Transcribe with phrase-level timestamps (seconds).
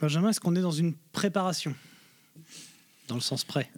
[0.00, 1.74] Benjamin, est-ce qu'on est dans une préparation?
[3.08, 3.70] Dans le sens prêt?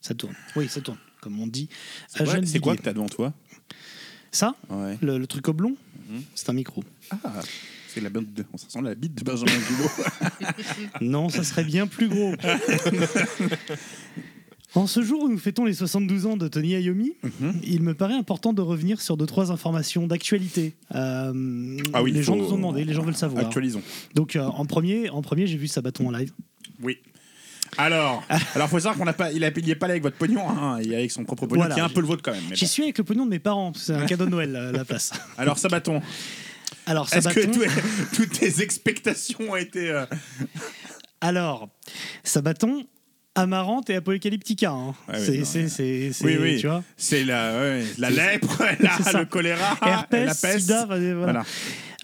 [0.00, 0.34] Ça tourne.
[0.56, 1.68] Oui, ça tourne, comme on dit.
[2.08, 3.32] C'est quoi, c'est quoi que t'as devant toi?
[4.32, 4.54] Ça?
[4.68, 4.98] Ouais.
[5.00, 5.76] le, le truc oblong?
[6.08, 6.22] Mhm.
[6.34, 6.82] C'est un micro.
[7.10, 7.40] Ah,
[7.88, 8.44] c'est la bite de...
[8.56, 9.90] Ça ressemble à la bite de Benjamin Guillot.
[11.00, 12.34] Non, ça serait bien plus gros.
[14.76, 17.60] En ce jour où nous fêtons les 72 ans de Tony Iommi, Mhm.
[17.62, 20.74] il me paraît important de revenir sur deux trois informations d'actualité.
[20.94, 23.44] Euh, Ah oui, les gens nous ont demandé, les gens veulent savoir.
[23.44, 23.82] Actualisons.
[24.14, 26.32] Donc euh, en premier, en premier, j'ai vu Sabaton en live.
[26.82, 26.98] Oui.
[27.76, 30.16] Alors, alors faut savoir qu'on n'a pas, il, a, il est pas allé avec votre
[30.16, 31.74] pognon, hein, il est avec son propre pognon, Voilà.
[31.74, 32.42] qui est un peu le vôtre quand même.
[32.52, 32.68] J'y bon.
[32.70, 33.72] suis avec le pognon de mes parents.
[33.76, 35.12] C'est un cadeau de Noël la, la place.
[35.38, 36.00] Alors, Sabaton,
[36.86, 37.60] Alors est-ce que Sabaton.
[37.60, 37.70] tout-
[38.16, 39.90] toutes tes expectations ont été.
[39.90, 40.04] euh,
[41.20, 41.68] Alors
[42.24, 42.84] Sabaton.
[43.34, 44.70] Amarante et Apocalyptica.
[44.70, 44.94] hein.
[45.08, 45.68] Ouais, ouais, c'est, non, c'est, ouais.
[45.68, 46.58] c'est, c'est- Oui, oui.
[46.60, 46.82] tu vois.
[46.96, 50.60] C'est la, ouais, la lèpre, la- le choléra, Herpès, la peste.
[50.60, 51.14] sida, voilà.
[51.14, 51.42] Voilà.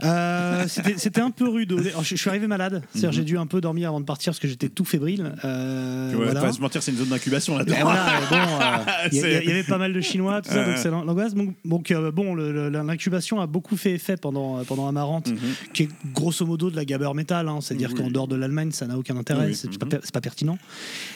[0.02, 1.72] Euh, c'était, c'était un peu rude.
[1.72, 2.82] Alors, je, je suis arrivé malade.
[2.92, 3.14] C'est-à-dire, Mhm.
[3.16, 5.32] j'ai dû un peu dormir avant de partir parce que j'étais tout fébrile.
[5.44, 6.40] Euh, Tu vois, voilà.
[6.40, 9.92] Pas se mentir, c'est une zone d'incubation voilà, bon, euh, il y, avait pas mal
[9.92, 10.76] de Chinois, tout ça, donc Ouais.
[10.76, 11.34] c'est l'angoisse.
[11.34, 15.36] Donc, donc, euh, bon, le- le- l'incubation a beaucoup fait effet pendant, pendant Amarante, Mhm.
[15.72, 17.48] qui est grosso modo de la gabber metal.
[17.48, 17.58] hein.
[17.60, 18.00] C'est-à-dire Oui.
[18.02, 19.54] qu'en dehors de l'Allemagne, ça n'a aucun intérêt, Oui.
[19.54, 19.76] c'est Mhm.
[19.78, 20.58] pas, c'est pas pertinent.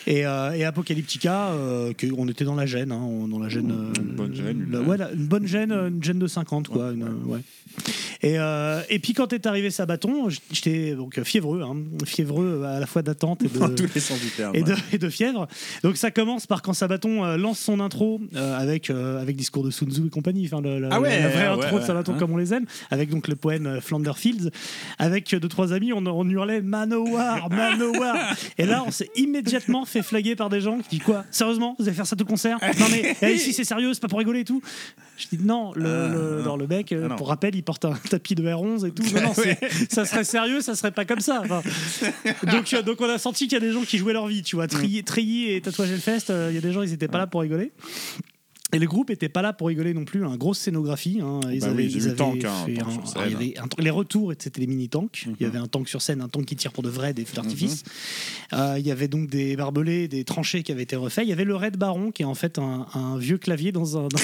[0.06, 3.70] Et, euh, et Apocalyptica, euh, que- on était dans la gêne, hein, dans la gêne.
[3.70, 6.26] euh, Une bonne gêne, la- une- ouais, la- une bonne gêne, euh, une gêne de
[6.26, 6.92] 50, quoi.
[6.92, 7.40] une, euh, ouais.
[8.22, 8.38] Et,
[8.74, 13.02] euh, et puis quand est arrivé Sabaton, j'étais donc fiévreux, hein, fiévreux à la fois
[13.02, 14.54] d'attente et de, Dans tous les sens du terme.
[14.54, 15.46] et de, et de fièvre.
[15.82, 19.64] Donc ça commence par quand Sabaton euh, lance son intro euh, avec, euh, avec discours
[19.64, 21.84] de Sun Tzu et compagnie, enfin, le- la, Ah ouais, la vraie ouais, intro de
[21.84, 22.16] Sabaton hein.
[22.18, 24.50] comme on les aime, avec donc le poème Flounder Fields,
[24.98, 28.34] avec deux trois amis, on, on hurlait Manowar, Manowar.
[28.58, 31.24] et là on s'est immédiatement fait flaguer par des gens qui disent quoi?
[31.30, 32.58] Sérieusement, vous allez faire ça tout concert?
[32.78, 34.60] Non mais eh, ici c'est sérieux, c'est pas pour rigoler et tout.
[35.16, 36.56] Je dis non, le, Ah, le, non.
[36.56, 39.02] le mec, Ah, pour rappel, il porte un tapis de R11 et tout.
[39.14, 41.42] Non, non, c'est- ça serait sérieux, ça serait pas comme ça.
[41.44, 41.62] Enfin,
[42.50, 44.42] donc, euh, donc on a senti qu'il y a des gens qui jouaient leur vie,
[44.42, 44.66] tu vois.
[44.66, 47.26] Treillis, Treillis et Tatouage Hellfest, euh, il y a des gens, ils étaient pas là
[47.26, 47.72] pour rigoler.
[48.72, 50.24] Et le groupe était pas là pour rigoler non plus.
[50.24, 51.20] Une grosse scénographie.
[51.22, 51.38] hein.
[51.52, 53.22] Ils Bah avaient, oui, ils avaient tank, hein, fait tank un- sur scène.
[53.22, 55.26] alors, il y avait un- les retours, c'était des mini tanks.
[55.26, 55.50] Il y Mhm.
[55.50, 57.84] avait un tank sur scène, un tank qui tire pour de vrai, des feux d'artifice.
[58.52, 61.22] Euh, il y avait donc des barbelés, des tranchées qui avaient été refaits.
[61.24, 63.96] Il y avait le Red Baron qui est en fait un, un vieux clavier dans
[63.96, 64.18] un, dans,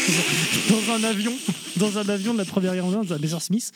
[0.70, 1.32] dans un avion,
[1.76, 3.70] dans un avion de la première guerre mondiale, un Messerschmitt.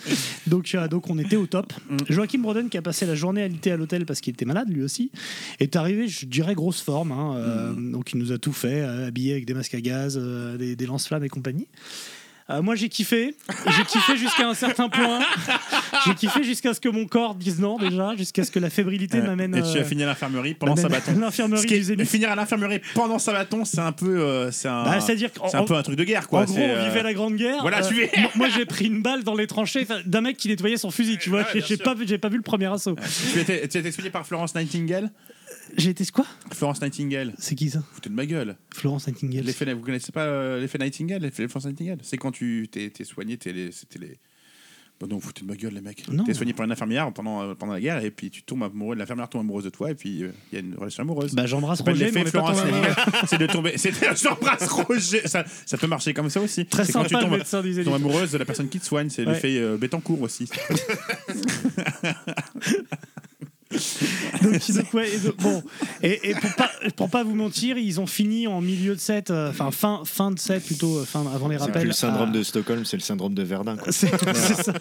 [0.48, 1.72] Donc, euh, donc on était au top.
[1.88, 1.96] Mm.
[2.08, 4.82] Joachim Broden qui a passé la journée alité à l'hôtel parce qu'il était malade lui
[4.82, 5.12] aussi
[5.60, 7.12] est arrivé, je dirais grosse forme.
[7.12, 7.72] hein, euh.
[7.92, 10.18] Donc il nous a tout fait, euh, habillé avec des masques à gaz,
[10.64, 11.68] des, des lance-flammes et compagnie.
[12.50, 13.34] Euh, moi j'ai kiffé,
[13.74, 15.20] j'ai kiffé jusqu'à un certain point.
[16.04, 19.22] J'ai kiffé jusqu'à ce que mon corps dise non déjà, jusqu'à ce que la fébrilité
[19.22, 21.12] m'amène Et tu euh, as fini à l'infirmerie pendant Sabaton.
[21.12, 21.64] à l'infirmerie
[21.96, 25.48] du finir à l'infirmerie pendant Sabaton, c'est un peu, euh, c'est un, Bah, C'est-à-dire qu'en
[25.48, 26.42] c'est un peu un truc de guerre, quoi.
[26.42, 27.62] en gros, on euh, vivait la Grande Guerre.
[27.62, 30.76] voilà, tu es- moi, j'ai pris une balle dans les tranchées d'un mec qui nettoyait
[30.76, 31.46] son fusil, tu vois.
[31.54, 32.94] Ouais, J'ai- pas, vu- j'ai pas vu le premier assaut.
[33.32, 35.10] Tu as été, été expédié par Florence Nightingale?
[35.76, 36.26] J'ai été quoi?
[36.52, 37.34] Florence Nightingale.
[37.38, 37.82] C'est qui ça?
[37.92, 38.56] Foutez de ma gueule.
[38.72, 39.44] Florence Nightingale.
[39.44, 43.04] L'effet, vous connaissez pas euh, l'effet Nightingale, l'effet Florence Nightingale C'est quand tu t'es, t'es
[43.04, 44.18] soigné, t'es les- c'était les.
[45.00, 46.06] Bon, non, foutez de ma gueule, les mecs.
[46.08, 46.22] Non.
[46.22, 48.94] T'es soigné par une infirmière pendant, euh, pendant la guerre, et puis tu tombes amoureux,
[48.94, 51.34] l'infirmière tombe amoureuse de toi, et puis euh, il y a une relation amoureuse.
[51.34, 52.88] Bah, j'embrasse s'appelle Roger, mais on l'effet est pas Florence tombé amoureux.
[52.88, 53.22] Nightingale.
[53.28, 53.72] c'est de tomber.
[53.76, 55.26] C'est j'embrasse Roger.
[55.26, 56.64] Ça, ça peut marcher comme ça aussi.
[56.66, 58.78] Très c'est quand sympa tu le tombes, médecin du tombes amoureuse de la personne qui
[58.78, 59.10] te soigne.
[59.10, 59.32] C'est Ouais.
[59.32, 60.48] l'effet euh, Bettencourt aussi.
[64.42, 65.62] donc, donc, ouais, et donc, bon,
[66.02, 69.30] et, et pour pas pour pas vous mentir, ils ont fini en milieu de set,
[69.30, 71.82] euh, enfin fin fin de set plutôt, euh, fin avant les C'est rappels.
[71.82, 73.76] plus le syndrome à- de Stockholm, c'est le syndrome de Verdun.
[73.76, 73.92] quoi.
[73.92, 74.72] C'est c'est ça.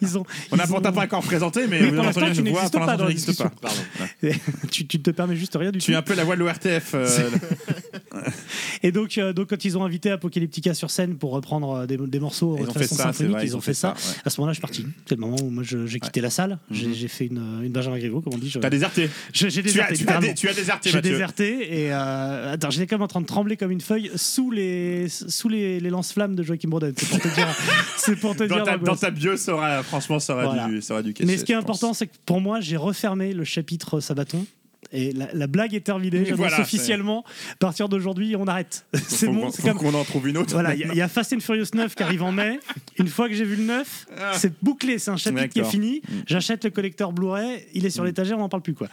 [0.00, 0.24] Ils ont.
[0.52, 3.42] On n'a pas encore présenté, mais pour l'instant, entendu tu n'existes pas dans tu n'existes
[3.42, 3.52] pas.
[3.60, 3.80] Pardon.
[4.70, 5.92] tu, tu te permets juste rien du Tu tout.
[5.92, 6.92] es un peu la voix de l'ORTF.
[6.94, 7.30] euh,
[8.82, 11.96] Et donc, euh, donc quand ils ont invité Apocalyptica sur scène pour reprendre euh, des,
[11.96, 13.90] des morceaux Ils ont fait ça, c'est vrai, ils ont fait ça.
[13.90, 13.94] ouais.
[14.24, 14.86] À ce moment-là, je suis parti.
[15.06, 16.58] C'est le moment où moi j'ai quitté la salle.
[16.70, 17.08] J'ai Mhm.
[17.08, 18.50] fait une, une Benjamin Griveaux, comme on dit.
[18.50, 19.10] Je- T'as déserté.
[19.32, 20.04] J'ai j'ai Tu as, déserté.
[20.04, 23.26] tu, as, tu as déserté, J'ai déserté et euh, attends, j'étais comme en train de
[23.26, 26.92] trembler comme une feuille sous les sous les, les lance-flammes de Joachim Broden.
[26.96, 27.48] C'est pour te dire.
[27.96, 28.64] c'est pour te Dans dire.
[28.64, 30.68] ta, dans ta bio, ça aura, franchement, ça aurait, Voilà.
[30.68, 31.26] dû, ça dû casser.
[31.26, 34.46] Mais ce qui est important, c'est que pour moi, j'ai refermé le chapitre Sabaton.
[34.92, 36.24] Et la, la blague est terminée.
[36.24, 37.24] J'annonce Voilà, officiellement.
[37.52, 38.86] À partir d'aujourd'hui, on arrête.
[39.08, 39.50] C'est bon.
[39.50, 39.76] faut comme.
[39.78, 40.52] qu'on en trouve une autre.
[40.52, 42.60] Voilà, il y, a- il y a Fast and Furious 9 qui arrive en mai.
[42.98, 44.98] Une fois que j'ai vu le 9, c'est bouclé.
[44.98, 46.00] C'est un chapitre qui est fini.
[46.08, 46.12] Mm.
[46.26, 47.66] J'achète le collecteur Blu-ray.
[47.74, 48.06] Il est sur Mm.
[48.06, 48.74] l'étagère, on n'en parle plus.
[48.74, 48.88] quoi.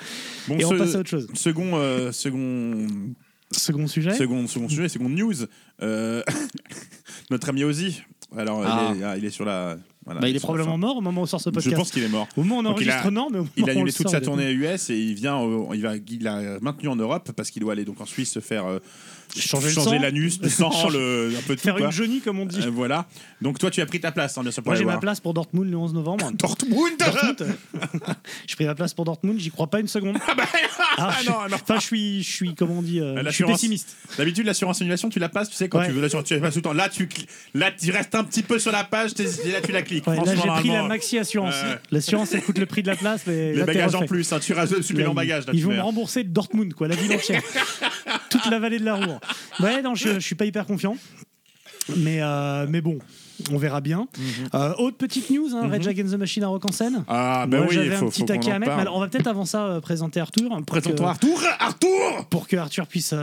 [0.47, 1.27] Bon, Et on passe à autre chose.
[1.33, 2.87] Second, euh, second,
[3.51, 4.13] Second sujet.
[4.15, 5.33] second, second sujet, seconde news.
[5.81, 6.23] Euh,
[7.29, 8.01] notre ami Ozzy.
[8.35, 8.91] Alors, Ah.
[8.95, 9.77] il, est, ah, il est sur la.
[10.05, 11.75] Voilà, Bah, il est probablement mort au moment où sort ce Je podcast.
[11.75, 12.27] pense qu'il est mort.
[12.35, 13.79] Au moment où on il a- enregistre, non, mais au Il moment a où on
[13.81, 16.89] annulé toute sa il tournée US et il vient, euh, il va, il a maintenu
[16.89, 18.65] en Europe parce qu'il doit aller donc en Suisse se faire
[19.37, 19.91] euh, Changer sang.
[19.99, 21.85] l'anus, le sang, Changer- le, un peu de tout, Faire quoi.
[21.87, 22.61] une Johnny, comme on dit.
[22.61, 23.05] Euh, voilà.
[23.41, 24.63] Donc toi, tu as pris ta place, hein, bien sûr.
[24.65, 26.31] Moi, j'ai ma place pour Dortmund le 11 novembre.
[26.37, 26.91] Dortmund.
[26.99, 27.55] Dortmund.
[28.47, 30.17] J'ai pris ma place pour Dortmund, j'y crois pas une seconde.
[30.27, 30.43] Ah bah,
[30.97, 31.55] Ah, ah je- non, non.
[31.55, 33.95] Enfin, je suis, je suis, comment on dit, euh, je suis pessimiste.
[34.17, 35.87] D'habitude, l'assurance annulation, tu la passes, tu sais, quand Ouais.
[35.87, 36.73] tu veux l'assurance, tu la passes tout le temps.
[36.73, 37.07] Là, tu,
[37.53, 40.07] là, tu restes un petit peu sur la page, là, tu la cliques.
[40.07, 41.55] Ouais, là, j'ai pris la maxi assurance.
[41.55, 41.77] Ouais.
[41.91, 44.53] L'assurance, elle coûte le prix de la place, mais Les bagages en plus, hein, tu
[44.53, 45.43] rajoutes supplément Là, bagages.
[45.53, 47.41] Ils vont me rembourser Dortmund, quoi, la ville entière.
[48.29, 49.19] Toute la vallée de la Roure.
[49.59, 50.97] Ouais, non, je, je suis pas hyper confiant.
[51.97, 52.97] Mais, euh, mais bon,
[53.51, 54.07] on verra bien.
[54.17, 54.49] Mhm.
[54.53, 57.03] Euh, autre petite news, hein, Rage Against the Machine à Rock en scène.
[57.09, 58.73] Ah, ben Moi, oui, j'avais un petit taquet à mettre.
[58.75, 60.47] mais alors, on va peut-être avant ça euh, présenter Arthur.
[60.49, 63.13] pour que- Présente-toi Arthur Arthur pour que Arthur puisse,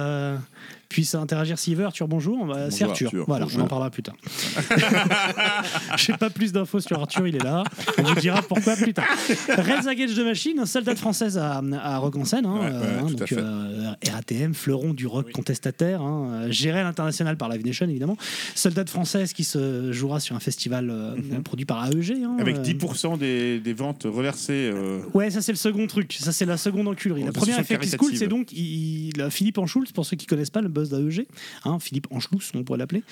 [0.90, 1.86] puisse interagir s'il veut.
[1.86, 2.44] Arthur, bonjour.
[2.44, 3.06] Bah, c'est Arthur.
[3.06, 3.24] Arthur.
[3.26, 3.60] Voilà, Bonjour.
[3.60, 4.16] on en parlera plus tard.
[5.96, 7.64] Je n'ai pas plus d'infos sur Arthur, il est là.
[7.98, 9.06] On vous dira pourquoi plus tard.
[9.48, 12.46] Reds Against de Machine, soldat française à, à Rock en scène.
[12.46, 17.36] hein, Ouais, euh, donc, euh, RATM, fleuron du rock contestataire, hein, euh, géré à l'international
[17.36, 18.16] par Live Nation, évidemment.
[18.54, 21.14] Soldat française qui se jouera sur un festival euh,
[21.44, 22.12] produit par AEG.
[22.24, 22.40] hein, Mhm.
[22.40, 24.72] Avec euh, 10% des, des ventes reversées.
[25.14, 26.16] Ouais, ça c'est le second truc.
[26.20, 27.22] Ça c'est la seconde enculerie.
[27.22, 30.04] La Oh, première c'est effet qui se cool, c'est donc il, il- Philippe Anschulz, pour
[30.06, 31.26] ceux qui connaissent pas le boss d'AEG,
[31.64, 33.02] hein, Philippe Anschluss, on pourrait l'appeler,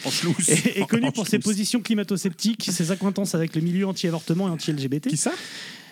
[0.49, 5.09] est, est connu pour ses positions climato-sceptiques, ses acquaintances avec le milieu anti-avortement et anti-LGBT.
[5.09, 5.33] Qui ça?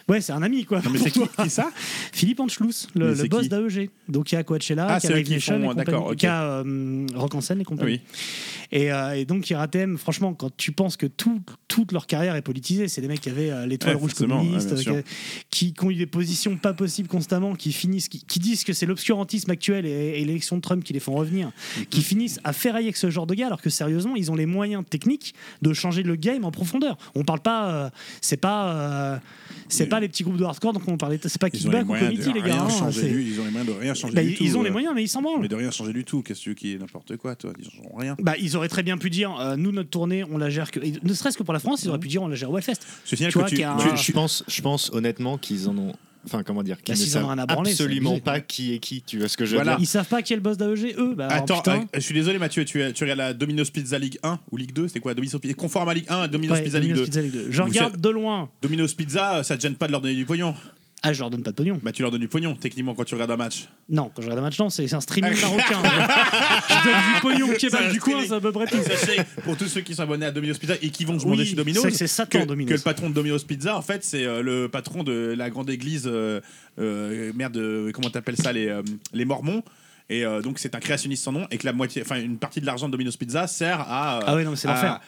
[0.08, 0.80] Ouais, c'est un ami quoi.
[0.82, 1.70] Non, mais c'est qui, qui ça
[2.12, 3.90] Philippe Anschluss, le, boss d'AEG.
[4.08, 7.34] Donc il y a Coachella, Ah, qui a qui font- d'accord, qui a euh, Rock
[7.34, 7.94] en scène et compagnie.
[7.94, 8.00] Oui.
[8.72, 12.42] Et, euh, et donc IRATM, franchement, quand tu penses que tout- toute leur carrière est
[12.42, 15.02] politisée, c'est des mecs qui avaient euh, l'étoile Ouais, rouge communiste, ouais, euh,
[15.50, 18.72] qui, qui ont eu des positions pas possibles constamment, qui finissent, qui, qui disent que
[18.72, 21.86] c'est l'obscurantisme actuel et, et l'élection de Trump qui les font revenir, Mhm.
[21.86, 24.46] qui finissent à ferrailler avec ce genre de gars, alors que sérieusement, ils ont les
[24.46, 26.96] moyens techniques de changer le game en profondeur.
[27.14, 29.18] On parle pas, euh, c'est pas, euh,
[29.68, 32.32] c'est pas les petits groupes de hardcore, donc on parlait, c'est pas Kickback ou Committee,
[32.32, 32.46] les gars.
[32.46, 34.36] rien hein, changer c'est- du- Ils ont les moyens de rien changer Bah, du ils,
[34.36, 34.44] tout.
[34.44, 35.40] ils ont les moyens, mais ils s'en branlent.
[35.40, 36.22] Mais de rien changer du tout.
[36.22, 38.16] Qu'est-ce que tu veux qu'il y ait n'importe quoi, toi Ils ont rien.
[38.18, 40.80] Bah, ils auraient très bien pu dire, euh, nous, notre tournée, on la gère que.
[40.80, 42.56] et Ne serait-ce que pour la France, ils auraient pu dire, on la gère au
[42.60, 45.92] je pense, je pense honnêtement qu'ils en ont.
[46.26, 49.02] Enfin, comment dire Qu'ils Bah, ne savent absolument pas qui est qui.
[49.02, 49.72] Tu vois ce que je veux Voilà.
[49.76, 51.14] dire Ils savent pas qui est le boss d'AEG, eux.
[51.16, 54.38] Bah, Attends, euh, je suis désolé Mathieu, tu, tu regardes la Domino's Pizza Ligue 1
[54.50, 56.98] ou Ligue 2, c'est quoi Domino's Pizza conforme à Ligue 1, Domino's Ouais, Pizza Domino's
[57.00, 57.04] 2.
[57.04, 57.46] Pizza Ligue 2.
[57.50, 58.50] Je regarde de loin.
[58.62, 60.54] Domino's Pizza, ça te gêne pas de leur donner du pognon
[61.02, 61.78] Ah, je leur donne pas de pognon.
[61.82, 63.68] Bah tu leur donnes du pognon techniquement quand tu regardes un match.
[63.88, 65.82] Non, quand je regarde un match, non, c'est c'est un streaming marocain.
[66.68, 68.66] je donne du pognon qui est C'est pas un du coin, c'est à peu près
[68.66, 68.78] tout.
[68.82, 71.42] Sachez, pour tous ceux qui sont abonnés à Domino's Pizza et qui vont se demander
[71.42, 72.70] Oui, chez Domino's, c'est que c'est Satan, que, Domino's.
[72.70, 75.70] que le patron de Domino's Pizza, en fait, c'est euh, le patron de la grande
[75.70, 76.40] église, euh,
[76.78, 78.82] euh, merde, euh, comment t'appelles ça, les, euh,
[79.12, 79.62] les Mormons.
[80.08, 82.60] Et euh, donc c'est un créationniste sans nom et que la moitié, enfin une partie
[82.60, 84.18] de l'argent de Domino's Pizza sert à.
[84.18, 85.00] euh, Ah ouais, non, mais c'est à- l'enfer.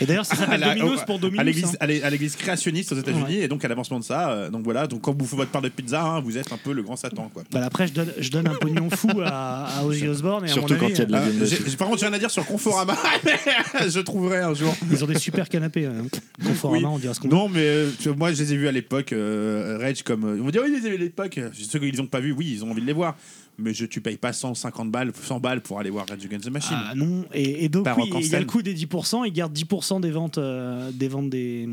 [0.00, 1.44] Et d'ailleurs, ça à s'appelle la- Domino's pour à Domino's.
[1.46, 1.76] l'église hein.
[1.80, 4.62] à l'é- à l'église créationniste aux États-Unis et donc à l'avancement de ça euh, donc
[4.62, 6.82] voilà donc quand vous bouffez votre part de pizza hein, vous êtes un peu le
[6.84, 10.06] grand Satan quoi Bah, après, je donne, je donne un pognon fou à, à Ozzy
[10.06, 10.44] Osbourne.
[10.46, 12.06] Et à Surtout mon quand il y a de la Euh, viande par contre j'ai
[12.06, 12.94] rien à dire sur Conforama
[13.88, 15.86] je trouverai un jour Ils ont des super canapés.
[15.86, 16.02] euh,
[16.46, 16.94] Conforama, Oui.
[16.94, 17.34] on dira ce qu'on veut.
[17.34, 20.24] non mais euh, tu vois, moi je les ai vus à l'époque euh, Rage comme
[20.24, 22.06] euh, ils vont dire oui ils les ai vus à l'époque ceux qui les ont
[22.06, 23.16] pas vus oui ils ont envie de les voir
[23.60, 26.50] mais je tu payes pas 150 balles 100 balles pour aller voir Rage Against the
[26.50, 26.76] Machine.
[26.78, 29.56] Ah non, et, et donc oui, il y a le coût des 10%, ils gardent
[29.56, 31.68] 10% des ventes, euh, des ventes des,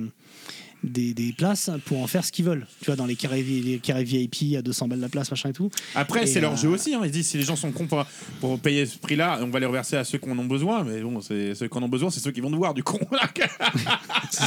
[0.83, 2.65] des, des places pour en faire ce qu'ils veulent.
[2.79, 5.53] Tu vois, dans les carrés, les carrés VIP à 200 balles la place, machin et
[5.53, 5.69] tout.
[5.95, 6.93] Après, c'est leur euh, jeu aussi.
[6.93, 7.01] hein.
[7.03, 8.05] Ils disent si les gens sont cons pour,
[8.39, 10.83] pour payer ce prix-là, on va les reverser à ceux qui en ont besoin.
[10.83, 12.83] Mais bon, c'est ceux qui en ont besoin, c'est ceux qui vont nous voir du
[12.83, 12.99] con.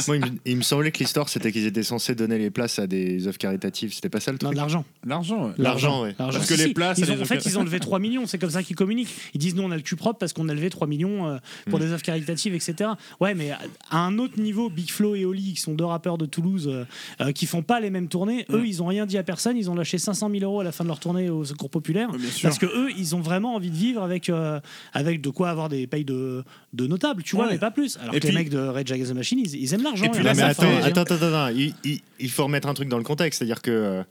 [0.07, 2.79] Moi, il, me, il me semblait que l'histoire, c'était qu'ils étaient censés donner les places
[2.79, 3.93] à des œuvres caritatives.
[3.93, 4.85] C'était pas ça le Non, truc de l'argent.
[5.05, 5.47] L'argent.
[5.47, 5.53] ouais.
[5.57, 6.13] L'argent, ouais.
[6.17, 7.99] Parce Si, que les places, Ils ça ont- les en fait, ils ont levé 3
[7.99, 9.09] millions, c'est comme ça qu'ils communiquent.
[9.33, 11.37] Ils disent nous on a le cul propre parce qu'on a levé 3 millions euh,
[11.69, 11.83] pour Mm.
[11.83, 12.91] des œuvres caritatives, etc.
[13.19, 13.59] Ouais, mais à-
[13.89, 16.85] à un autre niveau, Big Flo et Oli, qui sont deux rappeurs de Toulouse, euh,
[17.21, 19.57] euh, qui font pas les mêmes tournées, eux, ils ont rien dit à personne.
[19.57, 22.09] Ils ont lâché 500 000 euros à la fin de leur tournée au secours populaire.
[22.41, 24.59] Parce que eux, ils ont vraiment envie de vivre avec, euh,
[24.93, 27.53] avec de quoi avoir des payes de, de notables, tu vois, Ouais.
[27.53, 27.97] mais pas plus.
[28.01, 30.05] Alors Et que puis- les mecs de Rage Against the Machine, ils, ils aiment l'argent.
[30.05, 32.67] Et puis ils là, mais ça, attends, attends, attends, attends, Il, il- il faut remettre
[32.67, 34.03] un truc dans le contexte, c'est-à-dire que euh,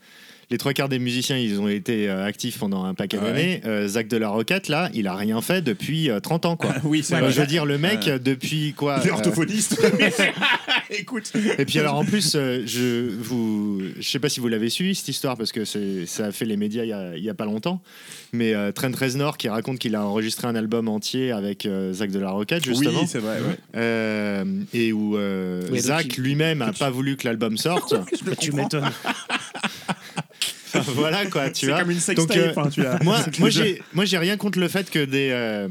[0.50, 3.24] les trois quarts des musiciens, ils ont été euh, actifs pendant un paquet Ouais.
[3.24, 3.60] d'années.
[3.66, 6.74] Euh, Zach de la Roquette, là, il a rien fait depuis euh, 30 ans, quoi.
[6.84, 7.30] oui, c'est Euh, vrai.
[7.32, 8.18] je veux dire, le mec, Ouais.
[8.18, 9.80] depuis quoi Il est euh, orthophoniste.
[10.90, 11.32] Écoute.
[11.58, 14.94] Et puis alors en plus, euh, je vous, je sais pas si vous l'avez suivi
[14.96, 17.34] cette histoire parce que ça a fait les médias il y a, il y a
[17.34, 17.80] pas longtemps.
[18.32, 22.10] Mais euh, Trent Reznor qui raconte qu'il a enregistré un album entier avec euh, Zach
[22.10, 23.36] de la Roquette justement, Oui, c'est vrai.
[23.40, 23.56] ouais.
[23.76, 27.94] Euh, et où euh, Oui, Zach lui-même a pas voulu que l'album sorte.
[28.18, 28.90] Je le Tu m'étonnes.
[30.94, 31.80] Voilà quoi, tu C'est vois.
[31.80, 32.56] comme une Donc, sextape.
[32.56, 32.98] euh, hein.
[33.02, 35.68] Moi, C'est moi j'ai, moi, j'ai rien contre le fait que des, euh,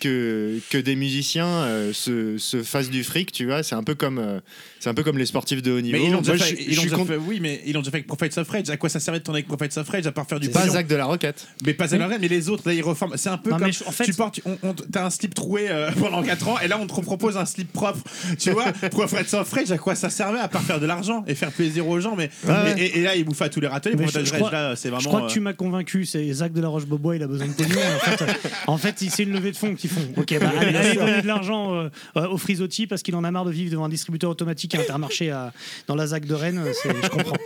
[0.00, 3.62] que, que des musiciens euh, se, se fassent du fric, tu vois.
[3.62, 4.40] C'est un peu comme,
[4.80, 5.98] c'est un peu comme les sportifs de haut niveau.
[5.98, 7.60] Mais ils l'ont déjà fait, je- ils je l'ont suis déjà contre- fait- oui, mais
[7.66, 8.70] ils l'ont déjà fait avec Prophets of Rage.
[8.70, 10.68] À quoi ça servait de tourner avec Prophets of Rage à part faire du Pas
[10.68, 11.46] Zach de la Roquette.
[11.64, 13.16] Mais pas Zach de la Roquette, mais les autres, là, ils reforment.
[13.16, 15.34] C'est un peu Non, comme je- en fait- tu portes, on, on- t'as un slip
[15.34, 18.00] troué euh, pendant 4 ans, et là, on te propose un slip propre.
[18.38, 21.34] Tu vois, Prophets of Rage, à quoi ça servait à part faire de l'argent et
[21.34, 22.74] faire plaisir aux gens Mais Ouais, ouais.
[22.78, 23.96] et, et- et là, ils bouffent à tous les râteliers.
[24.06, 24.98] Je- je crois- là, vraiment.
[25.00, 27.46] Je crois que euh, tu m'as convaincu, c'est Zach de la Roche-Bobois, il a besoin
[27.46, 27.74] de pognon.
[27.78, 28.26] en fait, euh,
[28.66, 30.00] en fait, c'est une levée de fonds qu'ils font.
[30.16, 31.74] Ok, bah, allez, donner de l'argent
[32.16, 34.80] euh, au Frisotti parce qu'il en a marre de vivre devant un distributeur automatique à
[34.80, 35.52] Intermarché à-
[35.86, 36.62] dans la Zach de Rennes.
[36.84, 37.36] Je comprends.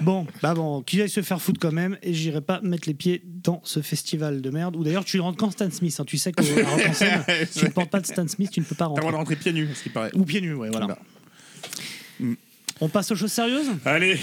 [0.00, 2.94] Bon, bah bon, qu'il aille se faire foutre quand même et j'irai pas mettre les
[2.94, 4.76] pieds dans ce festival de merde.
[4.76, 5.96] Ou d'ailleurs, tu rentres quand Stan Smith.
[5.98, 6.04] hein?
[6.06, 8.64] Tu sais qu'à en scène, si tu ne portes pas de Stan Smith, tu ne
[8.64, 9.12] peux pas T'as le droit rentrer.
[9.12, 10.10] de rentrer pieds nus, ce qui paraît.
[10.14, 10.86] Ou pieds nus, ouais, voilà.
[10.86, 12.34] Voilà.
[12.80, 13.70] On passe aux choses sérieuses?
[13.84, 14.18] Allez,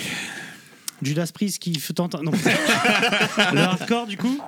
[1.01, 2.15] Judas Priest qui tente.
[2.23, 2.31] Non.
[3.53, 4.39] Le hardcore, du coup?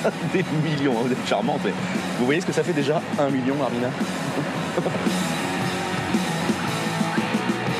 [0.32, 1.72] Des millions, hein, vous êtes charmante, mais
[2.18, 3.88] vous voyez ce que ça fait déjà Un million, Armina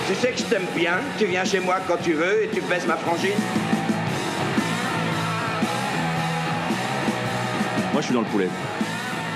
[0.06, 2.60] Tu sais que je t'aime bien, tu viens chez moi quand tu veux et tu
[2.62, 3.38] baisses ma frangine.
[7.92, 8.48] Moi, je suis dans le poulet.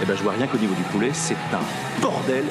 [0.03, 2.45] Eh ben, je vois rien qu'au niveau du poulet, c'est un bordel.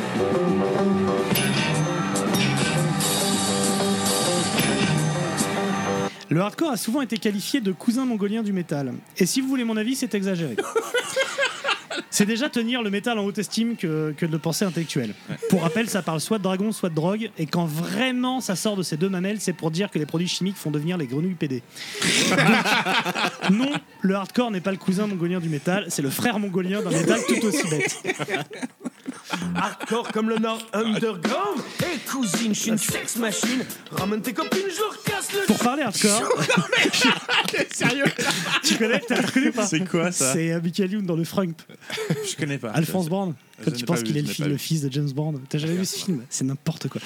[6.34, 8.92] Le hardcore a souvent été qualifié de cousin mongolien du métal.
[9.20, 10.56] Et si vous voulez mon avis, c'est exagéré.
[12.10, 15.14] C'est déjà tenir le métal en haute estime que, que de le penser intellectuel.
[15.50, 18.76] Pour rappel, ça parle soit de dragon, soit de drogue, et quand vraiment ça sort
[18.76, 21.36] de ces deux mamelles, c'est pour dire que les produits chimiques font devenir les grenouilles
[21.36, 21.62] PD.
[22.30, 23.72] Donc, non,
[24.02, 27.20] le hardcore n'est pas le cousin mongolien du métal, c'est le frère mongolien d'un métal
[27.28, 28.04] tout aussi bête.
[29.56, 31.62] Hardcore comme le Nord Underground.
[31.82, 33.64] Et cousine, je suis une sex machine.
[33.92, 36.30] Ramène tes copines, je leur casse le Pour parler hardcore,
[37.74, 38.06] sérieux
[38.64, 39.66] tu connais, t'as reconnu ou pas?
[39.66, 40.34] C'est quoi ça?
[40.34, 41.62] C'est Michael Youn dans le Frump.
[42.30, 42.70] Je connais pas.
[42.72, 43.34] Alphonse Brown.
[43.60, 45.40] Je Quand tu penses qu'il est le, fils, le de James Bond?
[45.50, 46.24] T'as jamais vu ce film?
[46.30, 47.02] C'est n'importe quoi.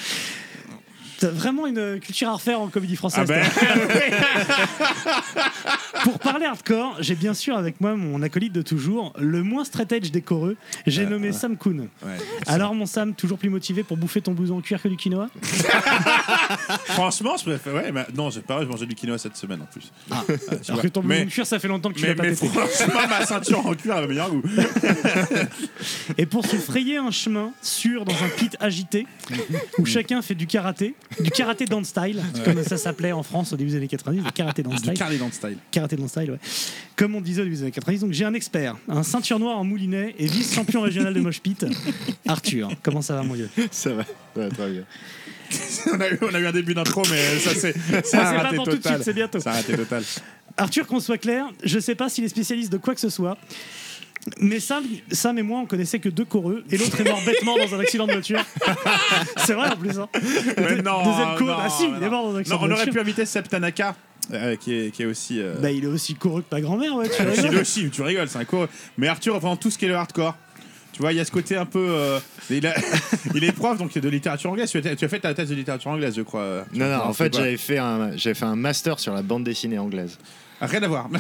[1.20, 3.28] T'as vraiment une culture à refaire en comédie Ah française.
[3.28, 3.68] ben, toi.
[6.04, 9.92] Pour parler hardcore, j'ai bien sûr avec moi mon acolyte de toujours, le moins straight
[9.92, 10.56] edge des coreux.
[10.86, 11.80] J'ai nommé Sam Kuhn.
[11.82, 11.88] ouais.
[12.46, 15.30] Alors mon Sam, toujours plus motivé pour bouffer ton blouson en cuir que du quinoa?
[16.86, 17.74] Franchement, je préfère.
[17.74, 19.92] Ouais, mais non, j'ai pas, je mangeais du quinoa cette semaine en plus.
[20.12, 22.16] Ah, tu Alors que ton blouson mais, en cuir, ça fait longtemps que tu l'as
[22.16, 22.48] pas mais pété.
[22.48, 24.44] franchement, ma ceinture en cuir avait meilleur goût.
[26.18, 29.08] Et pour se frayer un chemin sûr dans un pit agité,
[29.78, 33.58] où chacun fait du karaté, du karaté dance style, comme ça s'appelait en France au
[33.58, 34.94] début des années 90, le karaté dance Du style.
[34.94, 35.58] carly dans le style.
[35.72, 36.40] Karaté dans le style, ouais.
[36.96, 38.02] Comme on disait au début des années 90.
[38.02, 41.66] Donc j'ai un expert, un ceinture noire en moulinet et vice-champion régional de mosh pit,
[42.28, 42.70] Arthur.
[42.84, 43.50] Comment ça va, mon vieux?
[43.72, 44.84] Ça va, ça va très bien.
[45.94, 47.74] on, a eu, on a eu un début d'intro, mais ça c'est
[48.06, 48.94] ça a pas raté pour tout de total.
[48.96, 49.40] suite, c'est bientôt.
[49.40, 50.04] Ça a raté total.
[50.58, 53.38] Arthur, qu'on soit clair, je sais pas s'il est spécialiste de quoi que ce soit.
[54.40, 57.58] Mais Sam, Sam et moi, on connaissait que deux coreux, et l'autre est mort bêtement
[57.58, 58.44] dans un accident de voiture.
[59.38, 59.98] c'est vrai en plus.
[60.00, 60.10] Hein.
[60.58, 62.12] Mais non, Deuxième non, ah si, il est non.
[62.12, 63.96] mort dans un accident Non, on aurait pu inviter Seb Tanaka,
[64.34, 65.40] euh, qui, est, qui est aussi.
[65.42, 67.08] euh, Bah, il est aussi coreux que ta grand-mère, ouais.
[67.10, 67.34] Tu vois.
[67.36, 68.68] il est aussi, tu rigoles, c'est un cours.
[68.98, 70.36] Mais Arthur, vraiment tout ce qui est le hardcore.
[70.98, 71.86] Tu vois, il y a ce côté un peu.
[71.90, 72.74] euh, il, a-
[73.36, 74.70] il est prof donc de littérature anglaise.
[74.72, 76.66] Tu as, tu as fait ta thèse de littérature anglaise, je crois.
[76.74, 79.44] Non, non, en c'est fait, j'avais fait, un, j'avais fait un master sur la bande
[79.44, 80.18] dessinée anglaise.
[80.60, 81.08] Rien à voir.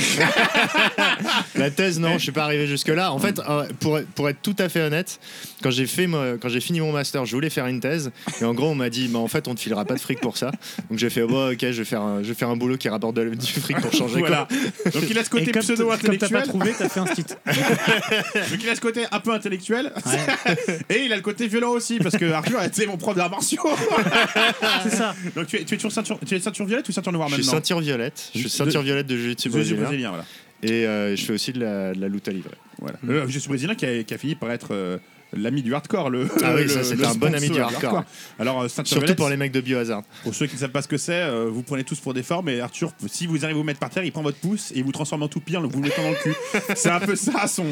[1.55, 3.11] La thèse, non, je suis pas arrivé jusque-là.
[3.11, 5.19] En fait, euh, pour, pour être tout à fait honnête,
[5.61, 8.11] quand j'ai fait mo- quand j'ai fini mon master, je voulais faire une thèse.
[8.41, 10.19] Et en gros, on m'a dit, bah, en fait, on te filera pas de fric
[10.21, 10.51] pour ça.
[10.89, 12.89] Donc j'ai fait, oh, ok, je vais faire un, je vais faire un boulot qui
[12.89, 14.19] rapporte de- du fric pour changer.
[14.19, 14.47] voilà.
[14.83, 14.91] quoi.
[14.91, 16.43] Donc il a ce côté comme t- comme t'as pas pseudo-intellectuel.
[16.47, 17.23] trouvé, t'as fait un stit.
[17.25, 19.33] Donc il a ce côté un peu
[20.89, 23.61] Et il a le côté violent aussi, parce que Arthur était mon prof d'arts martiaux.
[24.83, 25.15] C'est ça.
[25.35, 27.35] Donc tu es, tu es toujours ceinture, tu es ceinture violette ou ceinture noire Je
[27.35, 28.29] suis maintenant ceinture violette.
[28.33, 29.83] Je suis De- ceinture violette de jiu-jitsu Jiu-jitsu brésilien.
[29.87, 30.25] brésilien, voilà.
[30.63, 32.55] Et euh, je fais aussi de la, de la lutte à livrer.
[32.79, 32.97] voilà.
[33.03, 34.97] Le jiu-jitsu brésilien qui a, qui a fini par être euh,
[35.33, 36.09] l'ami du hardcore.
[36.09, 38.03] Le, Ah oui, ça, le un bon ami du hardcore.
[38.39, 40.03] Alors euh, ceinture Surtout violette, pour les mecs de Biohazard.
[40.23, 42.23] Pour ceux qui ne savent pas ce que c'est, euh, vous prenez tous pour des
[42.23, 44.71] formes et Arthur, si vous arrivez à vous mettre par terre, il prend votre pouce
[44.71, 46.35] et il vous transforme en toupie en vous le mettant dans le cul.
[46.75, 47.65] c'est un peu ça son.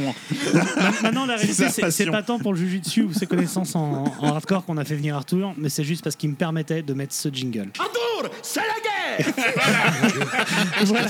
[1.01, 4.03] Maintenant, la C'est réalité, c'est c'est pas tant pour le jujitsu ou ses connaissances en,
[4.19, 6.93] en hardcore qu'on a fait venir Arthur, mais c'est juste parce qu'il me permettait de
[6.93, 7.69] mettre ce jingle.
[7.79, 8.94] Arthur, c'est la guerre
[10.85, 11.07] Voilà.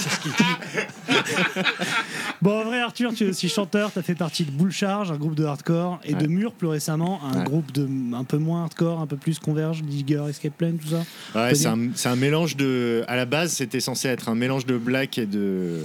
[2.42, 5.18] bon, en vrai, Arthur, tu es aussi chanteur, t'as fait partie de Bull Charge, un
[5.18, 6.26] groupe de hardcore, et de.
[6.28, 7.44] Mur plus récemment, un Ouais.
[7.46, 11.04] groupe de un peu moins hardcore, un peu plus Converge, Digger, Escape Plan, tout ça.
[11.40, 13.04] Ouais, c'est un, c'est un mélange de.
[13.08, 15.82] À la base, c'était censé être un mélange de black et de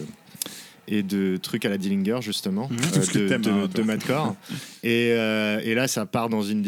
[0.89, 2.79] et de trucs à la Dillinger justement, Mhm.
[2.97, 4.35] euh, de, de, hein, de madcore.
[4.83, 6.65] et, euh, et là, ça part dans une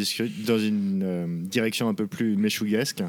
[0.47, 3.02] dans une euh, direction un peu plus méchouguesque.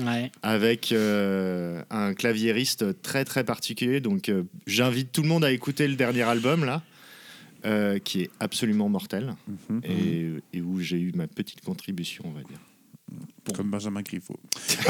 [0.00, 0.30] Ouais.
[0.42, 4.00] avec euh, un claviériste très très particulier.
[4.00, 6.82] Donc euh, j'invite tout le monde à écouter le dernier album là,
[7.64, 9.34] euh, qui est absolument mortel
[9.70, 9.80] Mhm.
[9.84, 12.58] et, et où j'ai eu ma petite contribution, on va dire.
[13.52, 14.38] Comme Benjamin Griveaux.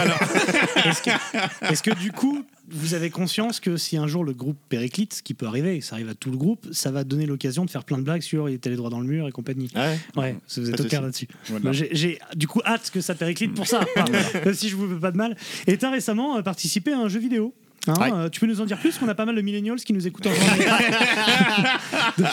[1.63, 5.23] Est-ce que, du coup, vous avez conscience que si un jour le groupe périclite, ce
[5.23, 7.85] qui peut arriver, ça arrive à tout le groupe, ça va donner l'occasion de faire
[7.85, 9.71] plein de blagues sur il était les droits dans le mur et compagnie.
[9.75, 9.99] Ouais.
[10.17, 11.29] Ouais, vous êtes au clair là-dessus.
[11.49, 11.73] Voilà.
[11.73, 15.11] J'ai du coup hâte que ça périclite pour ça, Enfin, si je vous veux pas
[15.11, 15.37] de mal.
[15.67, 17.55] Et tu as récemment euh, participé à un jeu vidéo.
[17.87, 18.11] Hein, Ouais.
[18.15, 20.07] euh, tu peux nous en dire plus qu'on a pas mal de millennials qui nous
[20.07, 20.65] écoutent en journée.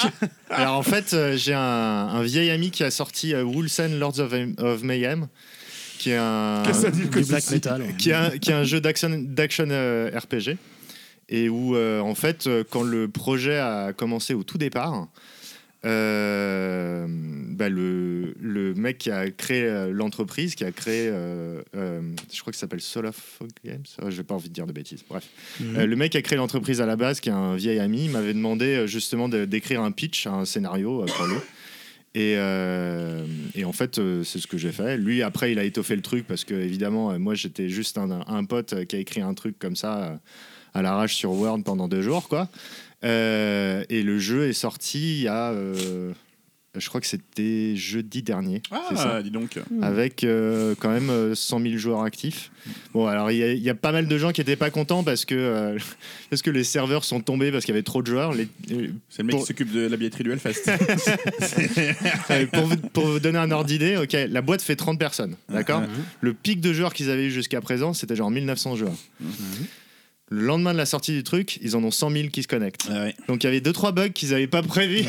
[0.49, 3.43] Alors en fait, euh, j'ai un, un vieil ami qui a sorti euh,
[3.99, 5.27] Lords of, of Mayhem,
[6.01, 7.81] qui est un, du black metal.
[7.83, 7.93] ouais.
[7.97, 10.57] qui est un, qui est un jeu d'action d'action, euh, RPG
[11.29, 15.07] et où euh, en fait euh, quand le projet a commencé au tout départ
[15.83, 22.01] euh, bah, le, le mec qui a créé l'entreprise qui a créé euh, euh,
[22.33, 25.03] je crois que ça s'appelle Folk Games Euh, j'ai pas envie de dire de bêtises
[25.07, 25.25] bref
[25.59, 25.83] Mhm.
[25.83, 28.33] Le mec qui a créé l'entreprise à la base qui est un vieil ami m'avait
[28.33, 31.35] demandé justement d'écrire un pitch un scénario pour lui
[32.13, 33.25] et, euh,
[33.55, 34.97] et en fait, euh, c'est ce que j'ai fait.
[34.97, 38.43] Lui, après, il a étoffé le truc parce que, évidemment, euh, moi, j'étais juste un,
[38.43, 40.19] pote qui a écrit un truc comme ça
[40.73, 42.49] à l'arrache sur Word pendant deux jours, quoi.
[43.03, 45.53] Et le jeu est sorti il y a,
[46.77, 48.61] je crois que c'était jeudi dernier.
[48.89, 49.59] c'est ça Ah, dis donc.
[49.81, 52.49] avec euh, quand même euh, 100 000 joueurs actifs.
[52.93, 54.69] Bon, alors il y, a- il y a pas mal de gens qui étaient pas
[54.69, 55.77] contents parce que, euh,
[56.29, 58.33] parce que les serveurs sont tombés parce qu'il y avait trop de joueurs.
[58.33, 60.63] Les- euh, C'est le mec Pour- qui s'occupe de la billetterie du Hellfest.
[62.31, 65.35] Euh, pour, vous, pour vous donner un ordre d'idée, ok, la boîte fait 30 personnes,
[65.49, 65.81] d'accord?
[65.81, 65.87] Mhm.
[66.21, 68.95] Le pic de joueurs qu'ils avaient eu jusqu'à présent, c'était genre 1900 joueurs.
[70.33, 72.87] Le lendemain de la sortie du truc, ils en ont 100 000 qui se connectent.
[72.89, 73.15] Ah ouais.
[73.27, 75.03] Donc il y avait deux trois bugs qu'ils n'avaient pas prévus.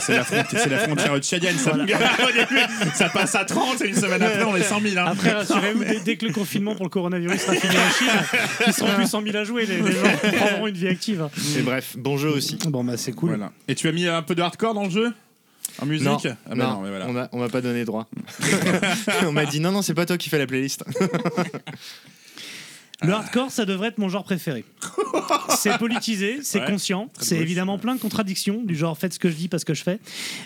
[0.00, 0.24] c'est la,
[0.70, 1.72] la frontière tchadienne, ça.
[2.94, 4.98] ça passe à 30 et une semaine après, on est 100 000.
[4.98, 5.04] hein.
[5.08, 8.72] Après, rassurez-vous, dès, dès que le confinement pour le coronavirus sera fini en Chine, ils
[8.72, 9.66] seront plus 100 000 à jouer.
[9.66, 11.28] Les, les gens prendront une vie active.
[11.58, 12.56] Et bref, bon jeu aussi.
[12.68, 13.28] Bon, bah, c'est cool.
[13.30, 13.52] Voilà.
[13.68, 15.12] Et tu as mis un peu de hardcore dans le jeu?
[15.82, 16.06] En musique?
[16.06, 17.08] Non, Ah bah non, non, mais voilà.
[17.08, 18.08] on m'a on m'a pas donné droit.
[19.26, 20.82] on m'a dit non non c'est pas toi qui fais la playlist.
[23.02, 24.64] Le hardcore, ça devrait être mon genre préféré.
[25.50, 29.28] C'est politisé, c'est Ouais, conscient, c'est évidemment plein de contradictions, du genre faites ce que
[29.30, 29.98] je dis parce que je fais.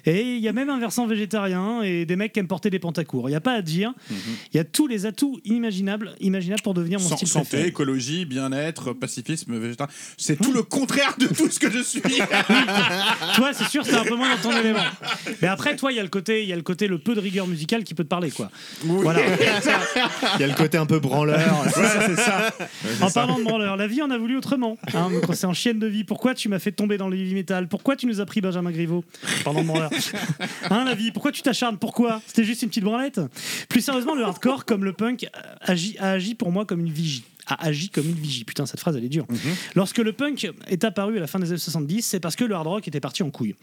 [0.06, 2.78] Et il y a même un versant végétarien et des mecs qui aiment porter des
[2.78, 3.28] pantacours.
[3.28, 3.92] Il n'y a pas à dire.
[4.10, 7.68] Il y a tous les atouts inimaginables imaginables pour devenir mon San- style santé, préféré.
[7.68, 9.92] écologie, bien-être, pacifisme, végétarien.
[10.16, 12.00] C'est tout le contraire de tout ce que je suis.
[13.36, 14.80] Toi, c'est sûr, c'est un peu moins dans ton élément.
[15.42, 17.14] Mais après, toi, il y a le côté, il y a le côté, le peu
[17.14, 18.50] de rigueur musicale qui peut te parler, quoi.
[18.84, 19.20] Voilà.
[20.36, 21.64] Il y a le côté un peu branleur.
[21.74, 22.39] c'est ça.
[23.00, 24.78] En parlant de branleur, la vie en a voulu autrement.
[24.94, 26.04] Hein, c'est en chienne de vie.
[26.04, 27.68] Pourquoi tu m'as fait tomber dans le heavy metal?
[27.68, 29.04] Pourquoi tu nous as pris Benjamin Griveaux?
[29.44, 29.90] Parlant de branleur.
[30.70, 31.78] Hein, la vie, pourquoi tu t'acharnes?
[31.78, 32.20] Pourquoi?
[32.26, 33.20] C'était juste une petite branlette?
[33.68, 35.26] Plus sérieusement, le hardcore, comme le punk,
[35.62, 37.24] a agi pour moi comme une vigie.
[37.50, 38.44] A agi comme une vigie.
[38.44, 39.26] Putain, cette phrase, elle est dure.
[39.74, 42.54] Lorsque le punk est apparu à la fin des années 70, c'est parce que le
[42.54, 43.54] hard rock était parti en couille.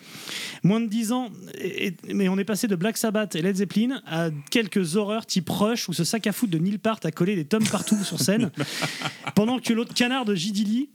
[0.63, 3.55] Moins de 10 ans, et- et- mais on est passé de Black Sabbath et Led
[3.55, 7.11] Zeppelin à quelques horreurs type Rush où ce sac à foutre de Neil Peart a
[7.11, 8.51] collé des tomes partout sur scène,
[9.35, 10.51] pendant que l'autre canard de J.
[10.51, 10.89] Dilly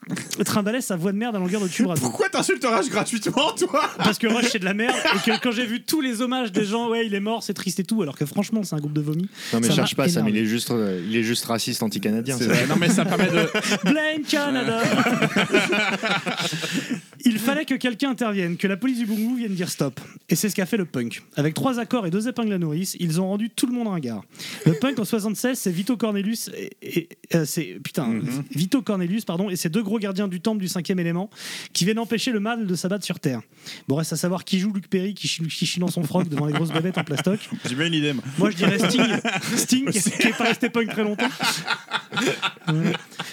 [0.44, 2.02] trimballait sa voix de merde à longueur de tube radio.
[2.02, 3.90] Pourquoi t'insultes Rage gratuitement, toi?
[3.98, 6.52] Parce que Rush c'est de la merde et que quand j'ai vu tous les hommages
[6.52, 8.78] des gens, ouais, il est mort, c'est triste et tout, alors que franchement, c'est un
[8.78, 9.28] groupe de vomi.
[9.52, 11.83] Non mais Ça cherche pas ça, mais il est juste, euh, il est juste raciste
[11.83, 12.37] anti-canadien.
[12.83, 13.49] Mais ça permet de.
[13.85, 14.81] Blame Canada
[17.33, 20.01] Il fallait que quelqu'un intervienne, que la police du Bungu vienne dire stop.
[20.29, 21.23] Et c'est ce qu'a fait le punk.
[21.37, 24.23] Avec trois accords et deux épingles à nourrice, ils ont rendu tout le monde ringard.
[24.66, 28.45] Le punk en 76, c'est Vito Cornelius et, et- euh, c'est putain Mhm.
[28.51, 31.31] Vito Cornelius pardon et ses deux gros gardiens du temple du cinquième élément
[31.73, 33.40] qui viennent empêcher le mal de s'abattre sur terre.
[33.88, 36.29] Bon reste à savoir qui joue Luc Perry qui chie, qui chie dans son froc
[36.29, 37.40] devant les grosses babettes en plastoc.
[37.68, 38.12] J'ai bien une idée.
[38.12, 38.25] moi.
[38.38, 41.29] Moi, je dirais Sting, Sting qui est pas resté punk très longtemps.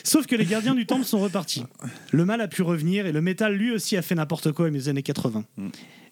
[0.03, 1.63] Sauf que les gardiens du temple sont repartis.
[2.11, 4.73] Le mal a pu revenir et le métal lui aussi a fait n'importe quoi dans
[4.73, 5.43] les années 80.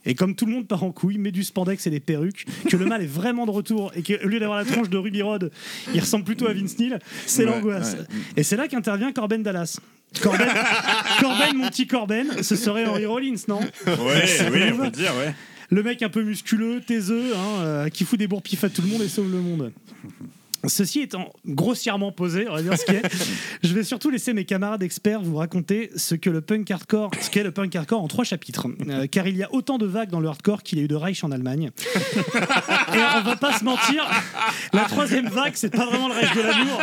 [0.06, 2.78] Et comme tout le monde part en couille, met du spandex et des perruques, que
[2.78, 5.52] le mal est vraiment de retour et qu'au lieu d'avoir la tronche de Ruby Rod,
[5.94, 7.94] il ressemble plutôt à Vince Neil, c'est Ouais, l'angoisse.
[8.00, 8.06] ouais.
[8.38, 9.80] Et c'est là qu'intervient Corben Dallas.
[10.22, 10.48] Corben,
[11.20, 13.60] Corben, mon petit Corben, ce serait Henry Rollins, non?
[13.60, 15.34] Ouais, oui, on peut le dire, ouais.
[15.70, 18.88] le mec un peu musculeux, taiseux, hein, euh, qui fout des bourpifs à tout le
[18.88, 19.74] monde et sauve le monde.
[20.68, 23.02] Ceci étant grossièrement posé, on va dire ce qui est,
[23.64, 27.30] je vais surtout laisser mes camarades experts vous raconter ce que le punk hardcore, ce
[27.30, 28.68] qu'est le punk hardcore en trois chapitres.
[28.88, 30.88] Euh, car il y a autant de vagues dans le hardcore qu'il y a eu
[30.88, 31.72] de Reich en Allemagne.
[31.96, 34.08] Et on va pas se mentir,
[34.74, 36.82] la troisième vague, c'est pas vraiment le Reich de l'amour.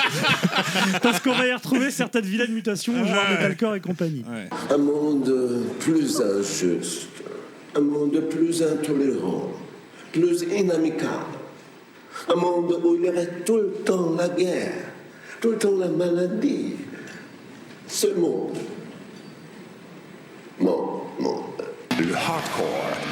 [1.02, 4.24] Parce qu'on va y retrouver certaines vilaines mutations, genre metalcore et compagnie.
[4.28, 4.48] Ouais.
[4.70, 5.32] Un monde
[5.80, 7.08] plus injuste,
[7.74, 9.50] un monde plus intolérant,
[10.12, 11.33] plus inamicable,
[12.28, 14.72] un monde où il y aurait tout le temps la guerre,
[15.40, 16.74] tout le temps la maladie.
[17.86, 18.56] Ce monde.
[20.58, 21.44] Mon monde.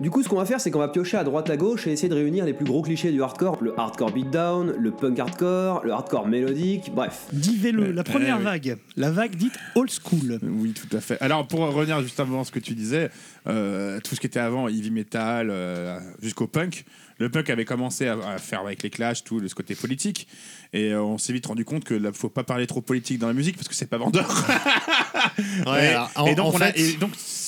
[0.01, 1.93] Du coup, ce qu'on va faire, c'est qu'on va piocher à droite à gauche et
[1.93, 3.59] essayer de réunir les plus gros clichés du hardcore.
[3.63, 7.27] Le hardcore beatdown, le punk hardcore, le hardcore mélodique, bref.
[7.33, 8.45] Divez-le, la première eh oui.
[8.45, 8.77] vague.
[8.97, 10.41] La vague dite old school.
[10.43, 11.21] Oui, tout à fait.
[11.21, 13.11] Alors, pour revenir juste avant ce que tu disais,
[13.47, 16.85] euh, tout ce qui était avant, heavy metal, euh, jusqu'au punk,
[17.19, 20.27] le punk avait commencé à, à faire avec les Clash tout le ce côté politique.
[20.73, 23.27] Et euh, on s'est vite rendu compte que ne faut pas parler trop politique dans
[23.29, 24.29] la musique parce que c'est pas vendeur.
[25.67, 25.95] Ouais,
[26.27, 26.97] et, donc, a- et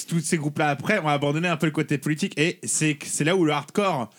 [0.08, 2.38] tous ces groupes-là après ont abandonné un peu le côté politique.
[2.38, 4.10] Et c'est là où le hardcore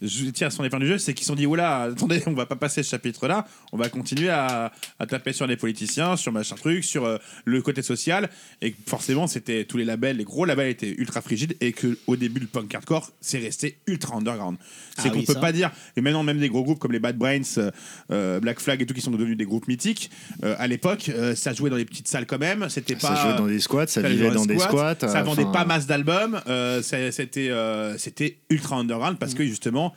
[0.00, 2.46] je tire son épingle du jeu, c'est qu'ils se sont dit oula, attendez, on va
[2.46, 6.54] pas passer ce chapitre-là, on va continuer à, à taper sur les politiciens, sur machin
[6.56, 8.28] truc, sur euh, le côté social,
[8.62, 12.16] et forcément, c'était tous les labels, les gros labels étaient ultra frigides, et que au
[12.16, 14.56] début, le punk hardcore, c'est resté ultra underground.
[14.96, 15.40] C'est Ah qu'on oui, peut ça.
[15.40, 17.70] pas dire, et maintenant même des gros groupes comme les Bad Brains, euh,
[18.10, 20.10] euh, Black Flag et tout, qui sont devenus des groupes mythiques,
[20.44, 23.36] euh, à l'époque, ça jouait dans des petites salles quand même, c'était pas Ça jouait
[23.38, 24.96] dans des squats, ça vivait dans des squats.
[25.00, 26.40] Ça vendait pas masse d'albums.
[26.82, 27.50] c'est- c'était
[27.98, 29.87] c'était ultra underground parce que justement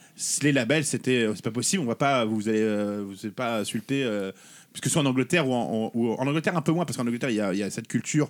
[0.44, 1.84] les labels c'était euh, c'est pas possible.
[1.84, 4.32] On va pas vous allez euh, vous allez pas insulter euh,
[4.72, 7.36] parce que soit en Angleterre ou en, Angleterre un peu moins parce qu'en Angleterre il
[7.36, 8.30] y a, cette culture.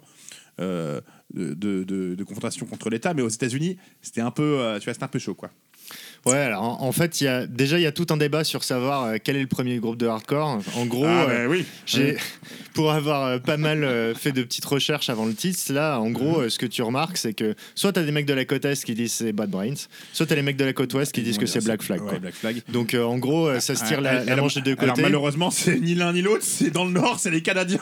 [0.59, 5.35] de, confrontation contre l'État, mais aux États-Unis, c'était un peu, tu vois, un peu chaud,
[5.35, 5.51] quoi.
[6.25, 8.43] Ouais, alors en, en fait, il y a, déjà, il y a tout un débat
[8.43, 10.59] sur savoir euh, quel est le premier groupe de hardcore.
[10.75, 11.65] En gros, Ah, euh, bah oui.
[11.87, 12.15] j'ai,
[12.75, 16.41] pour avoir euh, pas mal fait de petites recherches avant le titre, là, en gros,
[16.41, 18.65] euh, ce que tu remarques, c'est que soit tu as des mecs de la côte
[18.65, 19.73] Est qui disent c'est Bad Brains,
[20.13, 21.99] soit tu as les mecs de la côte Ouest qui disent que c'est Black Flag.
[22.01, 22.19] Quoi.
[22.19, 22.61] Black Flag.
[22.69, 25.01] Donc en gros, ça se tire la, Ah, la alors- manche des deux Alors côtés.
[25.01, 27.79] malheureusement, c'est ni l'un ni l'autre, c'est dans le nord, c'est les Canadiens.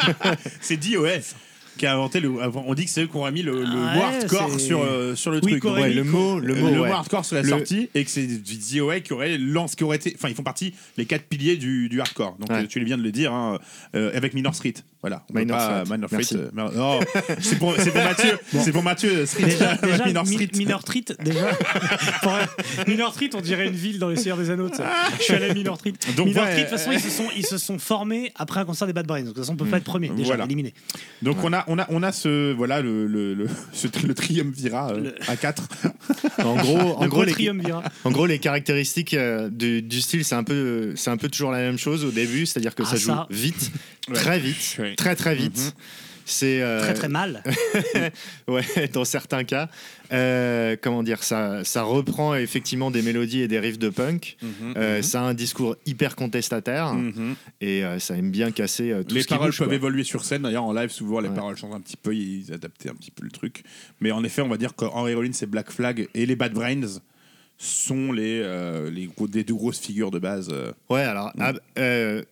[0.60, 1.34] c'est DOS
[1.76, 2.30] qui a inventé le.
[2.30, 5.14] On dit que c'est eux qui ont mis le, le Ouais, mot hardcore sur, euh,
[5.14, 5.62] sur le Oui, truc.
[5.62, 6.90] qu'aurait Ouais, mis- le mot, le Le, mot, mot ouais.
[6.90, 10.12] hardcore sur la Le- sortie et que c'est DOA qui aurait lance qui aurait été
[10.16, 12.62] enfin ils font partie les quatre piliers du, du hardcore donc Ouais.
[12.64, 13.58] euh, tu viens de le dire hein,
[13.94, 14.74] euh, avec Minor Street
[15.08, 15.90] voilà Minor pas- Threat.
[15.90, 16.34] Minor Merci.
[16.36, 17.00] Threat, euh, non,
[17.40, 20.80] c'est pour c'est pour Mathieu c'est pour Mathieu Street Déjà, déjà Minor Mi- Street Minor
[20.82, 21.46] Street, déjà.
[22.22, 22.38] Pour-
[22.86, 24.70] Minor Street, on dirait une ville dans les Seigneurs des Anneaux.
[25.18, 25.92] Je suis allé à Minor Street.
[26.16, 28.60] Donc, Minor ouais, Street, de toute façon, ils se, sont, ils se sont formés après
[28.60, 29.18] un concert des Bad Brains.
[29.20, 30.44] Donc, de toute façon, on peut pas être premier, déjà, Voilà.
[30.44, 30.74] éliminé.
[31.22, 34.14] donc on a on a on a ce voilà le le, le, ce tri- le
[34.14, 35.62] triumvirat euh, Le- à 4
[36.38, 37.34] En gros, en Le gros, gros les.
[38.04, 41.50] En gros, les caractéristiques euh, du, du style, c'est un peu, c'est un peu toujours
[41.50, 43.26] la même chose au début, c'est-à-dire que Ah, ça joue ça.
[43.30, 43.70] vite,
[44.08, 44.14] Ouais.
[44.14, 45.74] très vite, Très très vite.
[46.28, 47.40] C'est euh, Très, très mal.
[48.48, 49.68] ouais, dans certains cas,
[50.12, 54.36] Euh, comment dire, ça, ça reprend effectivement des mélodies et des riffs de punk.
[54.76, 57.34] Euh, Ça a un discours hyper contestataire Mhm.
[57.60, 59.74] et euh, ça aime bien casser euh, tout les ce qui paroles bouge, peuvent quoi.
[59.76, 60.42] évoluer sur scène.
[60.42, 61.34] D'ailleurs, en live, souvent, les Ouais.
[61.36, 62.12] paroles changent un petit peu.
[62.14, 63.62] Ils adaptaient un petit peu le truc.
[64.00, 67.00] Mais en effet, on va dire qu'Henry Rollins et Black Flag et les Bad Brains
[67.58, 70.52] sont les, euh, les gros, deux grosses figures de base.
[70.90, 72.22] Ouais, alors, ah, euh,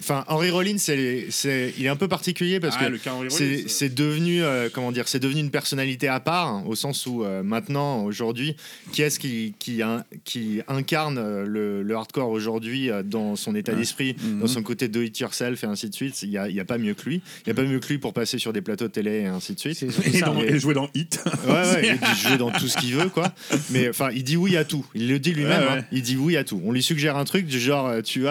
[0.00, 2.96] enfin, Henry Rollins, c'est, c'est, il est un peu particulier parce Ah, que
[3.30, 3.62] c'est, euh.
[3.68, 7.24] c'est devenu, euh, comment dire, c'est devenu une personnalité à part, hein, au sens où
[7.24, 8.56] euh, maintenant, aujourd'hui,
[8.92, 13.72] qui est-ce qui, qui, in- qui incarne le, le hardcore aujourd'hui euh, dans son état
[13.74, 14.40] d'esprit, Mhm.
[14.40, 16.60] dans son côté do it yourself et ainsi de suite Il n'y a, il y
[16.60, 17.16] a pas mieux que lui.
[17.16, 19.26] Il n'y a pas mieux que lui pour passer sur des plateaux de télé et
[19.26, 19.82] ainsi de suite.
[19.82, 20.26] Et, ça.
[20.26, 21.20] dans- mais- et jouer dans Hit.
[21.46, 23.32] Ouais, ouais, dit jouer dans tout ce qu'il veut, quoi.
[23.70, 24.84] Mais enfin, il dit oui à tout.
[24.94, 25.60] Il le dit lui-même.
[25.62, 25.84] Ouais, hein.
[25.92, 26.60] Il dit oui à tout.
[26.64, 28.24] On lui suggère un truc du genre, tu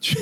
[0.00, 0.16] tu,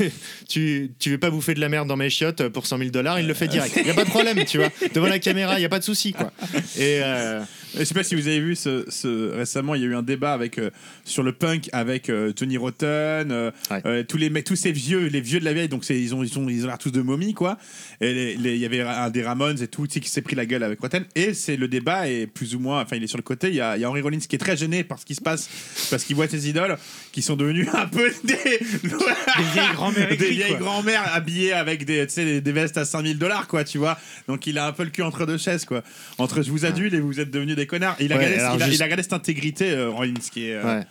[0.53, 3.27] tu veux pas bouffer de la merde dans mes chiottes pour 100 000 dollars, il
[3.27, 3.75] le fait direct.
[3.81, 4.69] Il y a pas de problème, tu vois.
[4.95, 6.33] Devant la caméra, il y a pas de souci, quoi.
[6.77, 7.41] Et euh,
[7.79, 10.03] Je sais pas si vous avez vu ce, ce- récemment, il y a eu un
[10.03, 10.71] débat avec euh,
[11.05, 13.81] sur le punk avec euh, Tony Rotten, euh, Ouais.
[13.87, 15.69] euh, tous les tous ces vieux, les vieux de la vieille.
[15.69, 17.59] Donc c'est- ils ont ils ont ils ont l'air tous de momies quoi.
[18.01, 20.45] Et il y avait un des Ramones et tout, tu sais, qui s'est pris la
[20.47, 21.05] gueule avec Rotten.
[21.15, 23.49] Et c'est le débat est plus ou moins, enfin il est sur le côté.
[23.49, 25.15] Il y a, il y a Henry Rollins qui est très gêné par ce qui
[25.15, 25.49] se passe
[25.91, 26.77] parce qu'il voit ses idoles
[27.13, 31.85] qui sont devenus un peu des Des vieilles grand-mères des écrites, vieilles grand-mères habillées avec
[31.85, 33.99] des, des, des vestes à 5000 dollars, quoi, tu vois.
[34.29, 35.83] Donc il a un peu le cul entre deux chaises, quoi.
[36.19, 37.97] Entre je vous adule et vous êtes devenus des connards.
[38.01, 40.49] Il a, Ouais, gardé, il a, juste- il a gardé cette intégrité, euh, Rollins, qui
[40.49, 40.55] est.
[40.55, 40.85] euh, ouais.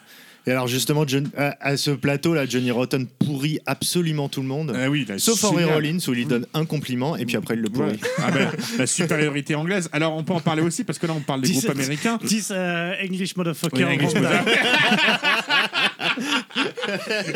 [0.47, 4.75] Et alors justement, John- à, à ce plateau-là, Johnny Rotten pourrit absolument tout le monde.
[4.75, 5.63] ah oui, Sauf Henry.
[5.65, 7.91] Rollins où il lui donne un compliment et puis après il le pourrit.
[7.91, 7.99] Ouais.
[8.17, 8.49] Ah ben,
[8.79, 9.87] la supériorité anglaise.
[9.91, 12.17] Alors on peut en parler aussi parce que là on parle des groupes américains.
[12.23, 13.85] Dis euh, English motherfucker.
[13.85, 14.13] Oui, English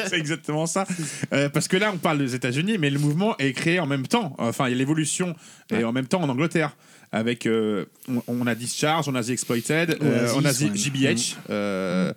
[0.07, 0.85] c'est exactement ça.
[1.33, 4.07] Euh, parce que là, on parle des États-Unis, mais le mouvement est créé en même
[4.07, 4.35] temps.
[4.37, 5.35] Enfin, il y a l'évolution
[5.71, 6.75] et en même temps en Angleterre.
[7.11, 10.75] Avec, euh, on, on a Discharge, on a The Exploited, euh, on a The-.
[10.75, 11.37] GBH.
[11.49, 12.11] euh,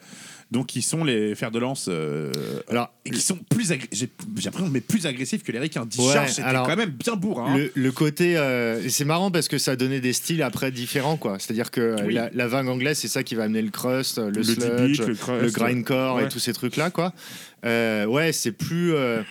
[0.50, 1.86] donc, qui sont les fers de lance.
[1.90, 2.32] euh,
[2.68, 3.90] Alors, et qui sont plus agressifs.
[3.92, 5.84] J'ai j'ai l'impression, mais plus agressifs que les Ricains.
[5.84, 7.52] Discharge, Ouais, c'était quand même bien bourrin.
[7.52, 7.56] hein.
[7.58, 11.16] Le, le côté, euh, et c'est marrant parce que ça donnait des styles après différents,
[11.18, 11.38] quoi.
[11.38, 12.14] C'est-à-dire que euh, Oui.
[12.14, 15.50] la, la vague anglaise, c'est ça qui va amener le crust, le, Le sludge, le
[15.50, 16.24] grindcore ouais.
[16.24, 17.12] et tous ces trucs-là, quoi.
[17.64, 18.94] Euh, ouais, c'est plus.
[18.94, 19.22] euh,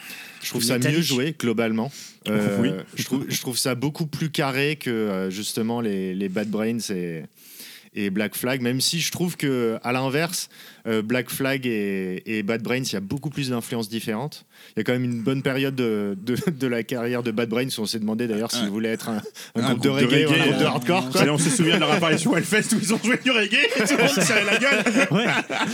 [0.43, 1.91] Je trouve ça mieux joué globalement.
[2.29, 2.69] Euh, Oui.
[2.95, 7.23] je, trouve, je trouve ça beaucoup plus carré que justement les, les Bad Brains et,
[7.97, 10.49] et Black Flag, même si je trouve que à l'inverse,
[10.87, 14.45] euh, Black Flag et, et Bad Brains, il y a beaucoup plus d'influences différentes.
[14.75, 17.49] Il y a quand même une bonne période de, de, de la carrière de Bad
[17.49, 19.21] Brains où on s'est demandé d'ailleurs s'ils voulaient être un,
[19.55, 21.09] un Un groupe, de groupe de reggae, ou un reggae, groupe de euh, hardcore.
[21.09, 21.21] quoi.
[21.29, 23.83] On se souvient de leur apparition au Hellfest où ils ont joué du reggae et
[23.83, 25.07] tout le monde la gueule.
[25.11, 25.25] Ouais.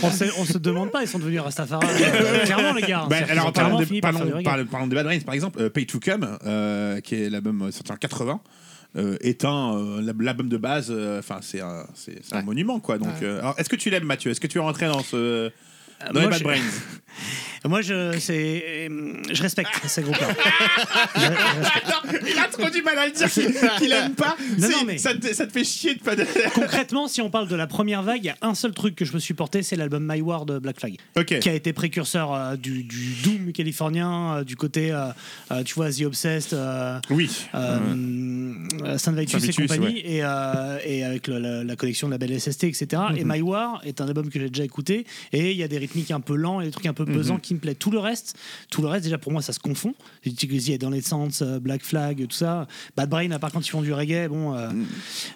[0.02, 1.86] on, se, on se demande pas, ils sont devenus Rastafari.
[2.44, 3.06] Clairement, les gars.
[3.08, 3.90] Bah, C'est-à-dire qu'ils alors, parlons reggae.
[3.90, 7.96] des Bad Brains, par exemple, euh, Pay to Come, euh, qui est l'album sorti en
[7.96, 8.40] 80.
[8.96, 12.38] Euh, est un euh, l'al- l'album de base euh, enfin c'est un c'est c'est un
[12.38, 12.44] Ouais.
[12.44, 12.98] monument quoi.
[12.98, 14.30] Donc euh, alors, est-ce que tu l'aimes Mathieu?
[14.30, 15.50] Est-ce que tu es rentré dans ce
[16.12, 16.60] dans moi, les Bad Brains?
[17.66, 18.88] Moi, je, c'est,
[19.32, 20.28] je respecte ces groupes-là.
[22.26, 23.46] Il a trop du mal à le dire qu'il
[23.78, 24.36] qu'il aime pas.
[24.58, 26.14] Non, C'est- non, mais- ça, te, ça te fait chier de pas.
[26.16, 26.24] De...
[26.54, 29.04] Concrètement, si on parle de la première vague, il y a un seul truc que
[29.04, 31.38] je me suis porté, c'est l'album My War de Black Flag, Ok.
[31.38, 35.06] qui a été précurseur euh, du, du doom californien, euh, du côté, euh,
[35.52, 37.30] euh, tu vois, The Obsessed, euh, Oui.
[37.54, 37.78] euh,
[38.84, 42.18] euh, Saint Vitus et compagnie, et, euh, et avec le- la, la collection de la
[42.18, 43.02] belle SST, etc.
[43.16, 45.78] Et My War est un album que j'ai déjà écouté, et il y a des
[45.78, 47.76] rythmiques un peu lents et des trucs un peu pesants qui me plaisent.
[47.78, 48.36] Tout le reste,
[48.70, 49.94] tout le reste, déjà pour moi, ça se confond.
[50.26, 52.66] A dans les sens, Black Flag, tout ça.
[52.96, 54.70] Bad Brain, à part quand ils font du reggae, bon, euh,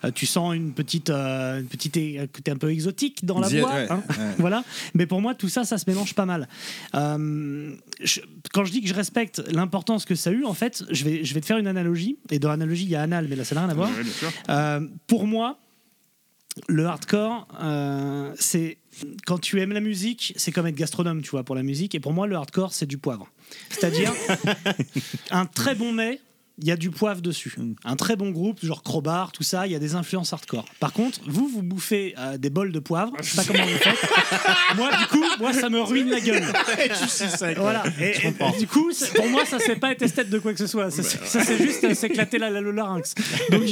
[0.05, 1.95] euh, tu sens une petite, euh, une petite
[2.33, 3.75] côté un peu exotique dans la voix.
[3.75, 4.03] ouais, hein.
[4.11, 4.15] ouais.
[4.39, 4.65] voilà.
[4.95, 6.49] Mais pour moi, tout ça, ça se mélange pas mal.
[6.95, 8.21] Euh, je-
[8.53, 11.25] quand je dis que je respecte l'importance que ça a eu, en fait, je vais,
[11.25, 12.17] je vais te faire une analogie.
[12.31, 13.91] Et dans l'analogie, il y a Anal, mais là, ça n'a rien à voir.
[13.91, 15.59] Ouais, pour moi,
[16.69, 18.78] le hardcore, euh, c'est
[19.27, 21.95] quand tu aimes la musique, c'est comme être gastronome, tu vois, pour la musique.
[21.95, 23.29] Et pour moi, le hardcore, c'est du poivre.
[23.71, 24.13] C'est-à-dire
[25.31, 26.21] un très bon mets.
[26.61, 27.55] Il y a du poivre dessus.
[27.85, 30.65] Un très bon groupe, genre Crowbar, tout ça, il y a des influences hardcore.
[30.81, 33.79] Par contre, vous, vous bouffez euh, des bols de poivre, je sais pas comment vous
[33.79, 34.11] faites.
[34.77, 36.43] moi, du coup, moi, ça me ruine la gueule.
[36.85, 37.55] Et tu sais ça.
[37.55, 37.63] quoi.
[37.63, 37.85] Voilà.
[38.01, 40.59] Et, et du coup, c'est- pour moi, ça c'est pas être esthète de quoi que
[40.59, 40.91] ce soit.
[40.91, 43.15] Ça, c'est- ça, c'est juste euh, s'éclater la, la- le larynx.
[43.51, 43.63] Donc,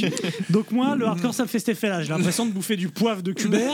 [0.49, 2.03] donc moi, le hardcore, ça me fait cet effet-là.
[2.03, 3.73] J'ai l'impression de bouffer du poivre de Cubert.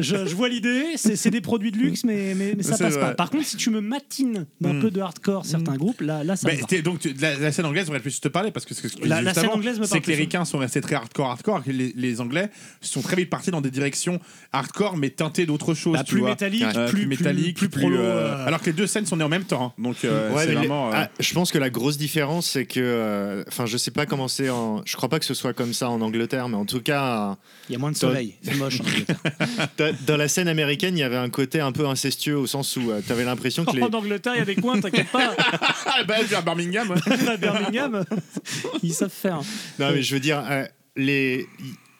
[0.00, 0.84] Je, je vois l'idée.
[0.96, 3.02] C'est c'est des produits de luxe, mais, mais, mais ça C'est passe vrai.
[3.08, 3.14] pas.
[3.14, 4.80] Par contre, si tu me matines d'un Mm.
[4.80, 6.66] peu de hardcore certains groupes, là, là, ça me Mais va.
[6.66, 9.06] t'es- donc tu- la, la scène anglaise aurait plus te parce que ce que tu
[9.06, 11.62] La- disais la scène anglaise me c'est que les ricains sont restés très hardcore hardcore
[11.64, 12.48] que les, les anglais
[12.80, 14.20] sont très vite partis dans des directions
[14.52, 16.30] hardcore mais teintées d'autres choses Bah, tu plus vois.
[16.30, 18.46] métallique, Euh, plus- métallique plus- plus prolo, euh, euh.
[18.46, 19.82] alors que les deux scènes sont nées en même temps hein.
[19.82, 22.46] donc euh, Ouais, c'est mais les- vraiment euh, ah, je pense que la grosse différence,
[22.50, 25.34] c'est que, euh, enfin, je sais pas comment c'est en, je crois pas que ce
[25.34, 27.36] soit comme ça en Angleterre, mais en tout cas,
[27.68, 28.34] Il y a moins de soleil.
[28.42, 28.80] C'est moche.
[28.80, 29.94] en Angleterre.
[30.06, 32.90] dans, la scène américaine, il y avait un côté un peu incestueux au sens où
[33.06, 35.34] tu avais l'impression que les, En Angleterre, il y a des coins, t'inquiète pas.
[35.86, 36.94] ah, bah, vers Birmingham
[37.26, 38.04] à Birmingham,
[38.82, 39.40] ils savent faire.
[39.78, 40.64] non mais je veux dire, euh,
[40.96, 41.46] les,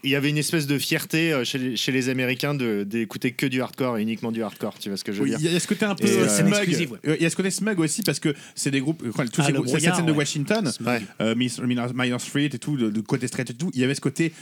[0.05, 3.33] il y avait une espèce de fierté euh, chez les, chez les Américains de d'écouter
[3.33, 4.79] que du hardcore et uniquement du hardcore.
[4.79, 6.07] Tu vois ce que je veux Oui, dire il y a ce côté un peu
[6.07, 6.53] euh, smug.
[6.53, 6.89] ouais.
[7.07, 9.47] Euh, Il y a ce côté smug aussi parce que c'est des groupes, tous Ah,
[9.47, 10.13] ces le groupes- cette scène de.
[10.13, 11.01] Washington, Ouais.
[11.21, 13.95] euh, Minor Minor Street et tout, de, de côté straight et tout, il y avait
[13.97, 14.33] ce côté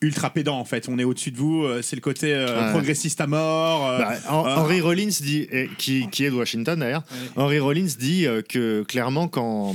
[0.00, 0.88] ultra pédant en fait.
[0.88, 2.70] On est au-dessus de vous, euh, c'est le côté euh, Ouais.
[2.72, 3.88] progressiste à mort.
[3.88, 7.04] euh, Bah, Hen- euh, Henry Rollins dit, et qui, qui est de Washington d'ailleurs,
[7.36, 9.74] Henry Rollins dit euh, que clairement quand,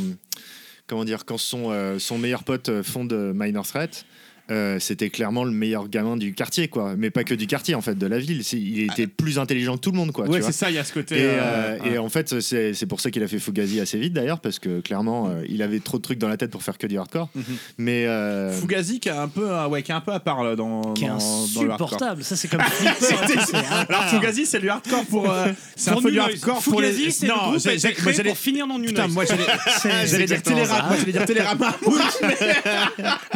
[0.89, 4.05] comment dire, quand son, euh, son meilleur pote euh, fonde Minor Threat,
[4.51, 6.95] euh, c'était clairement le meilleur gamin du quartier, quoi.
[6.97, 8.41] Mais pas que du quartier, en fait, de la ville.
[8.53, 10.27] Il était plus intelligent que tout le monde, quoi.
[10.27, 11.17] ouais, c'est ça, il y a ce côté.
[11.19, 11.97] Et, euh, euh, et ouais.
[11.97, 14.79] en fait, c'est c'est pour ça qu'il a fait Fugazi assez vite d'ailleurs, parce que
[14.81, 17.29] clairement, euh, il avait trop de trucs dans la tête pour faire que du hardcore.
[17.35, 17.43] Mhm.
[17.77, 20.55] Mais euh, Fugazi qui est un peu, ouais, qui est un peu à part là,
[20.55, 22.23] dans, Qui est dans, dans insupportable.
[22.23, 22.61] Ça, c'est comme
[23.89, 25.29] Alors Fugazi, c'est du hardcore pour.
[25.29, 26.91] euh, c'est un Pour peu du hardcore pour les.
[26.91, 29.07] Fugazi, c'est le groupe a pour finir dans New Putain,
[30.05, 30.25] j'allais.
[30.25, 31.75] Dire Télérama, moi j'allais dire Télérama.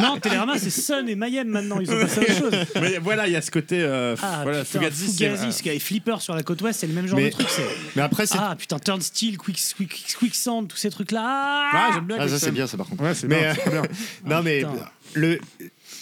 [0.00, 1.80] Non, Télérama, c'est Sun et Mayhem maintenant.
[1.80, 2.66] Ils ont passé à autre chose.
[2.80, 3.80] Mais voilà, il y a ce côté.
[3.80, 5.50] euh, Ah, voilà, putain, Fugazi, Fugazi, c'est.
[5.52, 7.34] ce qu'il y avait Flipper sur la côte ouest, c'est le même genre Mais- de
[7.34, 7.46] truc.
[7.50, 7.62] c'est-
[7.96, 11.22] mais après, c'est Ah putain, Turnstile, Quick, quick, Quicksand, tous ces trucs-là.
[11.24, 12.16] Ah, Ah, j'aime bien.
[12.18, 12.40] ah, ça Quicksand.
[12.48, 13.02] c'est bien, ça par contre.
[13.02, 13.56] Ouais, c'est Mais, bien.
[13.74, 13.82] euh,
[14.26, 14.72] non mais putain.
[15.14, 15.38] le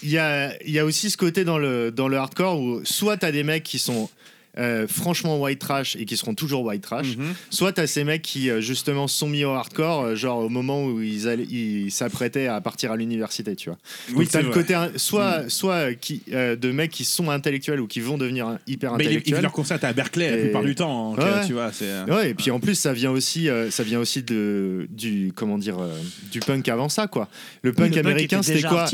[0.04, 2.84] il y a, il y a aussi ce côté dans le, dans le hardcore où
[2.84, 4.10] soit t'as des mecs qui sont
[4.58, 7.34] euh, franchement white trash et qui seront toujours white trash, Mhm.
[7.50, 10.84] soit t'as ces mecs qui euh, justement sont mis au hardcore, euh, genre au moment
[10.84, 13.78] où ils, ils s'apprêtaient à partir à l'université, tu vois.
[14.14, 17.86] Oui, t'as le côté soit, soit euh, qui, euh, de mecs qui sont intellectuels ou
[17.86, 19.36] qui vont devenir hyper Mais il, il intellectuels.
[19.36, 21.14] vit leur concert à Berkeley la Et- plupart du temps.
[21.14, 21.46] Ouais, ouais.
[21.46, 21.70] Tu vois,
[22.08, 25.58] Ouais, et puis en plus ça vient aussi, euh, ça vient aussi de du comment
[25.58, 25.76] dire
[26.30, 27.28] du punk avant ça quoi.
[27.62, 28.86] Le punk le américain était c'était quoi?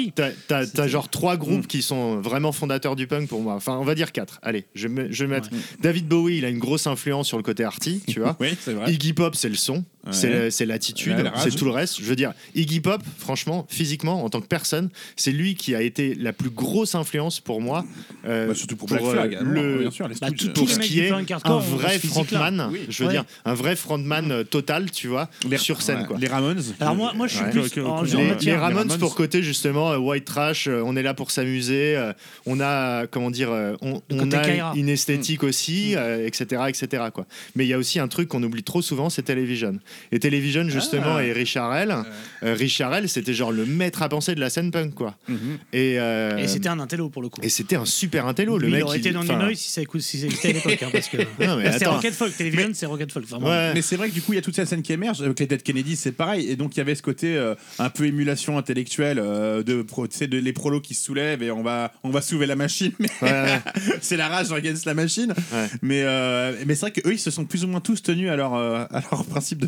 [0.46, 1.66] T'as genre trois groupes Mm.
[1.66, 3.54] qui sont vraiment fondateurs du punk pour moi.
[3.54, 4.38] Enfin on va dire quatre.
[4.42, 5.47] Allez, je me- je vais mettre.
[5.80, 8.36] David Bowie, il a une grosse influence sur le côté arty, tu vois.
[8.40, 8.92] Oui, c'est vrai.
[8.92, 9.84] Iggy Pop c'est le son.
[10.10, 10.44] C'est Ouais.
[10.44, 11.98] le- c'est l'attitude, c'est tout le reste.
[12.00, 15.82] Je veux dire, Iggy Pop, franchement, physiquement, en tant que personne, c'est lui qui a
[15.82, 17.84] été la plus grosse influence pour moi.
[18.26, 20.78] euh, Bah, surtout pour Black Flag, euh, le, bien sûr, les Bah, tout- pour ce
[20.78, 22.80] qui est un vrai frontman, Oui.
[22.88, 23.14] je veux Ouais.
[23.14, 26.00] dire, un vrai frontman euh, total, tu vois, Les- sur scène.
[26.00, 26.18] ouais, quoi.
[26.18, 26.62] Les Ramones.
[26.80, 27.50] Alors moi, moi je suis Ouais.
[27.50, 28.98] plus en Les, les Ramones, Ramones.
[28.98, 32.12] pour côté justement euh, white trash, euh, on est là pour s'amuser, euh,
[32.46, 34.72] on a comment dire, euh, on, a Kaira.
[34.76, 37.04] une esthétique aussi, euh, etc., etc.
[37.12, 37.26] Quoi.
[37.56, 39.78] Mais il y a aussi un truc qu'on oublie trop souvent, c'est Television.
[40.12, 41.24] Et Television justement Ah.
[41.24, 41.94] et Richard L.
[42.42, 45.16] euh, Richard L, c'était genre le maître à penser de la scène punk quoi.
[45.28, 45.38] Mhm.
[45.72, 47.40] Et, euh, Et c'était un intello pour le coup.
[47.42, 48.80] et c'était un super intello, le Lui, mec.
[48.80, 50.82] il aurait été dans enfin, Illinois si ça écoute- si ça existait à l'époque.
[50.82, 51.92] hein, parce que mais attends.
[51.94, 52.36] Rocket Folk.
[52.36, 53.26] Television, c'est Rocket Folk.
[53.26, 53.48] Vraiment.
[53.48, 53.72] Ouais.
[53.74, 55.22] Mais c'est vrai que du coup, il y a toute cette scène qui émerge.
[55.22, 56.48] Avec les Dead Kennedy, c'est pareil.
[56.50, 60.06] Et donc, il y avait ce côté euh, un peu émulation intellectuelle euh, de, pro-
[60.06, 62.92] de les prolos qui se soulèvent et on va, on va soulever la machine.
[62.98, 63.60] Mais Ouais,
[64.00, 65.34] c'est la rage against la machine.
[65.52, 65.66] Ouais.
[65.82, 68.36] Mais, euh, mais c'est vrai qu'eux, ils se sont plus ou moins tous tenus à
[68.36, 69.66] leur, euh, à leur principe de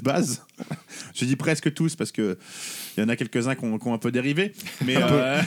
[1.14, 2.38] Je dis presque tous parce que
[2.96, 4.52] il y en a quelques-uns qui ont, qui ont un peu dérivé.
[4.84, 5.40] Mais euh,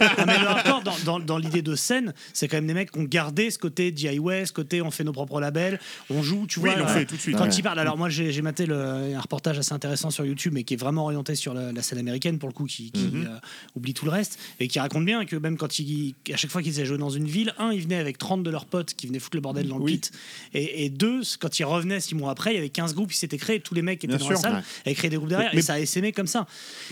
[0.00, 2.90] Ah, mais le hardcore, dans, dans, dans l'idée de scène, c'est quand même des mecs
[2.92, 5.78] qui ont gardé ce côté DIY, ce côté on fait nos propres labels,
[6.10, 6.78] on joue, tu Oui, vois.
[6.78, 7.36] ils euh, fait tout de suite.
[7.36, 7.50] Quand Ouais.
[7.54, 8.76] ils parlent, alors moi j'ai maté le,
[9.14, 11.98] un reportage assez intéressant sur YouTube, mais qui est vraiment orienté sur la, la scène
[11.98, 13.26] américaine pour le coup, qui, qui, Mhm.
[13.28, 13.38] euh,
[13.76, 16.62] oublie tout le reste, et qui raconte bien que même quand ils, à chaque fois
[16.62, 19.06] qu'ils allaient jouer dans une ville, un, ils venaient avec 30 de leurs potes qui
[19.06, 19.92] venaient foutre le bordel dans le Oui.
[19.98, 20.12] pit,
[20.54, 23.18] et, et deux, quand ils revenaient six mois après, il y avait 15 groupes qui
[23.18, 24.62] s'étaient créés, tous les mecs qui étaient Bien dans la sûr, salle, ouais.
[24.86, 26.46] avaient créé des groupes derrière, Mais- et ça a essaimé comme ça.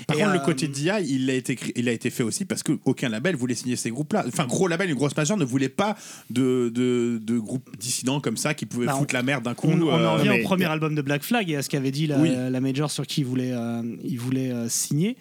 [0.07, 2.45] Par Et, contre, le euh, côté DI, il a, été, il a été fait aussi
[2.45, 4.25] parce qu'aucun label voulait signer ces groupes-là.
[4.27, 5.97] Enfin, gros label, une grosse major ne voulait pas
[6.31, 9.55] de, de, de groupes dissidents comme ça qui pouvaient Bah, on- foutre la merde d'un
[9.55, 9.69] coup.
[9.69, 11.91] On, on en euh, revient au premier album de Black Flag et à ce qu'avait
[11.91, 12.31] dit la, Oui.
[12.35, 15.17] la major sur qui il voulait, euh, il voulait signer.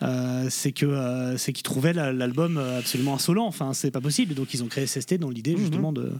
[0.00, 3.46] Euh, c'est que euh, c'est qu'ils trouvaient la- l'album euh, absolument insolent.
[3.46, 4.34] Enfin, c'est pas possible.
[4.34, 6.12] Donc ils ont créé SST dans l'idée justement de,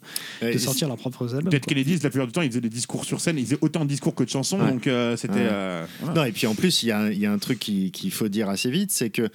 [0.43, 1.51] Et sortir leurs propres albums.
[1.51, 1.75] Dead quoi.
[1.75, 3.89] Kennedys, la plupart du temps, ils faisaient des discours sur scène, ils faisaient autant de
[3.91, 4.71] discours que de chansons, Ouais.
[4.73, 5.35] donc euh, c'était.
[5.35, 5.47] Ouais.
[5.49, 6.15] euh, voilà.
[6.23, 8.11] Non, et puis en plus, il y, a- il y a un truc qui- qu'il
[8.11, 9.29] faut dire assez vite, c'est que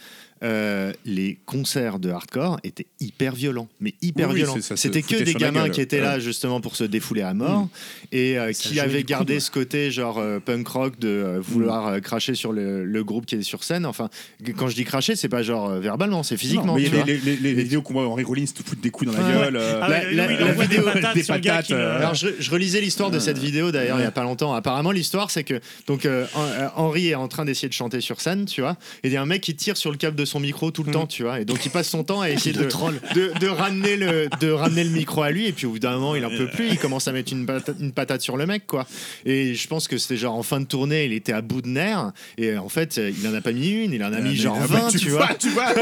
[0.44, 4.58] euh, les concerts de hardcore étaient hyper violents, mais hyper Oui, violents.
[4.76, 5.72] C'était que des la gamins gueule.
[5.72, 7.68] qui étaient là justement pour se défouler à mort
[8.12, 12.36] et euh, qui avaient gardé ce côté genre euh, punk rock de euh, vouloir cracher
[12.36, 13.86] sur le, le groupe qui est sur scène.
[13.86, 14.10] Enfin,
[14.58, 16.66] quand je dis cracher, c'est pas genre euh, verbalement, c'est physiquement.
[16.66, 17.06] Non, mais tu les, vois.
[17.06, 19.56] les, les- les vidéos qu'on voit en Rollins te foutent des coups dans la gueule.
[19.56, 23.12] euh, Ah La- la- la des vidéo- patates des patates, Alors je, je relisais l'histoire
[23.12, 24.54] de cette vidéo d'ailleurs il y a pas longtemps.
[24.54, 26.28] Apparemment l'histoire c'est que donc Hen-
[26.76, 29.22] Henry est en train d'essayer de chanter sur scène, tu vois, et il y a
[29.22, 31.40] un mec qui tire sur le câble de son micro tout le temps, tu vois,
[31.40, 34.84] et donc il passe son temps à essayer de, de, de ramener le de ramener
[34.84, 36.78] le micro à lui et puis au bout d'un moment il en peut plus, il
[36.80, 38.86] commence à mettre une patate, une patate sur le mec quoi.
[39.26, 41.68] Et je pense que c'était genre en fin de tournée, il était à bout de
[41.70, 44.58] nerfs et en fait il en a pas mis une, il en a mis genre
[44.62, 45.30] ah bah, 20, tu vois.
[45.40, 45.82] Tu vois, ouais.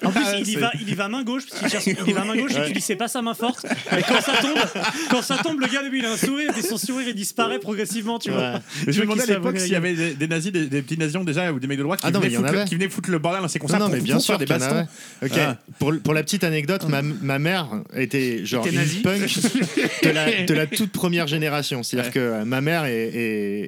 [0.04, 2.10] En plus, Ah, il y va, il y va main gauche, parce qu'il cherche- il
[2.10, 3.66] y va main gauche et tu dis c'est pas sa main forte.
[3.92, 4.58] Mais quand ça tombe,
[5.10, 7.58] quand ça tombe, le gars début il a un sourire et son sourire il disparaît
[7.58, 8.60] progressivement, tu vois.
[8.86, 11.20] Je me demandais à l'époque s'il y avait des, des nazis, des, des petits nazis
[11.24, 12.68] déjà, ou des mecs de droite qui, Ah non, mais venaient, foutre le, avait.
[12.68, 14.86] qui venaient foutre le bordel dans ces concerts mais bien sûr des bastons.
[15.22, 15.32] Ok.
[15.36, 15.56] Ah.
[15.78, 19.20] Pour, pour la petite anecdote, ma, ma mère était genre une punk
[20.02, 21.82] de la, de la toute première génération.
[21.82, 23.08] C'est-à-dire que euh, ma mère et,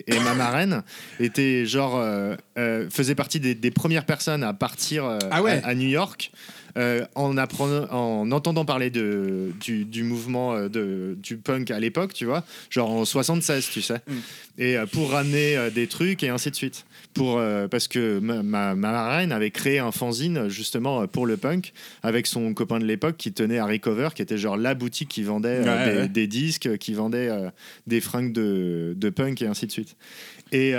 [0.06, 0.82] et- et ma marraine
[1.20, 5.61] étaient genre euh, euh, faisaient partie des, des premières personnes à partir euh, Ah ouais.
[5.64, 6.30] à, à New York.
[6.76, 11.78] Euh, en, apprenant, en entendant parler de, du, du mouvement euh, de, du punk à
[11.80, 14.00] l'époque, tu vois, genre en 76, tu sais,
[14.58, 16.85] et euh, pour ramener euh, des trucs et ainsi de suite.
[17.14, 17.38] Pour,
[17.70, 22.26] parce que ma, ma, ma marraine avait créé un fanzine justement pour le punk avec
[22.26, 25.58] son copain de l'époque qui tenait à Recover, qui était genre la boutique qui vendait
[25.58, 26.08] Ouais, des, ouais.
[26.08, 27.28] des disques, qui vendait
[27.87, 29.94] des fringues de, de punk et ainsi de suite.
[30.52, 30.72] Et.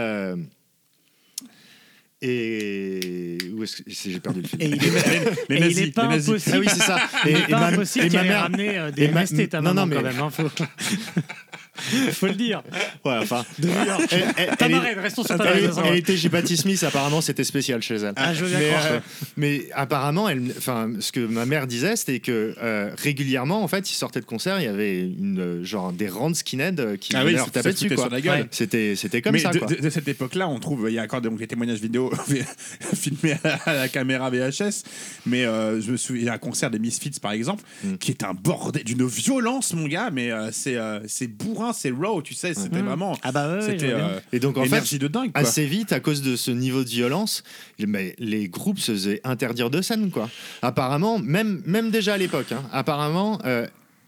[2.26, 6.08] Et où est-ce que j'ai perdu le fil Et il est, et il est pas
[6.08, 6.56] les impossible.
[6.56, 7.00] Ah oui, c'est ça.
[7.26, 9.86] Il Et, est pas ma, impossible qu'elle ait ramené euh, des MST ta non, maman
[9.88, 10.20] non, quand même.
[10.20, 10.44] hein, faut...
[12.14, 12.62] faut le dire.
[13.04, 13.44] Ouais, enfin.
[13.60, 14.02] De New York.
[14.12, 15.84] Elle, elle- Ta elle est- marraine, restons sur ta elle, marraine.
[15.88, 18.14] elle était chez Patti Smith, apparemment c'était spécial chez elle.
[18.16, 18.86] Ah, je veux bien mais, croire.
[18.92, 19.00] euh,
[19.38, 23.90] mais apparemment, elle, enfin, ce que ma mère disait, c'était que euh, régulièrement, en fait,
[23.90, 26.96] ils sortaient de concert, il y avait une, euh, genre des rangs de skinhead euh,
[26.98, 27.88] qui Ah oui, leur se dessus.
[27.90, 27.98] Quoi.
[28.06, 28.42] sur la gueule.
[28.42, 28.48] Ouais.
[28.52, 29.50] C'était, c'était comme mais ça.
[29.50, 29.68] de, quoi.
[29.68, 32.12] de- de cette époque-là, on trouve, il y a encore des témoignages vidéo
[32.96, 34.84] filmés à la, à la caméra VHS,
[35.26, 37.96] mais euh, je me souviens, il y a un concert des Misfits par exemple, Mm.
[37.98, 41.92] qui est un bordel d'une violence, mon gars, mais euh, c'est euh, c'est bourrin, c'est
[41.92, 43.18] raw, tu sais, c'était vraiment.
[43.24, 45.32] Ah bah ouais, c'était euh, Et donc, en fait, de dingue.
[45.32, 45.42] Quoi.
[45.42, 47.44] assez vite, à cause de ce niveau de violence,
[47.80, 50.30] mais les groupes se faisaient interdire de scène, quoi.
[50.62, 53.68] Apparemment, même, même déjà à l'époque, hein, apparemment, euh,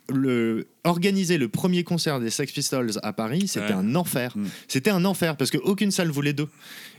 [0.09, 3.71] le, organiser le premier concert des Sex Pistols à Paris, c'était Ouais.
[3.73, 4.31] un enfer.
[4.35, 4.45] Mm.
[4.67, 6.47] C'était un enfer parce qu'aucune salle voulait d'eux.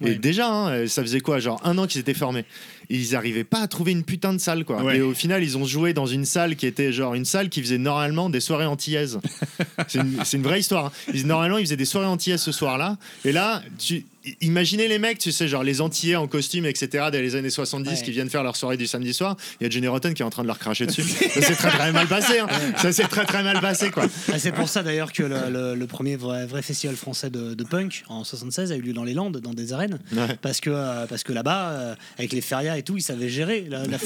[0.05, 2.45] Et déjà, hein, ça faisait quoi, genre un an qu'ils étaient formés?
[2.91, 4.83] Et ils n'arrivaient pas à trouver une putain de salle, quoi.
[4.83, 4.99] Ouais.
[4.99, 7.61] Et au final, ils ont joué dans une salle qui était genre une salle qui
[7.63, 9.19] faisait normalement des soirées antillaises.
[9.89, 10.87] c'est une, c'est une vraie histoire.
[10.87, 10.93] hein.
[11.15, 12.97] Ils, normalement, ils faisaient des soirées antillaises ce soir-là.
[13.25, 14.05] Et là, tu,
[14.41, 17.89] imaginez les mecs, tu sais, genre les Antillais en costume, etc., des les années 70
[17.89, 18.03] Ouais.
[18.05, 19.37] qui viennent faire leur soirée du samedi soir.
[19.61, 21.03] Il y a Johnny Rotten qui est en train de leur cracher dessus.
[21.31, 22.39] ça s'est très très mal passé.
[22.39, 22.47] hein.
[22.79, 24.07] Ça s'est très très mal passé, quoi.
[24.33, 27.55] Ah, c'est pour ça d'ailleurs que le, le- le premier vrai, vrai festival français de,
[27.55, 30.37] de punk en 76 a eu lieu dans les Landes, dans des arènes, Ouais.
[30.43, 33.67] parce que euh, parce que là-bas, euh, avec les férias et tout, ils savaient gérer
[33.69, 33.99] la, la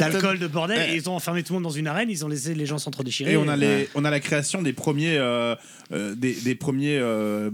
[0.00, 0.92] d'alcool, de bordel, Ouais.
[0.92, 2.78] et ils ont enfermé tout le monde dans une arène, ils ont laissé les gens
[2.78, 3.32] s'entre-déchirer.
[3.32, 3.88] Et on a, les, Ouais.
[3.94, 5.16] on a la création des premiers.
[5.18, 5.54] euh,
[5.92, 6.98] euh, des, des premiers.
[6.98, 7.50] euh,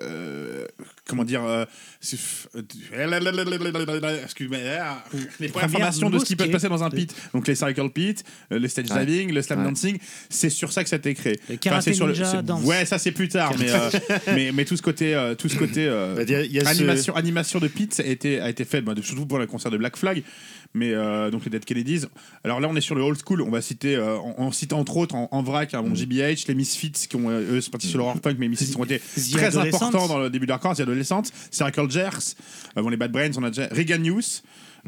[0.00, 0.66] euh,
[1.06, 1.44] comment dire.
[1.44, 1.64] euh,
[4.24, 4.58] Excuse-moi.
[5.40, 7.14] Les premières premières formations de ce qui peut se passer dans un pit.
[7.34, 9.04] Donc les Circle Pit, euh, le stage Ouais.
[9.06, 9.64] diving, le slam Ouais.
[9.68, 9.98] dancing.
[10.28, 11.38] C'est sur ça que ça a été créé.
[11.48, 12.64] Le karaté c'est sur dance.
[12.64, 13.52] Ouais, ça c'est plus tard.
[13.58, 13.90] mais, euh,
[14.34, 15.14] mais, mais tout ce côté.
[15.14, 17.58] euh, tout ce côté euh, Bah, il y a- il y a ce- animation, animation
[17.60, 20.22] de pit a été, a été fait, bah, surtout pour le concert de Black Flag.
[20.74, 22.06] Mais euh, donc les Dead Kennedys.
[22.44, 23.42] Alors là, on est sur le old school.
[23.42, 26.46] On va citer, euh, en, en citant entre autres en, en vrac, hein, bon, JBH,
[26.48, 28.76] les Misfits, qui ont euh, eux sont partis sur le horror punk, mais les Misfits
[28.78, 29.00] ont été
[29.32, 32.36] très importants dans le début de The Adolescents, Circle Jerks,
[32.76, 34.22] bon, les Bad Brains, on a déjà Reagan News.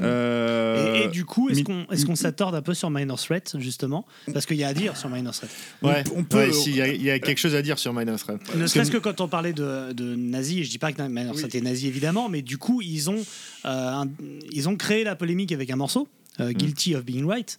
[0.01, 3.57] Euh, Et, et du coup, est-ce qu'on est qu'on s'attorde un peu sur Minor Threat,
[3.59, 4.05] justement?
[4.33, 5.51] Parce qu'il y a à dire sur Minor Threat.
[5.83, 7.93] Ouais, on peut- ouais, si, il y, a- y a quelque chose à dire sur
[7.93, 8.41] Minus Rap.
[8.57, 11.35] Ne serait-ce que quand on parlait de, de nazis, et je dis pas que Minor
[11.37, 13.23] Threat est nazi évidemment, mais du coup, ils ont,
[13.65, 13.69] euh,
[14.03, 14.09] un-
[14.53, 16.09] ils ont créé la polémique avec un morceau,
[16.41, 17.57] euh, Guilty of Being Right.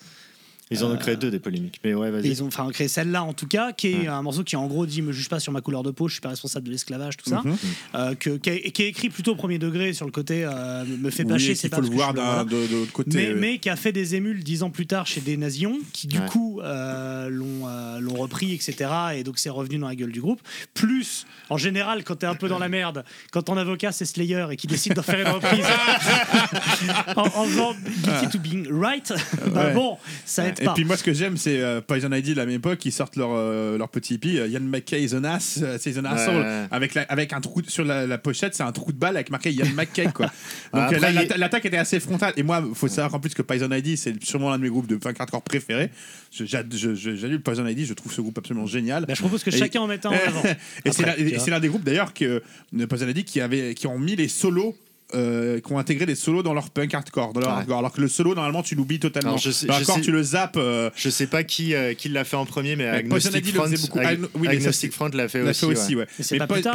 [0.71, 1.79] Ils en ont créé deux des polémiques.
[1.83, 2.27] Mais ouais, vas-y.
[2.27, 4.85] ils ont enfin créé celle-là en tout cas, qui est un morceau qui en gros
[4.87, 7.17] dit me juge pas sur ma couleur de peau, je suis pas responsable de l'esclavage,
[7.17, 7.55] tout ça, Mhm.
[7.93, 10.83] Euh, que, qui, est, qui est écrit plutôt au premier degré sur le côté euh,
[10.85, 12.43] me fait oui, chier, qu'il c'est pas faut le voir voilà.
[12.45, 13.11] de, de l'autre côté.
[13.17, 15.77] mais, euh, mais qui a fait des émules dix ans plus tard chez des nazions
[15.93, 16.25] qui du Ouais.
[16.27, 20.21] coup euh, l'ont euh, l'ont repris etc et donc c'est revenu dans la gueule du
[20.21, 20.41] groupe
[20.73, 24.47] plus en général quand t'es un peu dans la merde quand ton avocat c'est Slayer
[24.51, 25.65] et qui décide d'en faire une reprise
[27.15, 29.13] en, en faisant Guilty to Being Right
[29.53, 29.73] bah Ouais.
[29.73, 32.55] bon ça Et puis moi, ce que j'aime, c'est euh, Poison ID de la même
[32.55, 35.77] époque, ils sortent leur, euh, leur petit hippie, euh, Ian McKay is an ass, euh,
[35.79, 36.65] c'est an asshole, Ouais.
[36.71, 39.29] avec, la- avec un trou sur la, la pochette, c'est un trou de balle avec
[39.29, 40.25] marqué Ian McKay, quoi.
[40.73, 42.33] Donc Après, euh, la- il la- l'attaque était assez frontale.
[42.37, 44.87] Et moi, faut savoir qu'en plus que Poison ID, c'est sûrement l'un de mes groupes
[44.87, 45.89] de punk hardcore préférés.
[46.31, 49.05] J'adule Poison ID, je trouve ce groupe absolument génial.
[49.05, 51.13] Bah, je propose que Et- chacun en mette un en avant et c'est Après, l'un-
[51.13, 51.43] tu et vois.
[51.43, 52.41] c'est l'un des groupes d'ailleurs que
[52.77, 54.75] euh, Poison ID qui, avait, qui ont mis les solos.
[55.13, 57.55] Euh, qui ont intégré des solos dans leur punk hardcore, dans leur Ouais.
[57.57, 57.77] hardcore.
[57.77, 59.29] alors que le solo normalement tu l'oublies totalement.
[59.29, 60.57] Alors, je sais- le je hardcore sais- tu le zappes.
[60.57, 63.55] euh, Je sais pas qui, euh, qui l'a fait en premier, mais Mais Poison Agnostic
[63.55, 63.99] Front, faisait beaucoup.
[63.99, 66.01] Ag- Ah, oui, mais Agnostic Front l'a fait fait aussi, ouais.
[66.01, 66.07] ouais.
[66.31, 66.71] Mais tard, Poison Front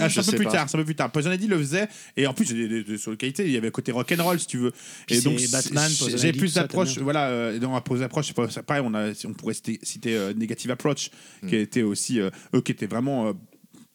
[0.00, 1.12] ah, un peu plus tard, un peu plus tard.
[1.12, 3.56] Poison Ivy le faisait, et en plus, des- des- des- sur le qualité, il y
[3.56, 4.72] avait le côté rock'n'roll, si tu veux.
[5.06, 8.94] Puis Et donc, Batman, j'ai plus d'approche, voilà, euh, dans la pose approche, pareil, on,
[8.94, 11.10] a, on pourrait citer, Negative Approach,
[11.46, 13.34] qui était aussi, eux qui étaient vraiment.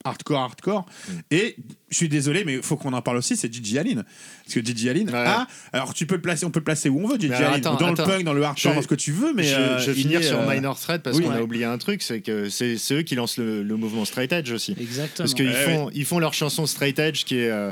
[0.03, 1.11] Hardcore hardcore Mm.
[1.31, 1.55] et
[1.89, 4.03] je suis désolé mais il faut qu'on en parle aussi c'est Gigi Allen
[4.43, 5.15] parce que Gigi Allen Ouais.
[5.17, 7.53] a alors tu peux le placer on peut le placer où on veut Gigi Allen
[7.55, 8.05] attends, dans attends.
[8.05, 9.91] le punk dans le hardcore Je- dans ce que tu veux mais je, euh, je
[9.91, 11.37] vais finir est, sur euh, Minor Threat parce oui, qu'on ouais.
[11.37, 14.51] a oublié un truc, c'est que c'est eux qui lancent le, le mouvement straight edge
[14.51, 14.75] aussi.
[14.79, 17.71] exactement Parce qu'ils Ouais, font, ils font leur chanson straight edge qui est, euh,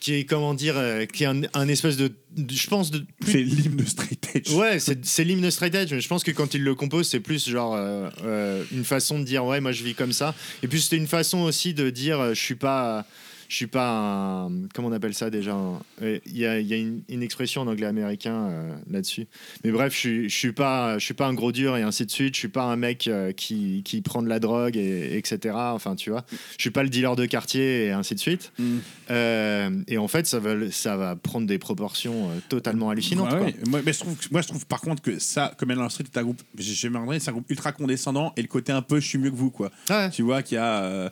[0.00, 3.04] qui est comment dire, euh, qui est un, un espèce de, de- je pense de
[3.26, 6.54] c'est l'hymne straight edge Ouais, c'est c'est l'hymne straight edge, mais je pense que quand
[6.54, 9.82] il le compose, c'est plus genre euh, euh, une façon de dire ouais, moi je
[9.84, 10.34] vis comme ça.
[10.62, 13.06] Et puis c'était une façon aussi de dire je suis pas,
[13.48, 15.56] je suis pas un, comment on appelle ça déjà
[16.02, 19.26] euh, Il y a, il y a une, une expression en anglais américain euh, là-dessus.
[19.64, 22.06] Mais bref, je suis, je suis pas, je suis pas un gros dur et ainsi
[22.06, 22.34] de suite.
[22.34, 25.54] Je suis pas un mec euh, qui, qui prend de la drogue et etc.
[25.56, 28.52] Enfin, tu vois, je suis pas le dealer de quartier et ainsi de suite.
[28.58, 28.78] Mm.
[29.10, 33.32] Euh, et en fait, ça va, ça va prendre des proportions totalement hallucinantes.
[33.32, 33.46] Ouais, quoi.
[33.46, 33.54] ouais.
[33.68, 36.18] Moi, mais je trouve, moi, je trouve par contre que ça, comme Elon Street est
[36.18, 39.18] un groupe, j'ai c'est un groupe ultra condescendant et le côté un peu je suis
[39.18, 39.70] mieux que vous, quoi.
[39.90, 40.10] Ouais.
[40.10, 41.10] Tu vois qu'il y a.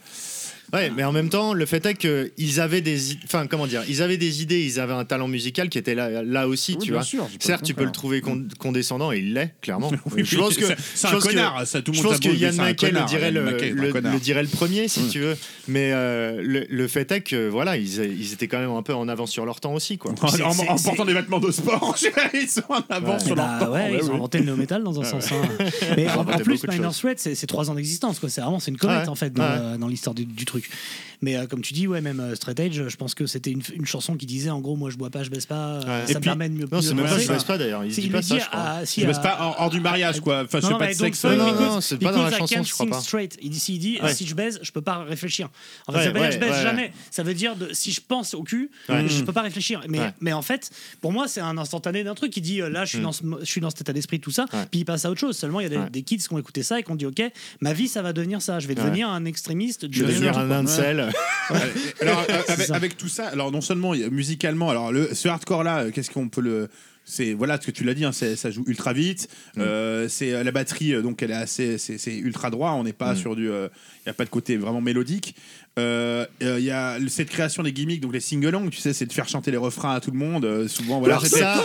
[0.73, 3.83] Ouais, mais en même temps, le fait est que ils avaient des, enfin comment dire,
[3.89, 6.79] ils avaient des idées, ils avaient un talent musical qui était là, là aussi, Oui,
[6.79, 7.05] tu bien vois.
[7.05, 9.91] sûr, Certes, tu peux le trouver con- condescendant et il l'est clairement.
[10.13, 10.65] Oui, je pense que
[10.95, 13.31] c'est- je un connard, ça, tout le je monde pense que Yann McKay le dirait
[13.31, 15.09] le, le- dirait le premier si Mm.
[15.09, 15.37] tu veux.
[15.69, 18.95] Mais euh, le, le fait est que voilà, ils, ils étaient quand même un peu
[18.95, 20.13] en avance sur leur temps aussi, quoi.
[20.13, 21.97] en, portant des vêtements de sport,
[22.35, 23.73] ils sont en avance sur leur bah temps.
[23.73, 25.31] ouais, Ouais, ils ont inventé le néo-metal dans un sens.
[25.33, 25.43] hein.
[25.97, 26.95] Mais en, plus, Minor.
[26.95, 28.19] Threat, c'est trois ans d'existence.
[28.19, 28.29] quoi.
[28.29, 31.12] C'est vraiment c'est une comète en fait dans, l'histoire du, du truc.
[31.23, 33.63] Mais euh, comme tu dis, ouais, même euh, Straight Edge, je pense que c'était une,
[33.75, 36.13] une chanson qui disait en gros, moi je bois pas, je baisse pas, euh, Ouais.
[36.13, 36.67] ça me permet de mieux.
[36.71, 37.85] Non, c'est même pas je baisse pas d'ailleurs.
[37.85, 38.81] Il dit pas ça, je crois.
[38.85, 40.43] Je baisse à- pas hors, du mariage, quoi.
[40.45, 41.21] Enfin, je fais pas de sexe.
[41.21, 43.01] fuck Non, c'est pas dans la chanson, je crois pas.
[43.01, 43.39] straight.
[43.41, 44.13] Il dit, il dit Ouais.
[44.15, 45.49] si je baise, je peux pas réfléchir.
[45.87, 46.93] En fait, ça veut dire je baise jamais.
[47.11, 49.83] Ça veut dire de, si je pense au cul, je peux pas réfléchir.
[50.21, 50.71] Mais, en fait,
[51.01, 53.03] pour moi, c'est un instantané d'un truc qui dit euh, là, je suis, Mm.
[53.03, 54.47] dans je suis dans cet état d'esprit, tout ça.
[54.71, 55.37] Puis il passe à autre chose.
[55.37, 57.23] Seulement, il y a des, kids qui ont écouté ça et qui ont dit ok,
[57.61, 58.59] ma vie, ça va devenir ça.
[58.59, 59.87] Je vais devenir un extrémiste.
[59.91, 61.11] Je vais devenir un incel.
[62.01, 65.91] alors, euh, avec, tout ça, alors non seulement a musicalement, alors le, ce hardcore là,
[65.91, 66.69] qu'est-ce qu'on peut le
[67.05, 69.29] c'est voilà ce que tu l'as dit, hein, ça joue ultra vite.
[69.59, 72.71] Euh, c'est euh, la batterie, euh, donc elle est assez, c'est ultra droit.
[72.79, 73.17] On n'est pas Mm.
[73.17, 73.51] sur du, il
[74.07, 75.35] n'y a pas de côté vraiment mélodique.
[75.81, 79.07] Euh, euh, Il y a cette création des gimmicks, donc les sing-along, tu sais, c'est
[79.07, 80.45] de faire chanter les refrains à tout le monde.
[80.45, 81.19] euh, souvent, voilà,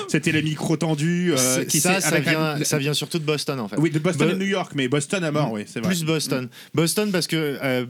[0.10, 1.34] c'était les micros tendus.
[1.38, 3.76] euh, qui ça, ça vient, un- ça vient surtout de Boston en fait.
[3.78, 5.90] Oui, de Boston Bo- et New York, mais Boston à mort, oui, c'est vrai.
[5.90, 6.50] Plus Boston.
[6.74, 7.86] Boston parce que euh,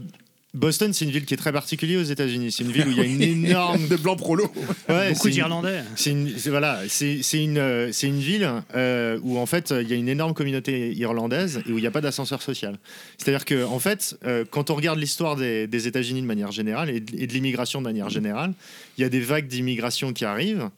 [0.54, 2.52] Boston, c'est une ville qui est très particulière aux États-Unis.
[2.52, 4.52] C'est une ville où il y a une énorme de blanc prolo.
[4.90, 5.82] Ouais, Beaucoup d'Irlandais.
[5.96, 9.94] C'est une, voilà, c'est une, euh, c'est une ville euh, où en fait il y
[9.94, 12.78] a une énorme communauté irlandaise et où il n'y a pas d'ascenseur social.
[13.18, 16.90] C'est-à-dire que en fait, euh, quand on regarde l'histoire des, des États-Unis de manière générale
[16.90, 18.54] et de, et de l'immigration de manière générale,
[18.98, 20.70] il y a des vagues d'immigration qui arrivent.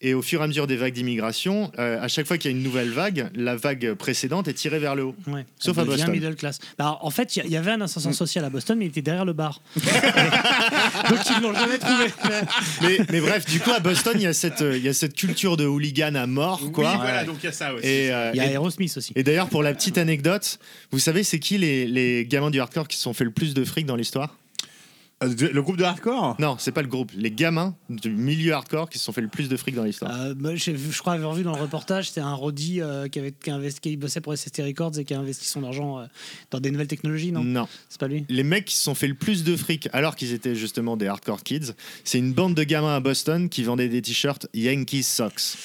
[0.00, 2.54] Et au fur et à mesure des vagues d'immigration, euh, à chaque fois qu'il y
[2.54, 5.14] a une nouvelle vague, la vague précédente est tirée vers le haut.
[5.26, 6.10] Ouais, Sauf à Boston.
[6.10, 6.58] middle class.
[6.78, 9.24] Bah, en fait, il y avait un ascenseur social à Boston, mais il était derrière
[9.24, 9.60] le bar.
[9.76, 12.06] Donc ils l'ont jamais trouvé.
[12.82, 14.94] Mais, mais bref, du coup à Boston, il y a cette, euh, il y a
[14.94, 16.90] cette culture de hooligan à mort, quoi.
[16.92, 17.86] Oui, voilà, donc il y a ça aussi.
[17.86, 19.12] Et, euh, Il y a Aerosmith aussi.
[19.16, 20.58] Et d'ailleurs, pour la petite anecdote,
[20.90, 23.54] vous savez, c'est qui les, les gamins du hardcore qui se sont fait le plus
[23.54, 24.36] de fric dans l'histoire?
[25.26, 26.36] Le groupe de hardcore?
[26.38, 27.12] Non, c'est pas le groupe.
[27.16, 30.12] Les gamins du milieu hardcore qui se sont fait le plus de fric dans l'histoire.
[30.20, 30.58] Euh, vu-
[30.92, 33.80] je crois avoir vu dans le reportage, c'était un Roddy euh, qui, avait, qui, investi-
[33.80, 36.06] qui bossait pour SST Records et qui a investi son argent euh,
[36.50, 37.44] dans des nouvelles technologies, non?
[37.44, 37.68] Non.
[37.88, 38.24] C'est pas lui?
[38.28, 41.06] Les mecs qui se sont fait le plus de fric alors qu'ils étaient justement des
[41.06, 41.72] hardcore kids,
[42.04, 45.56] c'est une bande de gamins à Boston qui vendaient des t-shirts Yankee Socks.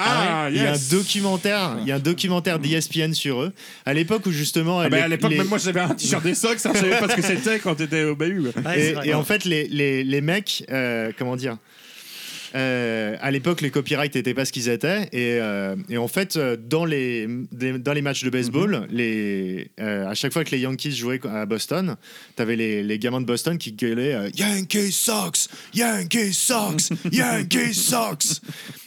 [0.00, 0.88] Ah, Il y a un yes.
[0.90, 3.52] documentaire, il y a un documentaire d'ESPN sur eux.
[3.84, 6.22] À l'époque où justement, Ah bah, les- à l'époque, les- même moi j'avais un t-shirt
[6.22, 8.14] des Sox, hein, je savais pas ce que c'était quand t'étais au.
[8.16, 11.56] Ouais, c'est et, en fait, les, les, les mecs, euh, comment dire
[12.54, 15.08] euh, à l'époque, les copyrights n'étaient pas ce qu'ils étaient.
[15.12, 20.06] Et, euh, et en fait, euh, dans les, dans les matchs de baseball, les, euh,
[20.08, 21.96] à chaque fois que les Yankees jouaient à Boston,
[22.36, 27.74] tu avais les, les gamins de Boston qui gueulaient euh, Yankee Sox Yankee Sox Yankee
[27.74, 28.40] Sox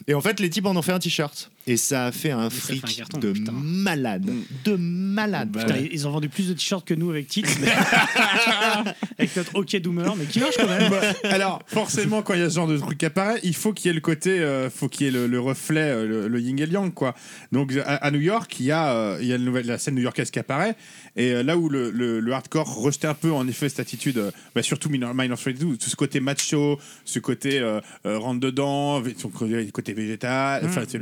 [0.08, 1.51] Et en fait, les types en ont fait un t-shirt.
[1.72, 3.54] Et ça a fait un fait fric un carton, de putain.
[3.54, 4.30] malade.
[4.66, 5.52] De malade.
[5.58, 7.44] Putain, ils ont vendu plus de t-shirts que nous avec mais-
[9.18, 10.92] avec notre hockey doomer, mais qui marche quand même.
[11.24, 13.88] Alors, forcément, quand il y a ce genre de truc qui apparaît, il faut qu'il
[13.88, 16.40] y ait le côté, euh, faut qu'il y ait le, le reflet, euh, le, le
[16.42, 17.16] yin et le yang, quoi.
[17.52, 19.78] Donc, à, à New York, il y a, euh, il y a une nouvelle, la
[19.78, 20.76] scène new-yorkaise qui apparaît,
[21.16, 24.18] et euh, là où le, le- le hardcore rejetait un peu, en effet, cette attitude,
[24.18, 28.18] euh, bah, surtout Minor, Minor Threat 2, tout ce côté macho, ce côté euh, euh,
[28.18, 30.98] rentre dedans, son côté végétal, enfin, c'est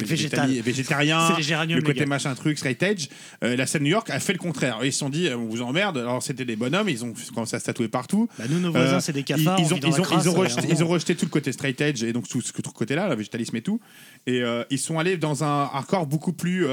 [0.62, 1.00] végétal.
[1.00, 3.08] végétali- végétarien, le côté machin truc, straight edge.
[3.44, 4.80] Euh, la scène New York a fait le contraire.
[4.84, 5.98] Ils se sont dit, euh, on vous emmerde.
[5.98, 8.28] Alors, c'était des bonhommes, ils ont commencé à se tatouer partout.
[8.38, 9.60] Bah, nous, nos voisins, Euh, c'est des ils, cafards.
[9.60, 10.74] ils on ont, vit dans ils, la ont, crasse, ils ont rejeté, vraiment.
[10.80, 13.16] ils ont rejeté tout le côté straight edge et donc tout ce, tout côté-là, le
[13.16, 13.80] végétalisme et tout.
[14.28, 16.66] Et ils sont allés dans un hardcore beaucoup plus.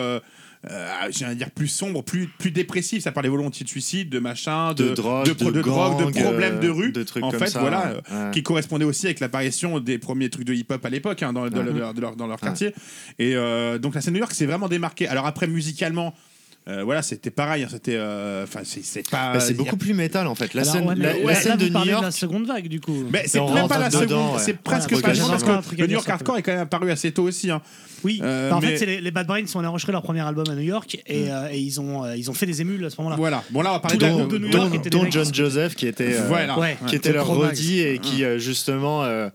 [0.70, 3.02] Euh, euh, j'ai envie de dire plus sombre, plus, plus dépressif.
[3.02, 6.10] Ça parlait volontiers de suicide, de machin, de, De drogue, de, de de drogue, de
[6.10, 6.92] gang, problèmes de euh, rue.
[6.92, 8.00] de trucs en comme fait, ça, voilà, ouais.
[8.12, 11.48] euh, qui correspondait aussi avec l'apparition des premiers trucs de hip-hop à l'époque hein, dans,
[11.48, 12.74] dans leur, dans leur quartier.
[13.18, 15.08] Et euh, donc la scène New York s'est vraiment démarquée.
[15.08, 16.14] Alors après, musicalement.
[16.68, 19.34] Euh, voilà, c'était pareil, hein, c'était, euh, enfin, c'est- c'est pas.
[19.34, 20.52] Bah, c'est beaucoup plus métal en fait.
[20.54, 22.02] La Alors, scène, ouais, mais la, ouais, la là, scène vous de New parlez York.
[22.02, 23.04] de la seconde vague, du coup.
[23.12, 24.42] Mais c'est on même rentre pas la dedans, seconde, ouais.
[24.44, 26.04] c'est presque Voilà, pas la seconde, parce un truc que à le New dire York
[26.04, 27.50] sur Hardcore est quand même apparu assez tôt aussi.
[27.50, 27.62] hein.
[28.04, 30.20] Oui, Euh, Bah, en mais- fait, c'est les, les Bad Brains ont enregistré leur premier
[30.20, 32.84] album à New York et, euh, et ils, ont, euh, ils ont fait des émules
[32.84, 33.16] à ce moment-là.
[33.16, 33.42] Voilà.
[33.50, 35.34] Bon là, on va parler de, groupes de New dont, York des mecs John qui-
[35.34, 36.58] Joseph qui était euh, Voilà.
[36.58, 37.26] Ouais, qui était le leur.
[37.26, 39.28] Roddy et qui euh, justement euh,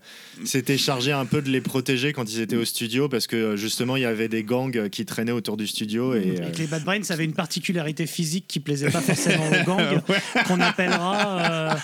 [0.44, 3.56] s'était chargé un peu de les protéger quand ils étaient au studio parce que euh,
[3.56, 6.52] justement il y avait des gangs euh, qui traînaient autour du studio et euh, Et
[6.52, 10.00] que les Bad Brains avaient une particularité physique qui plaisait pas forcément aux gangs,
[10.46, 11.74] qu'on appellera euh,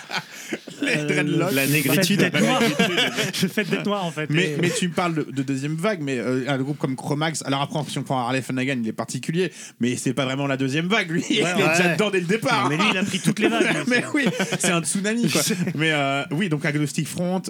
[0.82, 2.20] euh, le La fait négritude.
[2.20, 2.60] d'être noir.
[3.42, 4.28] le fait d'être noir, en fait.
[4.30, 6.96] Mais, Et- mais tu me parles de, de deuxième vague, mais euh, un groupe comme
[6.96, 10.46] Chromax, alors après, si on prend Harley Flanagan, il est particulier, mais c'est pas vraiment
[10.46, 11.24] la deuxième vague, lui.
[11.30, 11.54] il est ouais.
[11.54, 12.68] déjà dedans dès le départ.
[12.68, 13.66] mais lui, il a pris toutes les vagues.
[13.86, 14.26] mais oui,
[14.58, 15.42] c'est un tsunami quoi.
[15.74, 17.42] mais euh, oui, donc Agnostic Front,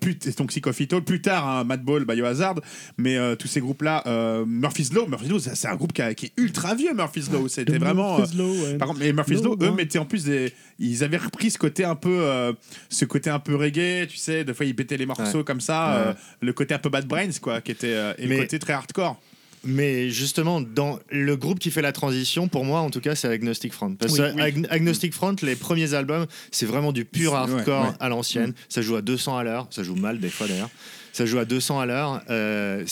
[0.00, 2.56] plus donc Psychophyto, plus tard hein, Madball, Biohazard,
[2.98, 4.04] mais tous ces groupes-là,
[4.46, 7.11] Murphy's Law, Murphy's Law, c'est c'est un groupe qui, a- qui est ultra vieux, Murphy's
[7.30, 7.48] Law.
[7.48, 8.14] C'était vraiment.
[8.14, 8.78] euh, Murphy's Law, ouais.
[8.78, 9.74] par contre, mais Murphy's Law, Law, eux ouais.
[9.76, 12.52] mettaient en plus des, ils avaient repris ce côté un peu, euh,
[12.88, 15.44] ce côté un peu reggae, tu sais, des fois ils pétaient les morceaux Ouais.
[15.44, 16.10] comme ça, Ouais.
[16.10, 18.58] euh, le côté un peu Bad Brains quoi, qui était euh, et Mais- le côté
[18.58, 19.20] très hardcore.
[19.64, 23.28] mais justement dans le groupe qui fait la transition pour moi en tout cas c'est
[23.28, 27.36] Agnostic Front parce Oui, que Ag- Agnostic Front les premiers albums c'est vraiment du pur
[27.36, 27.94] hardcore ouais, ouais.
[28.00, 28.54] à l'ancienne Mm.
[28.68, 30.70] ça joue à 200 à l'heure ça joue mal des fois d'ailleurs
[31.12, 32.84] ça joue à 200 à l'heure euh,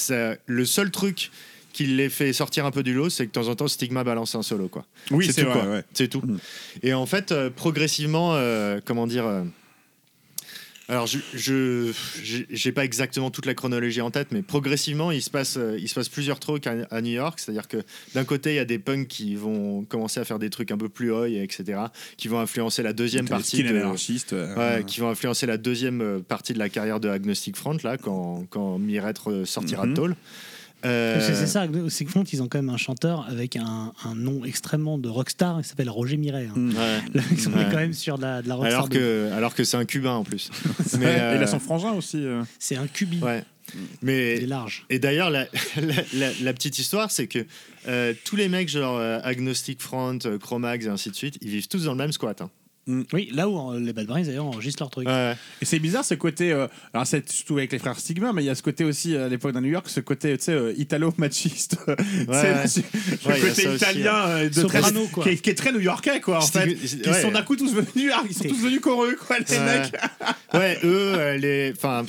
[0.46, 1.32] le seul truc
[1.72, 4.04] qui les fait sortir un peu du lot, c'est que de temps en temps, Stigma
[4.04, 4.84] balance un solo, quoi.
[5.10, 5.70] Oui, c'est tout, vrai, quoi.
[5.70, 5.84] ouais.
[5.94, 6.20] C'est tout.
[6.20, 6.38] Mm.
[6.82, 9.26] Et en fait, euh, progressivement, euh, comment dire.
[9.26, 9.42] euh,
[10.88, 11.92] alors, je,
[12.50, 15.94] j'ai- pas exactement toute la chronologie en tête, mais progressivement, il se passe, il se
[15.94, 17.38] passe plusieurs trucs à, à New York.
[17.38, 17.76] C'est-à-dire que
[18.14, 20.76] d'un côté, il y a des punks qui vont commencer à faire des trucs un
[20.76, 21.78] peu plus oi, etc.,
[22.16, 23.84] qui vont influencer la deuxième partie de,
[24.32, 28.46] euh, qui vont influencer la deuxième partie de la carrière de Agnostic Front, là, quand,
[28.50, 30.16] quand Mirette sortira de tôle.
[30.84, 34.98] Euh, C'est ça, Sigfront, ils ont quand même un chanteur avec un, un nom extrêmement
[34.98, 36.46] de rockstar, il s'appelle Roger Miret.
[36.46, 36.52] hein.
[36.56, 36.70] Mm.
[36.70, 37.20] ouais.
[37.54, 37.66] Ouais.
[37.70, 38.76] quand même sur de la, de la rockstar.
[38.78, 40.50] Alors de- que, alors que c'est un cubain en plus.
[40.98, 42.24] Mais, euh, il a son frangin aussi.
[42.24, 42.42] euh.
[42.58, 43.44] C'est un cubi, ouais.
[43.74, 44.86] il Mais est large.
[44.90, 45.44] Et d'ailleurs, la,
[45.76, 47.44] la- la- la petite histoire, c'est que
[47.88, 51.50] euh, tous les mecs, genre euh, Agnostic Front, euh, Chromax et ainsi de suite, ils
[51.50, 52.40] vivent tous dans le même squat.
[52.40, 52.50] hein.
[53.12, 55.06] Oui, là où euh, les Bad Brains d'ailleurs enregistrent leur truc.
[55.08, 55.34] Ouais.
[55.60, 56.52] Et c'est bizarre ce côté.
[56.52, 59.14] euh, alors, c'est surtout avec les frères Stigma, mais il y a ce côté aussi
[59.14, 61.76] euh, à l'époque dans New York, ce côté, tu sais, euh, italo-machiste.
[61.88, 62.68] ouais.
[63.40, 65.24] côté aussi, italien euh, de Soprano, très, quoi.
[65.24, 66.66] Qui, est, qui est très new-yorkais, quoi, en fait.
[66.76, 67.22] Stig- ouais.
[67.22, 69.80] sont d'un coup tous venus, ils sont tous venus coreux, quoi, les Ouais.
[69.80, 69.92] mecs.
[70.54, 71.72] Ouais, eux, euh, les.
[71.76, 72.04] Enfin.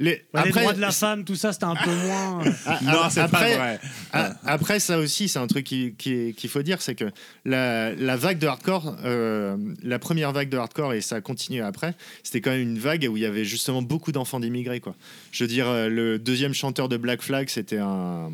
[0.00, 2.46] Les, Ouais, les droits de la femme, tout ça, c'était un peu moins.
[2.46, 3.80] euh, a- Non, c'est après, pas vrai.
[4.12, 7.06] a- après, ça aussi, c'est un truc qui- qui- qu'il faut dire c'est que
[7.44, 11.62] la, la vague de hardcore, euh, la première vague de hardcore, et ça a continué
[11.62, 14.78] après, c'était quand même une vague où il y avait justement beaucoup d'enfants d'immigrés.
[14.78, 14.94] quoi.
[15.32, 18.30] Je veux dire, euh, le deuxième chanteur de Black Flag, c'était un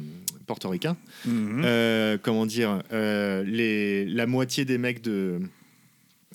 [0.47, 0.99] portoricain.
[1.25, 1.63] Mhm.
[1.65, 5.41] Euh, comment dire, euh, les, la moitié des mecs de.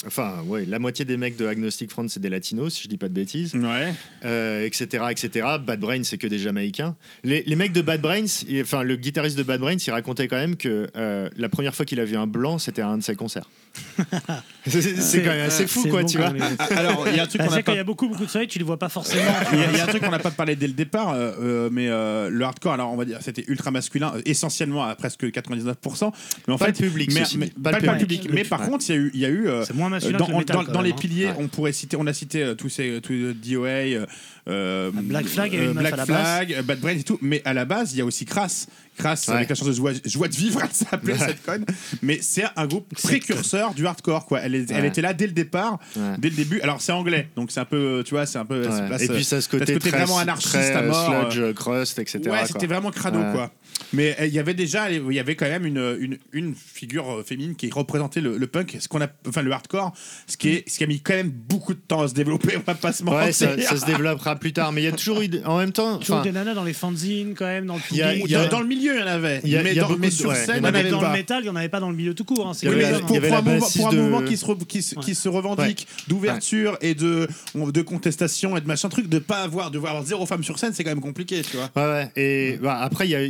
[0.07, 2.97] Enfin, ouais, la moitié des mecs de Agnostic Front, c'est des latinos, si je dis
[2.97, 3.93] pas de bêtises, Ouais.
[4.23, 5.45] euh, etc., etc.
[5.61, 6.95] Bad Brains, c'est que des Jamaïcains.
[7.25, 8.23] Les, les mecs de Bad Brains,
[8.61, 11.85] enfin, le guitariste de Bad Brains, il racontait quand même que euh, la première fois
[11.85, 13.49] qu'il a vu un blanc, c'était à un de ses concerts.
[14.65, 16.27] c'est quand même assez fou, quoi, bon tu vois.
[16.71, 18.25] Alors, il y a un truc qu'on a quand pas il y a beaucoup, beaucoup
[18.25, 19.23] de soleil, tu les vois pas forcément.
[19.53, 21.13] Il y, a- il y a un truc qu'on n'a pas parlé dès le départ,
[21.13, 24.95] euh, mais euh, le hardcore, alors on va dire, c'était ultra masculin, euh, essentiellement à
[24.95, 26.11] presque 99%.
[26.47, 28.21] Mais en Pas fait, le public, mais, pas, Pas le public.
[28.21, 28.29] public.
[28.33, 28.67] Mais par Ouais.
[28.67, 30.31] contre, il y a eu, il y a eu euh, C'est moins masculin dans, que
[30.31, 30.95] le métal, dans- quand dans même, les hein.
[30.99, 31.35] piliers, Ouais.
[31.39, 34.05] on pourrait citer, on a cité euh, tous ces tous, euh, DOA,
[34.47, 37.19] euh, Black Flag, Black à la Flag, Bad Brains et tout.
[37.21, 38.67] Mais à la base, il y a aussi Crass.
[38.97, 39.35] Crass Ouais.
[39.35, 41.19] avec la chanson Joie, Joie de vivre, elle s'appelait Ouais.
[41.19, 41.65] cette conne.
[42.01, 44.39] Mais c'est un groupe précurseur du hardcore, quoi.
[44.41, 46.15] Elle, est- elle était là dès le départ, Ouais.
[46.17, 46.59] dès le début.
[46.61, 48.63] Alors c'est anglais, donc c'est un peu, tu vois, c'est un peu.
[48.99, 51.31] Et puis ça, ce t'as côté, très, vraiment anarchiste très, à mort.
[51.31, 52.19] sludge, crust, etc.
[52.29, 53.31] Ouais, c'était vraiment crado, Ouais.
[53.31, 53.51] quoi.
[53.93, 57.09] Mais euh, il y avait déjà, il y avait quand même une, une, une figure
[57.19, 59.93] euh, féminine qui représentait le, le punk, ce qu'on a, enfin le hardcore,
[60.27, 62.55] ce qui, est, ce qui a mis quand même beaucoup de temps à se développer,
[62.57, 63.19] on va pas se mentir.
[63.19, 64.71] Ouais, ça, ça se développera plus tard.
[64.71, 67.33] Mais il y a toujours eu, en même temps, Toujours des nanas dans les fanzines,
[67.35, 69.07] quand même, dans le Il y a- y dans, dans le milieu, il y en
[69.07, 69.41] avait.
[69.43, 70.63] Il y a- mais il y a dans- beaucoup mais de- sur ouais, scène, il
[70.63, 71.13] y en n'y en avait dans le pas.
[71.13, 72.47] métal, il n'y en avait pas dans le milieu tout court.
[72.47, 72.71] hein, y y hein.
[72.73, 75.27] avait pour, un mouvement, pour un de- mouvement qui se, re- qui, se- qui se
[75.29, 80.03] revendique d'ouverture et de, de contestation et de machin truc, de pas avoir, de voir
[80.05, 81.69] zéro femme sur scène, c'est quand même compliqué, tu vois.
[81.75, 82.11] Ouais, ouais.
[82.15, 83.21] Et bah, après, il y a,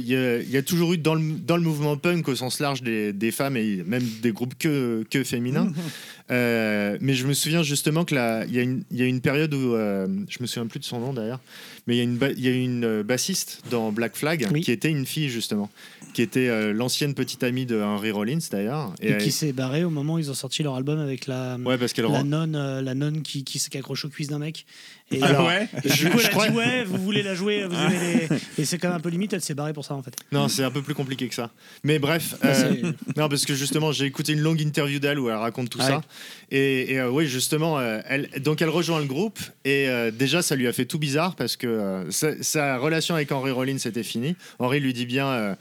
[0.46, 3.14] il y a- toujours eu dans le, dans le mouvement punk au sens large des,
[3.14, 5.72] des femmes et même des groupes que, que féminins.
[6.32, 8.14] Euh, mais je me souviens justement que
[8.48, 10.80] il y, a une- il y a une période où euh, je me souviens plus
[10.80, 11.40] de son nom d'ailleurs,
[11.88, 12.04] mais il
[12.38, 14.62] y y a une euh, bassiste dans Black Flag Oui.
[14.62, 15.72] qui était une fille justement,
[16.14, 18.94] qui était euh, l'ancienne petite amie de Henry Rollins d'ailleurs.
[19.02, 21.80] Et qui s'est barré au moment où ils ont sorti leur album avec la, ouais,
[21.80, 24.38] parce qu'elle la rend- nonne, euh, la nonne qui, qui, qui accroche aux cuisses d'un
[24.38, 24.68] mec.
[25.12, 25.68] Et, Alors, ouais.
[25.86, 28.28] je- du coup, je elle a crois- dit Ouais, vous voulez la jouer, vous aimez
[28.30, 28.38] les.
[28.62, 30.14] Et c'est quand même un peu limite, elle s'est barrée pour ça en fait.
[30.32, 31.50] Non, c'est un peu plus compliqué que ça.
[31.84, 35.30] Mais bref, Bah, euh, non, parce que justement, j'ai écouté une longue interview d'elle où
[35.30, 35.96] elle raconte tout Ah ça.
[35.98, 36.04] ouais.
[36.52, 40.42] Et, et, euh, oui, justement, euh, elle, donc elle rejoint le groupe et euh, déjà,
[40.42, 43.78] ça lui a fait tout bizarre parce que euh, sa, sa relation avec Henry Rollins
[43.78, 44.36] était finie.
[44.60, 45.56] Henry lui dit bien, euh,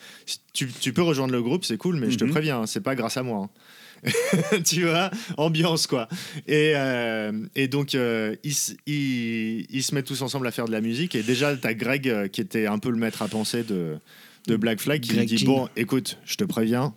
[0.53, 2.31] tu, tu peux rejoindre le groupe, c'est cool, mais je te Mhm.
[2.31, 3.45] préviens, hein, c'est pas grâce à moi.
[3.45, 3.51] hein.
[4.65, 6.09] tu vois, ambiance quoi.
[6.47, 8.55] Et, euh, et donc euh, ils,
[8.87, 11.15] ils, ils se mettent tous ensemble à faire de la musique.
[11.15, 13.99] Et déjà, t'as Greg euh, qui était un peu le maître à penser de,
[14.47, 15.45] de Black Flag qui lui dit.
[15.45, 16.95] Bon, écoute, je te préviens,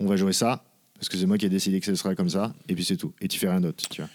[0.00, 2.30] on va jouer ça parce que c'est moi qui ai décidé que ce serait comme
[2.30, 2.54] ça.
[2.68, 3.12] Et puis c'est tout.
[3.20, 4.10] Et tu fais rien d'autre, tu vois.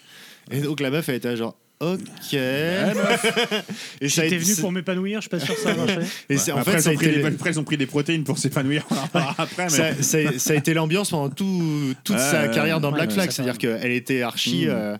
[0.50, 2.32] Et donc la meuf, elle était genre Ok.
[2.34, 5.98] et ça a J'étais venu pour m'épanouir, je suis pas sûr que ça a marché.
[6.28, 7.64] et c'est- en après, fait, ils ça a ont pris été- des- après, ils ont
[7.64, 8.86] pris des protéines pour s'épanouir.
[8.90, 9.70] On en reparlera après, mais.
[9.70, 12.94] ça, ça- ça a été l'ambiance pendant tout- toute Ouais, sa ouais, carrière dans ouais,
[12.96, 13.30] Black ouais, Flag.
[13.30, 14.70] ça, C'est-à-dire qu'elle était archi, Mm.
[14.70, 14.96] euh,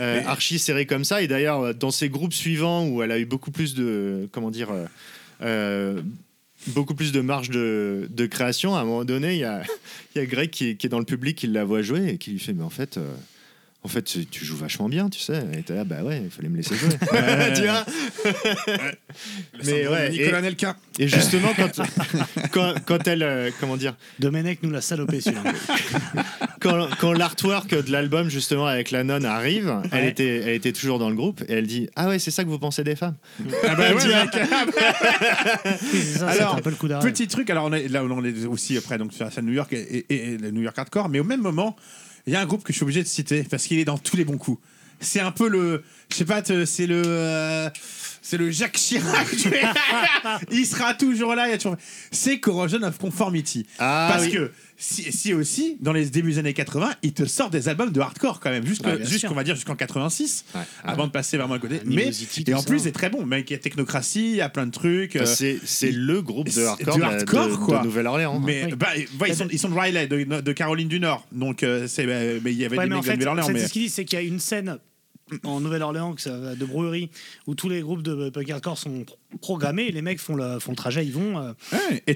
[0.00, 1.22] euh, Mais- archi serrée comme ça.
[1.22, 4.28] Et d'ailleurs, euh, dans ses groupes suivants, où elle a eu beaucoup plus de.
[4.32, 4.86] Comment dire euh,
[5.42, 6.02] euh,
[6.68, 9.62] beaucoup plus de marge de, de création, à un moment donné, il y a,
[10.16, 12.18] il y a Greg qui, qui est dans le public, qui la voit jouer et
[12.18, 12.96] qui lui fait Mais en fait.
[12.96, 13.14] euh,
[13.86, 15.42] en fait, tu- tu joues vachement bien, tu sais.
[15.56, 16.88] Et t'es là, bah ouais, il fallait me laisser jouer.
[17.54, 17.84] tu vois
[19.64, 20.76] Mais ouais, Nicolas Nelka.
[20.98, 21.80] Et justement, quand,
[22.52, 23.22] quand, quand elle.
[23.22, 25.52] euh, comment dire Domenech nous l'a salopé celui-là.
[26.60, 30.08] quand, quand l'artwork de l'album justement avec la nonne arrive, elle Ouais.
[30.10, 32.48] était, elle était toujours dans le groupe et elle dit ah ouais c'est ça que
[32.48, 33.14] vous pensez des femmes?
[33.64, 34.30] Ah bah ouais, mec.
[35.92, 37.08] Oui, c'est ça, Alors, un peu le coup d'arrêt.
[37.10, 39.52] Petit truc, alors on est, là on est aussi après donc sur la scène New
[39.52, 41.76] York et, et- et le New York Hardcore, mais au même moment,
[42.26, 43.98] il y a un groupe que je suis obligé de citer parce qu'il est dans
[43.98, 44.60] tous les bons coups.
[45.00, 47.02] C'est un peu le, je sais pas, c'est le.
[47.04, 47.68] euh,
[48.22, 49.28] c'est le Jacques Chirac.
[50.50, 51.46] il sera toujours là.
[51.46, 51.76] il y a toujours...
[52.10, 53.66] C'est Corrosion of Conformity.
[53.78, 54.32] Ah, Parce oui.
[54.32, 57.92] que si, si aussi, dans les débuts des années 80, il te sort des albums
[57.92, 58.96] de hardcore quand même, jusqu'au- Ouais,
[59.34, 60.60] va dire jusqu'en 86, Ouais.
[60.82, 61.80] avant de passer vraiment à côté.
[61.84, 62.66] Mais, Animosity, et en ça.
[62.66, 63.24] plus, c'est très bon.
[63.24, 65.14] Mec, il y a Technocratie, il y a plein de trucs.
[65.14, 67.82] euh, C'est c'est le groupe de c'est hardcore du de, hardcore, de- de quoi.
[67.84, 68.40] Nouvelle-Orléans.
[68.40, 68.72] mais Oui.
[68.76, 68.88] bah,
[69.20, 71.24] bah, ils, sont, ils sont de Riley, de, de Caroline du Nord.
[71.30, 73.48] Donc, euh, c'est, bah, mais il y avait Ouais, des mais mecs de Nouvelle-Orléans.
[73.52, 73.68] mais...
[73.68, 74.78] ce qu'il dit, c'est qu'il y a une scène
[75.44, 77.10] en Nouvelle-Orléans de brewerie
[77.46, 79.04] où tous les groupes de punk hardcore sont
[79.36, 81.38] pro- programmés et les mecs font le, font le trajet, ils vont.
[81.38, 82.14] euh, Ouais, Et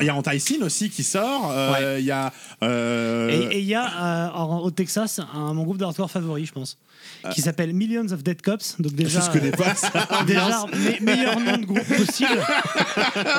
[0.00, 1.50] il y a Anti-Sin aussi qui sort.
[1.54, 2.32] euh, Il y a.
[2.62, 6.78] euh, Et il y a au Texas un, mon groupe de hardcore favori, je pense,
[7.32, 8.76] qui s'appelle Millions of Dead Cops.
[8.80, 9.90] Donc déjà, je connais pas ça.
[10.20, 12.38] euh, déjà me- meilleur nom de groupe possible.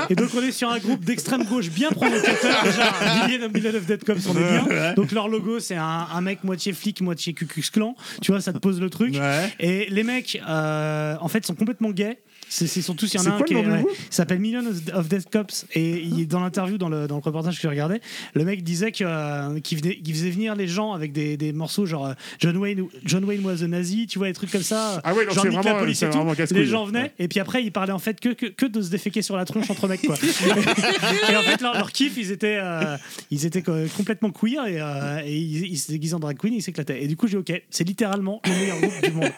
[0.09, 2.63] et donc on est sur un groupe d'extrême gauche bien provocateur.
[2.63, 4.93] Déjà, Million of, Million of Dead Cops, on est bien.
[4.93, 7.95] Donc leur logo, c'est un, un mec moitié flic, moitié Ku Klux Klan.
[8.21, 9.15] Tu vois, ça te pose le truc.
[9.15, 9.53] Ouais.
[9.59, 12.18] Et les mecs, euh, en fait, sont complètement gays.
[12.50, 14.64] C'est c'est surtout s'il y en a un qui le est- ouais, il s'appelle Million
[14.93, 15.66] of Dead Cops.
[15.76, 18.02] Et il, dans l'interview dans le, dans le reportage que j'ai regardé
[18.34, 21.54] le mec disait que, euh, qu'il venait- qu'il faisait venir les gens avec des, des
[21.54, 24.64] morceaux genre euh, John Wayne John Wayne was a nazi tu vois des trucs comme
[24.64, 25.00] ça.
[25.04, 26.54] Ah ouais, donc genre c'est nique vraiment- la police et tout.
[26.56, 28.89] les gens venaient et puis après ils parlaient en fait que, que, que de se
[28.89, 30.16] déféquer sur la tronche entre mecs quoi.
[31.30, 32.97] Et en fait leur, leur kiff ils étaient euh,
[33.32, 36.54] ils étaient co- complètement queer et, euh, et ils, ils se déguisaient en drag queen
[36.54, 37.04] et ils s'éclataient.
[37.04, 39.32] Et du coup j'ai dit, ok c'est littéralement le meilleur groupe du monde.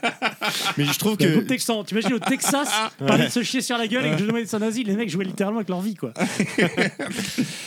[0.78, 2.70] Mais je trouve le que groupe texan t'imagines au Texas
[3.06, 5.10] parler de se chier sur la gueule et que John Wayne soit nazi les mecs
[5.10, 6.14] jouaient littéralement avec leur vie quoi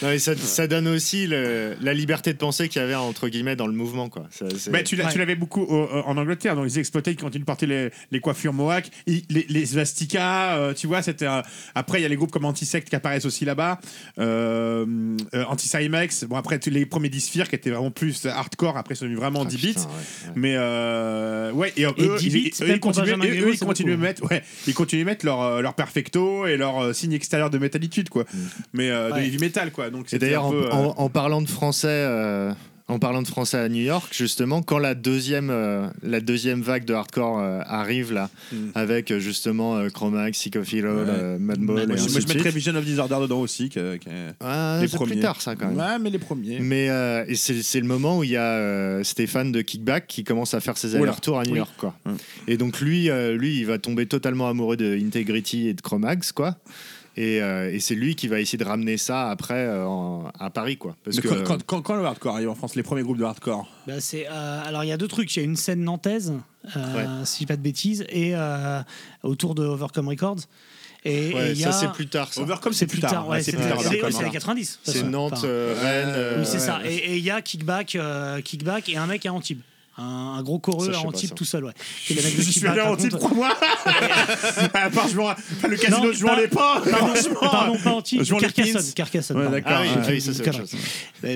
[0.03, 3.29] non, mais ça, ça donne aussi le- la liberté de penser qu'il y avait entre
[3.29, 4.09] guillemets dans le mouvement.
[4.09, 4.27] Quoi.
[4.31, 5.15] Ça, Bah, tu Ouais.
[5.17, 8.21] l'avais beaucoup au- euh, en Angleterre, donc ils exploitaient, ils continuent de porter les, les
[8.21, 11.27] coiffures mohawk, ils- les, les swastikas, euh, tu vois, c'était.
[11.27, 11.43] un-
[11.75, 13.81] Après, il y a les groupes comme Antisect qui apparaissent aussi là-bas,
[14.19, 14.87] euh,
[15.35, 18.99] euh, Anti-Cymex, bon, après, tous les premiers Disphere qui étaient vraiment plus hardcore, après, ils
[18.99, 19.77] sont devenus vraiment Ah, 10 putain, bits.
[19.79, 19.85] ouais,
[20.29, 20.33] ouais.
[20.37, 23.17] Mais euh, ouais, et, euh, Et eux, 10 ils, bits, eux, ils continuaient, ils
[23.97, 27.59] mettre, ouais, ils de mettre leur, euh, leur perfecto et leur euh, signe extérieur de
[27.59, 28.25] métallitude, quoi.
[28.73, 29.91] Mais euh, de heavy metal, quoi.
[29.91, 32.53] Donc, Et d'ailleurs, un en, euh, en- en parlant de français, euh,
[32.87, 36.85] en parlant de français à New York, justement, quand la deuxième, euh, la deuxième vague
[36.85, 38.57] de hardcore euh, arrive là, Mm.
[38.75, 41.39] avec euh, justement euh, Chromax, Hero, Ouais.
[41.39, 42.51] Madball, et moi, je, mettrais.
[42.51, 43.71] Vision of Disorder dedans aussi.
[43.71, 44.11] que- que-
[44.41, 45.13] Ah, les c'est premiers.
[45.13, 45.79] plus tard ça quand même.
[45.79, 46.59] Ouais, mais les premiers.
[46.61, 46.87] Mais
[47.27, 50.77] et c'est le moment où il y a Stéphane de Kickback qui commence à faire
[50.77, 51.59] ses allers-retours à New Oui.
[51.59, 51.95] York quoi.
[52.05, 52.17] Hum.
[52.49, 53.09] Et donc lui,
[53.39, 56.57] lui, il va tomber totalement amoureux de Integrity et de Chromax quoi.
[57.17, 60.51] Et, euh, et c'est lui qui va essayer de ramener ça après euh, en- à
[60.51, 60.97] Paris quoi.
[61.05, 63.25] Parce que quand, quand- quand- quand le hardcore arrive en France, les premiers groupes de
[63.25, 63.69] hardcore.
[63.87, 65.35] Bah, c'est, euh, alors il y a deux trucs.
[65.37, 66.33] Il y a une scène nantaise,
[66.77, 68.81] euh, si je dis pas de bêtises, et euh,
[69.23, 70.41] autour de Overcome Records.
[71.07, 71.71] Et, et ouais, il y a...
[71.71, 72.33] ça c'est plus tard.
[72.33, 72.41] Ça.
[72.41, 73.29] Overcome, c'est plus tard.
[73.29, 73.79] Ouais, c'est c'est plus tard.
[73.81, 74.25] c'est- Overcome, c'est hein.
[74.25, 74.71] les 90.
[74.71, 75.11] de toute C'est façon.
[75.11, 76.15] Nantes, Enfin, euh, Rennes.
[76.17, 76.59] euh, oui, c'est ouais.
[76.61, 76.81] ça.
[76.85, 79.61] Et et il y a Kickback, euh, Kickback et un mec à Antibes.
[79.97, 80.03] Un,
[80.39, 81.35] un gros Ça, coreux je à Antibes ça.
[81.37, 81.73] tout seul, ouais.
[82.11, 83.57] Et les mecs Je suis Kickback, allé titre, contre- crois-moi.
[84.75, 86.83] à part jouer, enfin, le casino, Non, je pas- les pas.
[86.91, 88.93] Pardon, pardon, pas Antibes, Carcassonne.
[88.95, 89.73] Carcassonne, Ouais, d'accord.
[89.77, 90.33] Ah oui, Ah, oui, ça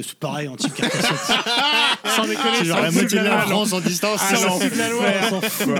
[0.03, 1.17] C'est pareil, Antibes, Carcassonne.
[2.09, 3.39] sans déconner, C'est genre sans la foutre moitié de la.
[3.43, 4.21] France en distance.
[4.23, 5.75] Ah, de la loi, on s'en fout.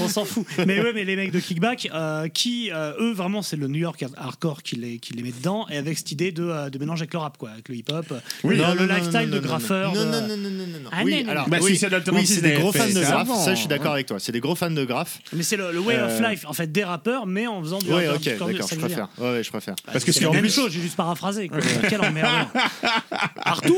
[0.00, 0.46] On s'en fout.
[0.66, 3.78] Mais ouais, mais les mecs de Kickback, euh, qui, euh, eux, vraiment, c'est le New
[3.80, 6.78] York hardcore qui les, qui les met dedans, et avec cette idée de, euh, de
[6.78, 8.06] mélange avec le rap, quoi, avec le hip-hop,
[8.44, 8.56] Oui.
[8.56, 9.94] le, Non, le non, non, lifestyle non, de graffeur.
[9.94, 10.50] Non, de- non, non, non,
[10.84, 10.90] non.
[10.92, 13.54] Ah, Oui, non, non, alors, Bah, oui, oui, c'est des gros fans de avant, Ça,
[13.54, 13.94] je suis d'accord hein.
[13.94, 14.18] avec toi.
[14.18, 15.18] C'est des gros fans de graphes.
[15.32, 17.86] Mais c'est le, way of Euh, life, en fait, des rappeurs, mais en faisant du
[17.92, 19.08] Ouais, hardcore, ok, d'accord, je préfère.
[19.18, 19.74] Ouais, je préfère.
[19.92, 21.50] Parce que c'est la même chose, j'ai juste paraphrasé.
[21.88, 22.48] Quel emmerdeur.
[23.44, 23.74] Arthur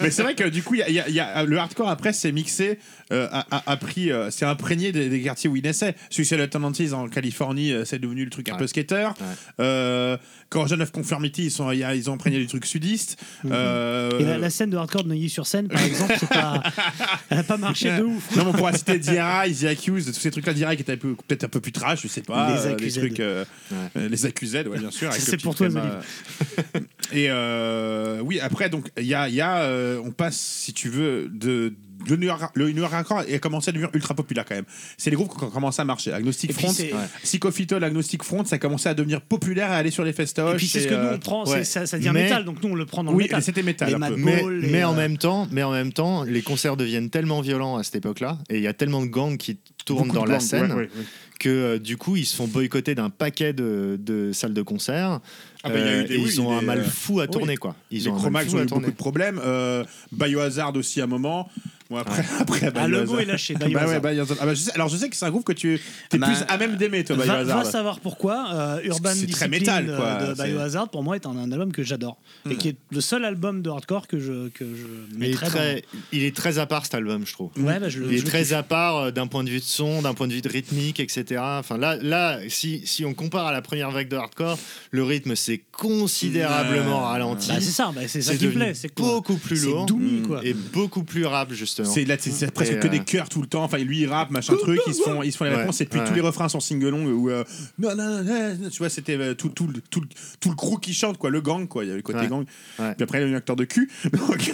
[0.00, 2.12] Mais c'est vrai que du coup, il y a- y a- a- le hardcore après,
[2.12, 2.78] c'est mixé,
[3.12, 5.94] euh, a, a- a pris, euh, c'est imprégné des, des quartiers où il naissait.
[6.10, 8.58] Suicide Alternatives en Californie, euh, c'est devenu le truc un Ouais.
[8.58, 9.10] peu skater.
[10.50, 13.22] Corrosion of Conformity, ils, sont, ils ont imprégné du truc sudiste.
[13.44, 16.62] Euh, Et la, la scène de hardcore de Neuilly-sur-Seine, par exemple, pas,
[17.28, 18.34] elle n'a pas marché de ouf.
[18.34, 21.44] Non, mais on pourrait citer DRI, The Accused, tous ces trucs-là, DRI qui étaient peut-être
[21.44, 22.54] un peu plus trash, je sais pas.
[22.54, 22.98] Les euh, Accused.
[22.98, 23.44] trucs, euh,
[23.94, 24.08] Ouais.
[24.08, 24.16] les
[24.78, 25.12] bien sûr.
[25.12, 25.82] C'est pour toi, thème,
[27.12, 30.72] Et euh, oui, après, donc, il y a, il y a, euh, on passe, si
[30.72, 31.74] tu veux, de.
[32.08, 34.64] Le New York, le New York Hardcore a commencé à devenir ultra populaire quand même.
[34.96, 36.12] C'est les groupes qui ont commencé à marcher.
[36.12, 36.72] Agnostic Front,
[37.22, 40.54] Psychophytol, Agnostic Front, ça a commencé à devenir populaire et à aller sur les festoches.
[40.54, 41.64] Et puis c'est ce que nous on prend, c'est- ouais.
[41.64, 43.42] ça, ça devient Mais- métal, donc nous on le prend dans Oui, le métal.
[43.42, 44.16] c'était métal un peu.
[44.16, 47.76] Mais, mais en euh, même temps, mais en même temps, les concerts deviennent tellement violents
[47.76, 50.88] à cette époque-là, et il y a tellement de gangs qui tournent dans la scène
[51.40, 55.20] que euh, du coup ils se font boycotter d'un paquet de, de salles de concert.
[55.62, 56.84] Ah bah, il y a eu euh, des- et oui, ils ont un mal euh,
[56.84, 57.76] fou à tourner quoi.
[57.92, 59.40] Ils les ont un mal Chromax fou ont à eu beaucoup de problèmes.
[59.44, 61.48] Euh, Biohazard aussi à un moment.
[61.90, 64.00] Bon, après, après Ah, le mot est lâché, Bah ouais, Biohazard.
[64.02, 64.36] Biohazard.
[64.40, 65.80] Ah bah, je sais- alors je sais que c'est un groupe que tu
[66.12, 67.58] es bah, plus à même d'aimer, toi, Va, Biohazard.
[67.58, 68.46] va savoir pourquoi.
[68.52, 71.30] euh, Urban c'est très Discipline métal, de- quoi, de, c'est- Biohazard, pour moi, est un,
[71.36, 72.18] un album que j'adore.
[72.50, 74.84] Et qui est le seul album de hardcore que je, que je
[75.16, 77.50] Mais il, est mettrais très, il est très à part cet album, je trouve.
[77.56, 77.62] dans...
[77.62, 79.48] Ouais, bah, je le Il je est le très à part euh, d'un point de
[79.50, 81.40] vue de son, d'un point de vue de rythmique, etc.
[81.42, 84.58] Enfin là, là si, si on compare à la première vague de hardcore,
[84.90, 87.48] le rythme s'est considérablement ralenti.
[87.48, 88.74] Bah, c'est ça, bah, c'est ça qui me devenu plaît.
[88.74, 89.86] C'est que- beaucoup plus c'est lourd
[90.26, 90.40] quoi.
[90.44, 91.52] et beaucoup plus rap
[91.82, 91.94] justement.
[91.94, 93.64] C'est là, c'est c'est presque Et, que euh, des chœurs tout le temps.
[93.64, 95.80] Enfin, lui il rappe, machin truc, ils se font, ils se font les Ouais, réponses.
[95.80, 96.06] Et puis ouais.
[96.06, 97.44] tous les refrains sont single-long où euh,
[97.78, 100.08] non, non, non, non, tu vois, c'était euh, tout, tout, le- tout, le-
[100.40, 101.84] tout le crew qui chante quoi, le gang quoi.
[101.84, 102.28] Il y avait le côté Ouais.
[102.28, 102.44] gang.
[102.78, 102.94] Ouais.
[102.94, 103.90] Puis après il y a eu un acteur de cul.
[104.12, 104.52] Donc,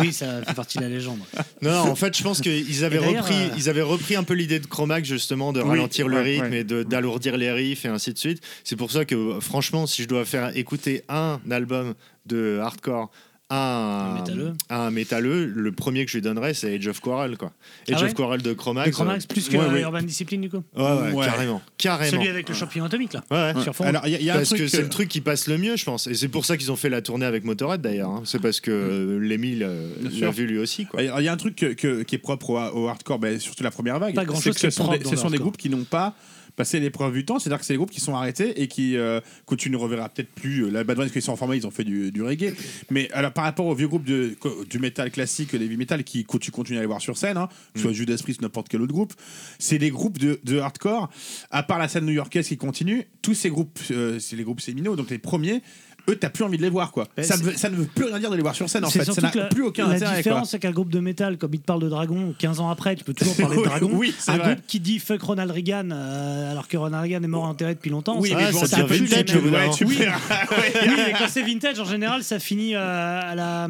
[0.00, 1.18] Oui, ça fait partie de la légende.
[1.62, 4.32] Non, non, en fait, je pense qu'ils avaient repris, euh, ils avaient repris un peu
[4.34, 6.60] l'idée de Chromax justement de Oui, ralentir le ouais, rythme ouais.
[6.60, 8.42] et de- d'alourdir les riffs et ainsi de suite.
[8.64, 11.94] C'est pour ça que euh, franchement, si je dois faire écouter un album
[12.26, 13.10] de hardcore
[13.50, 14.52] à Un métalleux.
[14.68, 17.48] à un métalleux, le premier que je lui donnerais, c'est Age of Quarrel quoi.
[17.88, 18.90] Age Ah ouais of Quarrel de Chromax.
[18.92, 19.80] Chromax euh, plus que ouais, ouais.
[19.82, 20.62] Urban Discipline, du coup.
[20.76, 21.26] Ouais, ouais, Ouais.
[21.26, 22.10] carrément, carrément.
[22.10, 23.24] Celui avec le champignon atomique, là.
[23.30, 23.62] Ouais, ouais.
[23.62, 23.84] Sur fond.
[23.84, 25.48] alors il y a, y a un Parce truc que c'est le truc qui passe
[25.48, 26.06] le mieux, je pense.
[26.06, 28.10] Et c'est pour ça qu'ils ont fait la tournée avec Motorhead d'ailleurs.
[28.10, 28.22] hein.
[28.24, 29.88] C'est parce que euh, l'Emile euh,
[30.20, 30.86] l'a vu lui aussi.
[30.98, 33.64] Il y a un truc que- que- qui est propre au, au hardcore, ben, surtout
[33.64, 34.14] la première vague.
[34.14, 34.88] Pas grand-chose ce sont,
[35.30, 36.14] des, groupes qui n'ont pas
[36.56, 37.38] passé l'épreuve du temps.
[37.38, 40.08] C'est-à-dire que c'est des groupes qui sont arrêtés et qui, euh, que tu ne reverras
[40.08, 40.64] peut-être plus.
[40.64, 42.54] euh, La Bad Ones, quand ils sont formés, ils ont fait du, du reggae.
[42.90, 44.36] Mais alors, par rapport aux vieux groupes de,
[44.68, 47.36] du métal classique, des heavy metal, qui, que tu continues à aller voir sur scène,
[47.36, 49.12] hein, que ce soit Judas Priest ou n'importe quel autre groupe,
[49.58, 51.10] c'est des groupes de, de hardcore,
[51.50, 54.96] à part la scène new-yorkaise qui continue, tous ces groupes, euh, c'est les groupes séminaux,
[54.96, 55.62] donc les premiers.
[56.08, 57.06] Eux, t'as plus envie de les voir, quoi.
[57.16, 58.68] Ben, ça, c'est- ne veut, ça ne veut plus rien dire de les voir sur
[58.68, 59.12] scène, en C'est fait.
[59.12, 60.16] Ça n'a la, plus aucun la intérêt, quoi.
[60.18, 62.96] différence, c'est qu'un groupe de métal, comme il te parle de Dragon, 15 ans après,
[62.96, 63.90] tu peux toujours parler de Dragon.
[63.92, 64.54] Oui, c'est un vrai.
[64.54, 67.90] groupe qui dit fuck Ronald Reagan, euh, alors que Ronald Reagan est mort enterré depuis
[67.90, 68.18] longtemps.
[68.18, 69.98] Oui, ça, mais bon, ça plus vintage, Ouais, Oui.
[70.86, 73.68] mais quand c'est vintage, en général, ça finit euh, à la,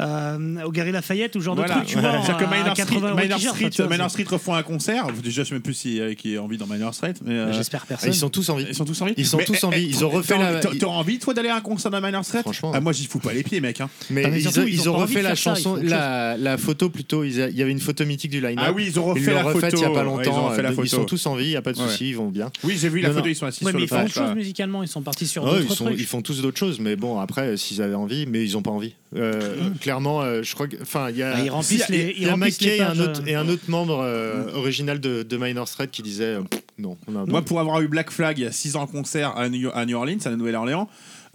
[0.00, 1.74] euh, au Gary Lafayette ou genre Voilà.
[1.74, 2.12] de truc, tu vois.
[2.22, 4.62] C'est-à-dire que à Minor 80 Street, Minor Street, tu vois, Minor c'est- Street refont un
[4.62, 5.06] concert.
[5.22, 7.14] Déjà, je sais même plus si, euh, qui a envie dans Minor Street.
[7.24, 8.10] Mais, euh, J'espère personne.
[8.10, 8.66] Ils sont tous en vie.
[8.68, 9.14] Ils sont tous en vie.
[9.16, 9.84] Ils sont tous en eh, vie.
[9.86, 12.42] eh, Ils ont refait t'auras- la- t'auras- envie, toi, à un concert de Minor Street
[12.42, 12.72] Franchement.
[12.74, 13.80] Ah, Moi, j'y fous pas les pieds, mec.
[13.80, 13.88] hein.
[14.10, 15.36] Mais, Ah, mais ils, surtout, ont, ils ils ont ont pas envie refait de la
[15.36, 17.24] faire ça, chanson, ils font autre la, la photo plutôt.
[17.24, 18.64] ils a- Il y avait une photo mythique du line-up.
[18.68, 19.76] Ah oui, ils ont refait l'ont la refaite photo.
[19.76, 20.22] il y a pas Ouais, longtemps.
[20.22, 20.84] Ils ont refait la photo.
[20.84, 21.88] Ils sont tous en vie, il n'y a pas de Ouais.
[21.88, 22.50] souci, ils vont bien.
[22.64, 23.30] Oui, j'ai vu la Non, photo, non.
[23.32, 25.26] ils sont assis Ouais, sur mais le ils font autre chose musicalement, ils sont partis
[25.26, 25.98] sur Ouais, d'autres ils, sont- trucs.
[26.00, 28.62] ils font tous d'autres choses, mais bon, après, euh, s'ils avaient envie, mais ils n'ont
[28.62, 28.94] pas envie.
[29.14, 29.40] Euh,
[29.80, 30.76] Clairement, euh, je crois que.
[30.80, 31.34] Enfin, il y a.
[31.36, 32.82] Ah, ils remplissent il y a- les- il ils y a remplissent les McKay et
[32.82, 33.26] un pages, autre, euh.
[33.30, 36.96] et un autre membre euh, original de, de Minor Threat qui disait euh, Pff, non,
[37.06, 39.36] on a Moi, pour avoir eu Black Flag il y a 6 ans en concert
[39.36, 40.88] à New, à New Orleans, à la Nouvelle-Orléans,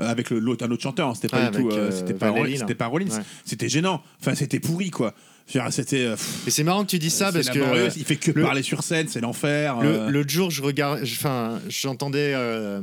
[0.06, 1.92] avec le- l'autre, un autre chanteur, hein, c'était pas Ah, du tout, avec, euh, euh,
[1.92, 3.24] c'était pas, c'était pas Rollins, Ouais.
[3.46, 4.02] c'était gênant.
[4.22, 5.14] Enfin, c'était pourri, quoi.
[5.70, 6.06] C'était.
[6.06, 7.60] euh, pff, Et c'est marrant que tu dis ça parce que.
[7.60, 9.80] euh, il fait que le- parler sur scène, c'est l'enfer.
[9.82, 10.10] Le- euh.
[10.10, 12.82] L'autre jour, je regarde, enfin, j'entendais euh,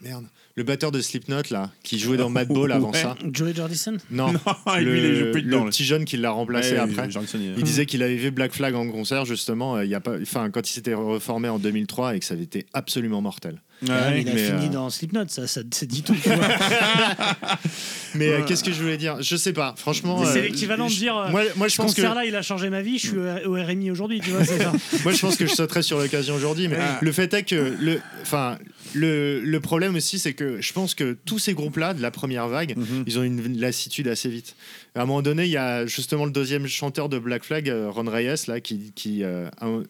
[0.00, 0.24] merde,
[0.56, 3.02] le batteur de Slipknot là, qui jouait dans Madball avant Ouais.
[3.02, 3.16] ça.
[3.32, 3.96] Joey Jordison?
[4.12, 4.28] Non,
[4.78, 5.64] lui, le, il est joué le dedans.
[5.66, 7.10] petit jeune qui l'a remplacé Ouais, après.
[7.10, 9.96] Jordison, il- Il disait qu'il avait vu Black Flag en concert justement, euh, il y
[9.96, 13.20] a pas, enfin, quand il s'était reformé en 2003 et que ça avait été absolument
[13.20, 13.60] mortel.
[13.82, 16.14] Ouais, Ouais, il a fini euh, dans Slipknot, ça, ça, ça dit tout.
[18.14, 19.20] Mais euh, qu'est-ce que je voulais dire?
[19.20, 19.74] Je sais pas.
[19.76, 21.16] Franchement, c'est euh, l'équivalent de dire.
[21.16, 23.18] euh, Moi, moi, je ce pense que concert-là, il a changé ma vie, je suis
[23.46, 24.44] au RMI aujourd'hui, tu vois.
[24.44, 24.72] ça.
[25.04, 28.00] Moi, je pense que je sauterais sur l'occasion aujourd'hui, mais le fait est que le,
[28.22, 28.58] enfin,
[28.94, 32.48] le, le problème aussi, c'est que je pense que tous ces groupes-là de la première
[32.48, 34.54] vague, ils ont une lassitude assez vite.
[34.94, 38.08] À un moment donné, il y a justement le deuxième chanteur de Black Flag, Ron
[38.10, 38.92] Reyes, là, qui,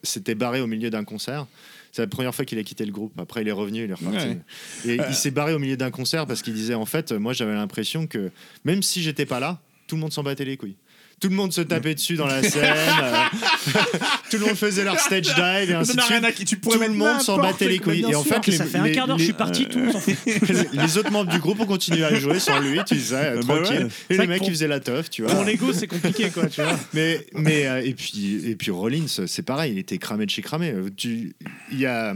[0.02, 1.46] s'était barré au milieu d'un concert.
[1.94, 3.12] C'est la première fois qu'il a quitté le groupe.
[3.20, 4.26] Après, il est revenu, il est reparti.
[4.26, 4.38] Ouais.
[4.84, 7.54] Et il s'est barré au milieu d'un concert parce qu'il disait en fait, moi, j'avais
[7.54, 8.32] l'impression que
[8.64, 10.74] même si j'étais pas là, tout le monde s'en battait les couilles.
[11.24, 12.64] Tout le monde se tapait dessus dans la scène.
[12.64, 13.12] euh,
[14.30, 16.44] tout le monde faisait leur stage dive et ainsi de suite.
[16.46, 18.04] tu pourrais Tout le monde s'en battait les couilles.
[18.06, 19.90] Et en fait, les, ça fait un quart d'heure, je suis parti, tout.
[19.90, 20.14] fout.
[20.74, 23.54] les autres membres du groupe ont continué à jouer sans lui, tu sais, euh, Bah
[23.54, 23.84] tranquille.
[23.84, 23.86] ouais.
[24.10, 25.32] Et C'est les mecs, pour- ils faisaient la teuf, tu vois.
[25.34, 26.78] Pour l'ego, c'est compliqué, quoi, tu vois.
[26.92, 30.42] Mais, mais euh, et puis et puis Rollins, c'est pareil, il était cramé de chez
[30.42, 30.74] cramé.
[30.94, 31.34] Tu-
[31.72, 32.14] Il y a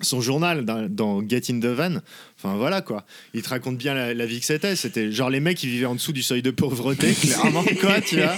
[0.00, 1.98] son journal dans, dans Get in the Van.
[2.40, 3.04] Enfin voilà quoi.
[3.34, 4.76] Il te raconte bien la, la vie que c'était.
[4.76, 8.16] C'était genre les mecs qui vivaient en dessous du seuil de pauvreté, clairement quoi, tu
[8.16, 8.32] vois.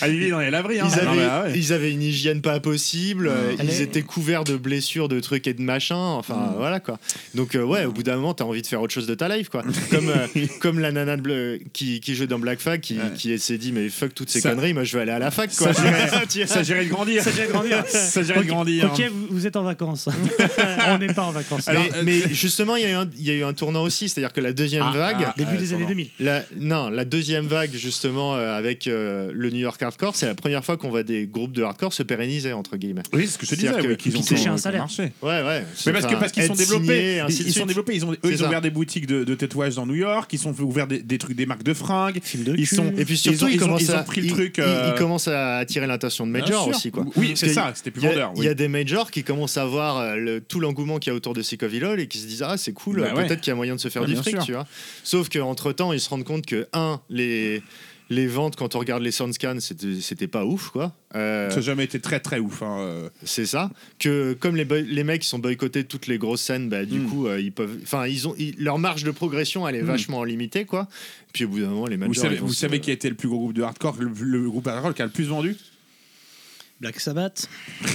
[0.00, 0.80] Ah, il est dans les laveries.
[0.80, 0.88] Hein.
[0.92, 1.52] Ils avaient, ah ouais.
[1.56, 5.46] ils avaient une hygiène pas possible, euh, ils est- étaient couverts de blessures, de trucs
[5.46, 6.98] et de machins, enfin voilà quoi.
[7.34, 9.28] Donc euh, ouais, au bout d'un moment, t'as envie de faire autre chose de ta
[9.34, 9.62] life quoi.
[9.90, 13.36] Comme, euh, comme la nana de bleu, qui, qui joue dans Black Flag, qui, qui
[13.38, 15.50] s'est dit mais fuck toutes ces Ça- conneries, moi je vais aller à la fac
[15.56, 15.72] quoi.
[15.80, 17.22] Ça gérait- ça gérait de grandir.
[17.24, 17.48] Ça, gérait
[18.40, 18.90] de Ok, grandir.
[18.92, 20.08] Ok, vous, vous êtes en vacances.
[20.88, 21.66] on n'est pas en vacances.
[21.68, 23.82] Alors, mais, mais justement, il y, a eu un- il y a eu un tournant
[23.82, 25.88] aussi, c'est-à-dire que la deuxième Ah, vague, ah, Début des années pardon.
[25.88, 26.08] 2000.
[26.20, 30.34] la, non, la deuxième vague justement euh, avec euh, le New York Hardcore, c'est la
[30.34, 33.02] première fois qu'on voit des groupes de hardcore se pérenniser entre guillemets.
[33.12, 34.80] Oui, c'est ce que je te disais, oui, qu'ils ont touchaient un ont salaire.
[34.82, 35.12] marché.
[35.22, 35.64] Ouais, ouais.
[35.86, 38.42] Mais parce que parce qu'ils sont développés, ainsi ils, sont développés, ils ont eux ils
[38.42, 41.18] ont ouvert des boutiques de, de tatouages dans New York, ils sont ouvert des, des
[41.18, 43.58] trucs des marques de fringues, de ils sont Et puis surtout, ils ont, ils, ont-
[43.66, 44.54] commencent ils ont à, pris le truc.
[44.58, 47.04] ils- euh, ils commencent à attirer l'attention de majors aussi, quoi.
[47.16, 48.32] Oui, c'est ça, c'était plus vendeur.
[48.36, 51.16] il y a des majors qui commencent à voir euh, tout l'engouement qu'il y a
[51.16, 53.26] autour de Sick of It All et qui se disent ah c'est cool, Bah ouais.
[53.26, 54.44] peut-être qu'il y a moyen de se faire Ouais, du fric, sûr.
[54.44, 54.66] tu vois.
[55.04, 57.62] Sauf qu'entre temps, ils se rendent compte que un les
[58.12, 60.92] les ventes quand on regarde les soundscans c'était c'était pas ouf quoi.
[61.14, 62.60] Euh, Ça n'a jamais été très très ouf.
[62.60, 63.08] hein, euh.
[63.22, 63.70] c'est ça
[64.00, 67.06] que comme les les mecs sont boycottés de toutes les grosses scènes bah, du Mm.
[67.08, 69.86] coup euh, ils peuvent enfin ils ont ils- leur marge de progression elle est Mm.
[69.86, 70.88] vachement limitée quoi
[71.32, 72.20] puis au bout d'un moment les majors Vous
[72.52, 74.92] savez, vous qui a été le plus gros groupe de hardcore, le, le groupe hardcore
[74.94, 75.54] qui a le plus vendu?
[76.80, 77.48] Black Sabbath.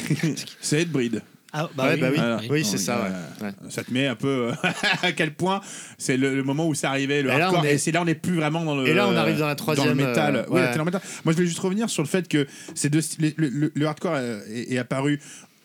[0.62, 1.22] C'est Ed
[1.58, 2.41] Ah, ouais, bah oui, Voilà.
[2.49, 3.45] oui, c'est ça, ouais.
[3.47, 3.53] Ouais.
[3.70, 4.53] Ça te met un peu euh,
[5.03, 5.62] à quel point
[5.97, 7.62] c'est le, le moment où c'est arrivé le Et là, hardcore.
[7.62, 8.88] on est- Et c'est là on n'est plus vraiment dans le.
[8.88, 10.36] Et là, on arrive dans la troisième, Dans le métal.
[10.36, 10.62] euh, oui, ouais.
[10.62, 11.01] là, t'es dans le métal.
[11.24, 14.18] Moi, je voulais juste revenir sur le fait que ces deux le, le- le hardcore
[14.18, 15.20] est, est apparu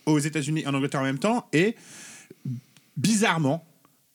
[0.06, 1.74] aux États-Unis et en Angleterre en même temps et
[2.96, 3.64] bizarrement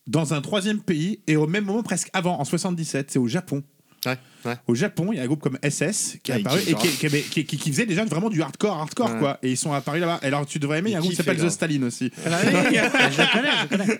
[0.07, 3.63] dans un troisième pays et au même moment presque avant en 77 c'est au Japon
[4.05, 4.55] Ouais, ouais.
[4.67, 6.73] au Japon, il y a un groupe comme SS qui est Ah, apparu et fait
[6.75, 9.19] qui, qui, avait- qui- qui- qui faisait déjà vraiment du hardcore, hardcore Ouais.
[9.19, 9.37] quoi.
[9.43, 10.19] Et ils sont apparus là-bas.
[10.23, 12.11] Alors tu devrais aimer, il y a un groupe qui s'appelle The Staline aussi.
[12.25, 13.99] je le connais, je le connais.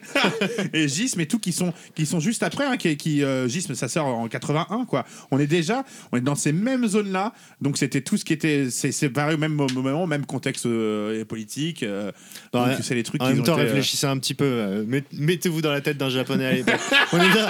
[0.74, 2.66] et Gism et tout qui sont qui sont juste après.
[2.66, 5.06] Hein, qui, qui euh, Gism, ça sort en 81 quoi.
[5.32, 7.34] On est déjà, on est dans ces mêmes zones là.
[7.62, 8.68] Donc c'était tout ce qui était,
[9.14, 11.84] pareil au même moment, même contexte euh, politique.
[11.84, 12.12] euh,
[12.54, 13.22] donc c'est les trucs.
[13.22, 14.84] En même temps, été, euh, réfléchissez un petit peu.
[14.88, 16.76] met- Mettez-vous dans la tête d'un japonais à l'époque.
[17.14, 17.50] on est là-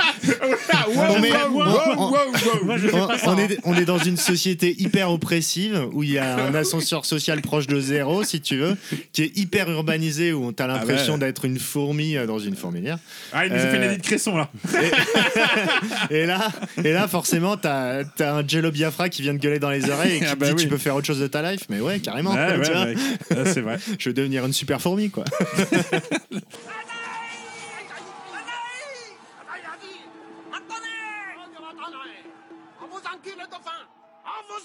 [0.72, 2.66] Ah, wow, wow, wow, wow, wow.
[2.66, 3.30] Moi, je fais on, pas ça.
[3.30, 3.48] on hein.
[3.50, 7.42] est, on est dans une société hyper oppressive où il y a un ascenseur social
[7.42, 8.76] proche de zéro, si tu veux,
[9.14, 11.20] qui est hyper urbanisé où tu as l'impression ouais.
[11.20, 12.98] d'être une fourmi euh, dans une fourmilière.
[13.34, 14.50] Ah, il nous a fait Euh, une Edith Cresson là.
[16.10, 16.50] Et là,
[16.84, 20.18] et là forcément, tu as, un Jello Biafra qui vient de gueuler dans les oreilles
[20.18, 20.64] et qui Ah te bah dit oui.
[20.64, 21.62] tu peux faire autre chose de ta life.
[21.70, 22.34] Mais ouais, carrément.
[22.34, 22.96] Ouais, ouais.
[23.32, 23.78] Ah, c'est vrai.
[24.00, 25.26] Je veux devenir une super fourmi, quoi.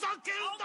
[0.01, 0.57] 老大给我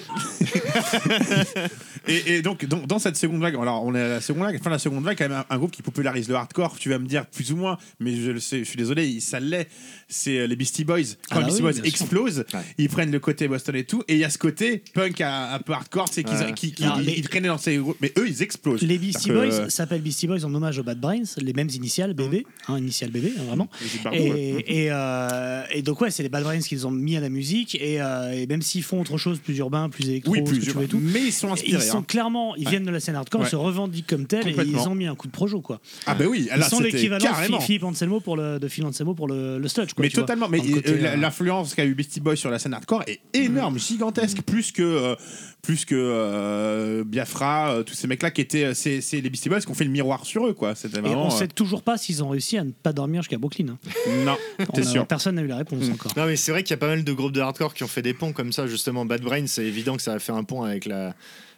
[0.00, 0.41] 子老
[2.08, 4.70] Et, et donc, dans cette seconde vague, alors on est à la seconde vague, fin
[4.70, 6.98] de la seconde vague, quand même un, un groupe qui popularise le hardcore, tu vas
[6.98, 9.68] me dire plus ou moins, mais je le sais, je suis désolé, ça l'est,
[10.08, 10.98] c'est euh, les Beastie Boys.
[11.30, 12.60] Quand Ah les Beastie oui, Boys explosent, Ouais.
[12.76, 15.50] ils prennent le côté Boston et tout, et il y a ce côté punk un,
[15.52, 16.52] un peu hardcore, c'est qu'ils Ouais.
[16.54, 18.82] qui, qui- ils- les- traînaient dans ces groupes, mais eux ils explosent.
[18.82, 22.14] Les Beastie Boys que, s'appellent Beastie Boys en hommage aux Bad Brains, les mêmes initiales,
[22.14, 23.68] bébé, hein, initiales bébé, hein, vraiment.
[24.12, 27.28] Et, et, euh, et donc ouais, c'est les Bad Brains qu'ils ont mis à la
[27.28, 30.50] musique et, euh, et même s'ils font autre chose, plus urbain, plus électro, oui, ce
[30.52, 31.00] que plus tu dur, veux et tout.
[31.00, 31.82] mais ils sont inspirés.
[31.84, 32.04] Ils sont hein.
[32.06, 34.94] clairement, ils viennent de la scène hardcore, ils se revendiquent comme tels et ils ont
[34.94, 35.80] mis un coup de projo quoi.
[36.06, 37.26] Ah bah oui, Ils là sont c'était l'équivalent
[37.58, 40.02] de Philippe Anselmo pour le de Phil Anselmo pour le, le sludge quoi.
[40.02, 43.20] Mais totalement, mais euh, euh, l'influence qu'a eu Beastie Boys sur la scène hardcore est
[43.34, 45.14] énorme, gigantesque, plus que euh,
[45.62, 49.48] plus que euh, Biafra, euh, tous ces mecs-là qui étaient, euh, c'est c'est les Beastie
[49.48, 50.74] Boys qui ont fait le miroir sur eux, quoi.
[50.74, 51.26] C'était et vraiment.
[51.26, 53.68] on sait euh, toujours pas s'ils ont réussi à ne pas dormir jusqu'à Brooklyn.
[53.68, 53.78] hein.
[54.24, 55.06] Non, On t'es a- sûr.
[55.06, 55.92] Personne n'a eu la réponse Mm.
[55.92, 56.12] encore.
[56.16, 57.88] Non, mais c'est vrai qu'il y a pas mal de groupes de hardcore qui ont
[57.88, 59.04] fait des ponts comme ça, justement.
[59.04, 61.14] Bad Brain, c'est évident que ça a fait un pont avec la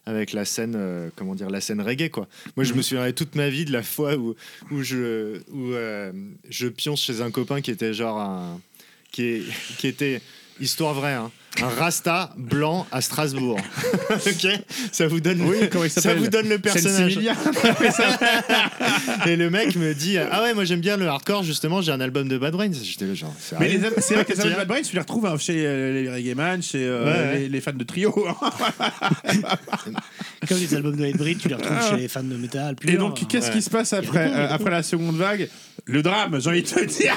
[0.06, 2.28] avec la scène euh, comment dire la scène reggae quoi
[2.58, 4.34] moi je me souviendrai toute ma vie de la fois où
[4.70, 6.12] où je où euh,
[6.50, 8.60] je pionce chez un copain qui était genre un
[9.12, 9.42] qui est
[9.78, 10.20] qui était
[10.60, 11.30] histoire vraie hein,
[11.62, 13.58] un rasta blanc à Strasbourg
[14.10, 14.46] ok
[14.90, 17.16] ça vous donne Oui, comment il ça vous donne le personnage
[19.26, 22.00] et le mec me dit ah ouais moi j'aime bien le hardcore justement j'ai un
[22.00, 24.58] album de Bad Brains j'étais là, genre Mais les- c'est vrai que les albums de
[24.58, 27.38] Bad Brains, tu les retrouves hein, chez euh, les Reggae Man, chez euh, Ouais, ouais.
[27.40, 28.10] Les, les fans de trio.
[30.48, 32.76] Comme les albums de Hybrid, tu les retrouves chez les fans de métal.
[32.86, 35.48] Et donc, qu'est-ce qui se passe après, euh, après la seconde vague
[35.86, 37.16] Le drame, j'ai envie de te dire.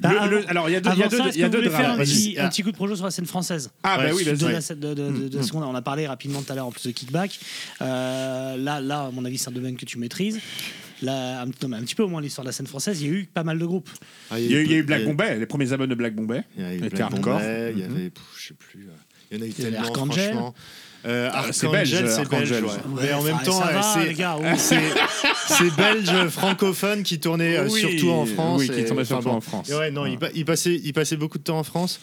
[0.00, 1.48] Bah, Le- le- alors, il y a deux, il y a deux, ça, y a
[1.48, 1.92] deux drames.
[1.92, 4.32] un petit, un petit coup de projet sur la scène française Ah, bah oui, de,
[4.32, 4.52] vas-y.
[4.52, 6.54] la, scène- de, de- de- de ce qu'on a, on a parlé rapidement tout à
[6.56, 7.38] l'heure en plus de Kickback.
[7.82, 10.40] Euh, là, là, à mon avis, c'est un domaine que tu maîtrises.
[11.02, 13.10] Là, un, non, un petit peu au moins l'histoire de la scène française, il y
[13.10, 13.90] a eu pas mal de groupes.
[14.30, 15.94] Ah, Il y a eu, il y a eu Black Bombay, les premiers albums de
[15.94, 16.44] Black Bombay.
[16.56, 17.10] Il y avait Était Black.
[17.10, 17.94] Bombay, il y Mhm.
[17.94, 18.92] avait, pff, je sais plus, euh,
[19.32, 20.24] il y en a eu tellement, Archangel.
[20.32, 20.54] franchement.
[21.06, 21.72] Euh, Ah, c'est Archangel,
[22.04, 22.64] belge, c'est belge, Archangel.
[22.64, 22.70] ouais.
[22.70, 23.80] Ouais, Mais en même temps, euh,
[24.56, 24.74] c'est-
[25.60, 25.70] oui.
[25.76, 28.60] belge francophone qui tournait euh, Oui, surtout en France.
[28.60, 29.68] oui, qui et- tournait surtout en France.
[29.68, 30.12] Et ouais, non, Ouais.
[30.12, 32.00] il, pa- il passait, il passait beaucoup de temps en France.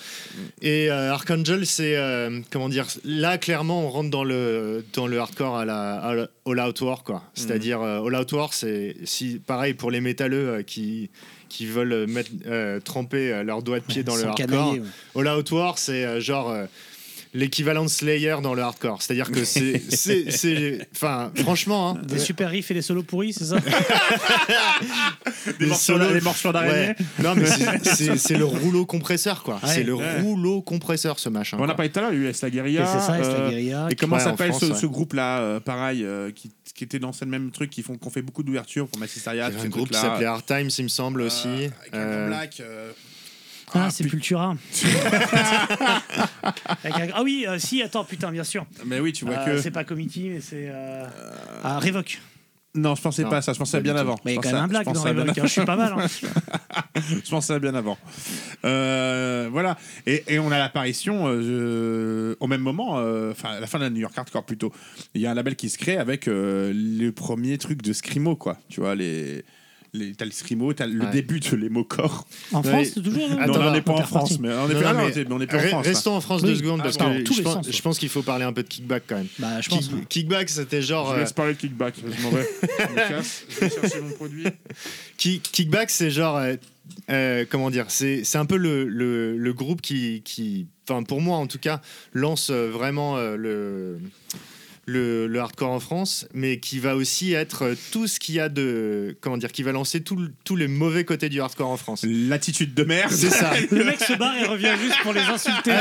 [0.62, 5.20] Et euh, Archangel, c'est euh, comment dire Là, clairement, on rentre dans le dans le
[5.20, 7.24] hardcore à la, à la- All Out War, quoi.
[7.34, 11.10] C'est-à-dire euh, All Out War, c'est si pareil pour les métalleux euh, qui
[11.50, 14.36] qui veulent mettre euh, tremper leurs doigts de pied dans le hardcore.
[14.48, 14.80] canailler,
[15.16, 15.22] ouais.
[15.28, 16.54] All Out War, c'est euh, genre.
[17.34, 19.02] Euh, l'équivalent de Slayer dans le hardcore.
[19.02, 23.34] C'est-à-dire que c'est, c'est, c'est- enfin, franchement, hein, Des super riffs et des solos pourris,
[23.34, 23.58] c'est ça
[25.46, 26.88] Des les morceaux- solos- les morceaux d'araignée.
[26.90, 26.96] Ouais.
[27.24, 27.46] Non, mais
[27.84, 29.56] c'est, le rouleau compresseur, quoi.
[29.56, 29.70] Ouais.
[29.74, 30.22] c'est le Ouais.
[30.22, 31.58] rouleau compresseur, ce machin.
[31.60, 32.86] On a parlé tout à l'heure, il y a eu la guérilla.
[32.86, 33.88] C'est ça, la guérilla.
[33.90, 34.76] Et comment s'appelle ce, ouais.
[34.80, 38.10] ce groupe-là, euh, pareil, euh, qui, qui était dans ce même truc, qui font, qu'on
[38.10, 39.00] fait beaucoup d'ouvertures pour
[39.56, 41.48] avait un groupe qui s'appelait Hard Times, il me semble aussi.
[41.48, 42.62] Avec un Euh, Black.
[43.76, 44.04] Euh, Ah, c'est
[46.84, 48.66] un- Ah oui, euh, si, attends, putain, bien sûr.
[48.86, 49.62] Mais oui, tu vois Euh, que.
[49.62, 50.68] C'est pas Committee, mais c'est.
[50.70, 51.06] Euh...
[51.64, 52.20] Ah, Révoque.
[52.74, 54.16] Non, je pensais Non, pas à ça, je pensais pas à bien avant.
[54.24, 55.38] Mais il y a Je quand même un black je dans pensais à bien Révoque.
[55.40, 55.94] hein, Je suis pas mal.
[55.98, 56.08] hein.
[57.26, 57.98] je pensais à bien avant.
[58.64, 59.78] Euh, voilà.
[60.06, 63.84] Et, et on a l'apparition euh, au même moment, euh, enfin à la fin de
[63.84, 64.72] la New York Hardcore plutôt.
[65.16, 68.38] Il y a un label qui se crée avec euh, le premier truc de Scrimo,
[68.38, 68.58] quoi.
[68.70, 69.44] Tu vois, les.
[69.94, 71.12] Les t'as le Scrimo, t'as le Ouais.
[71.12, 72.26] début de l'Emo-Core.
[72.54, 72.64] En.
[72.64, 73.28] France, c'est toujours.
[73.30, 75.06] non Attends, non, on n'est pas en France, mais on est Non, pas, non, non,
[75.08, 75.86] mais t'es- mais on est pas en Re- France.
[75.88, 76.50] Restons en France Oui.
[76.50, 78.22] deux secondes Ah, parce dans que tous je les pense, sens, je pense qu'il faut
[78.22, 79.28] parler un peu de kickback quand même.
[79.40, 79.90] Bah, je pense.
[79.90, 81.10] Kick- kickback, c'était genre.
[81.12, 82.48] Je euh, laisse parler de kickback, je m'en vais.
[82.80, 84.46] Je me casse, je vais chercher mon produit.
[85.18, 86.38] Kick- Kickback, c'est genre.
[86.38, 86.56] euh,
[87.10, 90.68] euh, comment dire C'est c'est un peu le, le, le groupe qui, qui.
[90.90, 91.82] Enfin, pour moi en tout cas,
[92.14, 94.00] lance euh, vraiment euh, le.
[94.88, 98.40] Le, le hardcore en France, mais qui va aussi être euh, tout ce qu'il y
[98.40, 99.16] a de.
[99.22, 102.04] Comment dire Qui va lancer tout le- tous les mauvais côtés du hardcore en France.
[102.04, 103.12] L'attitude de merde.
[103.12, 103.52] C'est ça.
[103.72, 105.76] Le mec se barre et revient juste pour les insulter.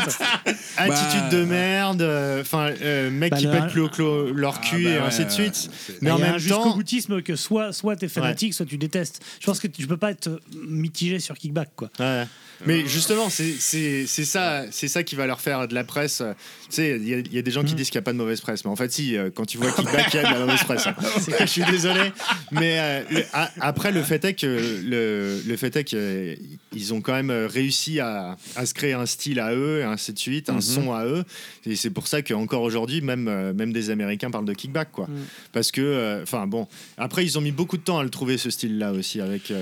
[0.77, 4.67] Attitude de merde, euh, enfin, euh, mec Bah, qui le- pète le, clo- leur Ah,
[4.67, 5.71] cul bah et ouais, ainsi de suite.
[6.03, 9.23] Mais en même jusqu'au temps, boutisme que soit, soit t'es fanatique, soit tu détestes.
[9.41, 11.91] Je pense que tu peux pas être mitigé sur Kickback, quoi.
[11.99, 12.25] Ouais.
[12.67, 16.23] Mais justement, c'est ça, c'est ça qui va leur faire de la presse.
[16.69, 18.19] Tu sais, il y, y a des gens qui disent qu'il n'y a pas de
[18.19, 20.41] mauvaise presse, mais en fait, euh, quand tu vois Kickback, il y a de la
[20.41, 20.87] mauvaise presse.
[20.87, 20.95] hein.
[21.41, 22.13] Je suis désolé,
[22.53, 27.01] mais euh, le- a- après, le fait est que le, le fait est qu'ils ont
[27.01, 30.19] quand même euh, réussi à, à se créer un style à eux, et ainsi de
[30.19, 31.25] suite, un son à eux,
[31.67, 35.07] et c'est pour ça qu'encore aujourd'hui, même même des Américains parlent de Kickback, quoi.
[35.07, 35.17] Mm.
[35.53, 36.67] Parce que, enfin bon,
[36.99, 39.53] après, ils ont mis beaucoup de temps à le trouver ce style-là aussi, avec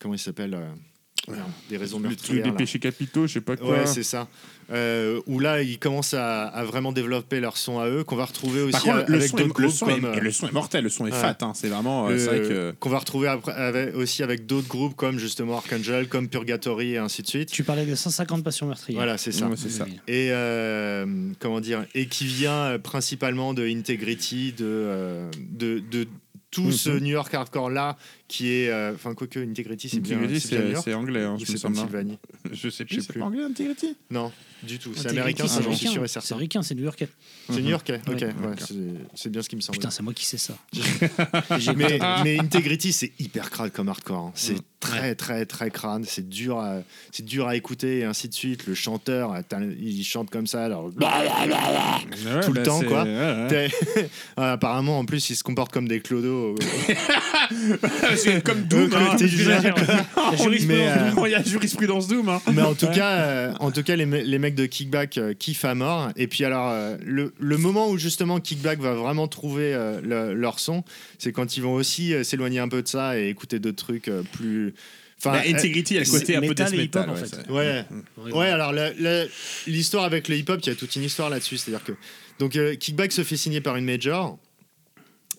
[0.00, 0.56] comment il s'appelle.
[1.68, 2.42] Des raisons Le truc meurtrières.
[2.44, 2.56] des là.
[2.56, 3.70] péchés capitaux, je sais pas quoi.
[3.70, 4.28] Ouais, c'est ça.
[4.70, 8.26] Euh, où là, ils commencent à, à vraiment développer leur son à eux, qu'on va
[8.26, 10.04] retrouver aussi Par contre, a- le avec son, est, d'autres le, groupes son est- comme.
[10.04, 11.18] euh, et le son est mortel, le son est ouais.
[11.18, 11.38] fat.
[11.40, 12.06] hein, c'est vraiment.
[12.08, 12.74] euh, vrai que.
[12.78, 16.98] qu'on va retrouver après, avec- aussi avec d'autres groupes comme justement Archangel, comme Purgatory et
[16.98, 17.50] ainsi de suite.
[17.50, 18.98] Tu parlais de 150 passions meurtrières.
[18.98, 19.46] Voilà, c'est ça.
[19.48, 19.86] Ouais, c'est ça.
[20.06, 21.06] Et euh,
[21.38, 26.06] comment dire Et qui vient principalement de Integrity, de, de, de
[26.50, 26.98] tout ce Mhm.
[27.00, 27.96] New York hardcore là,
[28.28, 28.68] qui est.
[28.68, 31.78] euh, Enfin, quoique Integrity, c'est bien, Integrity, c'est anglais, hein, je c'est me semble.
[31.96, 32.16] hein.
[32.52, 34.30] Je sais plus, c'est pas anglais, Integrity Non,
[34.62, 34.92] du tout.
[34.94, 35.92] C'est américain, c'est ça, j'en suis ricain.
[35.94, 36.36] sûr et C'est certain.
[36.36, 37.08] ricain, c'est new-yorkais.
[37.50, 38.24] C'est New Yorkais, ok, Ouais.
[38.26, 38.68] ouais, D'accord.
[39.14, 39.78] c'est- bien ce qui me semble.
[39.78, 40.54] Putain, c'est moi qui sais ça.
[41.76, 44.18] mais, mais Integrity, c'est hyper crade comme hardcore.
[44.26, 44.32] hein.
[44.34, 44.62] C'est Mm.
[44.80, 46.04] très, très, très crade.
[46.06, 48.66] C'est dur, à, c'est dur à écouter et ainsi de suite.
[48.66, 50.64] Le chanteur, attends, il chante comme ça.
[50.66, 53.04] Alors, Ouais, Tout le bah, temps, quoi.
[54.36, 56.54] apparemment, en plus, il se comporte comme des clodos.
[58.18, 58.90] C'est comme Doom.
[58.94, 59.08] hein.
[59.12, 59.74] côté C'est ce que j'allais dire.
[60.30, 62.28] La jurisprudence Mais, euh, Il y a jurisprudence Doom.
[62.28, 62.40] hein.
[62.52, 65.34] Mais en tout cas, euh, en tout cas les, me- les mecs de Kickback euh,
[65.34, 66.10] kiffent à mort.
[66.16, 70.34] Et puis alors, euh, le, le moment où justement Kickback va vraiment trouver euh, le-
[70.34, 70.84] leur son,
[71.18, 74.08] c'est quand ils vont aussi euh, s'éloigner un peu de ça et écouter d'autres trucs
[74.08, 74.74] euh, plus.
[75.20, 77.10] Enfin, Bah, Integrity, il y a le côté un peu métal death et hip-hop, metal.
[77.10, 77.26] en ouais, fait.
[77.26, 77.82] c'est- euh,
[78.24, 78.48] Ouais, ouais.
[78.50, 79.24] Alors la- la-
[79.66, 81.56] l'histoire avec le hip-hop, il y a toute une histoire là-dessus.
[81.56, 81.92] C'est-à-dire que
[82.38, 84.38] donc euh, Kickback se fait signer par une major.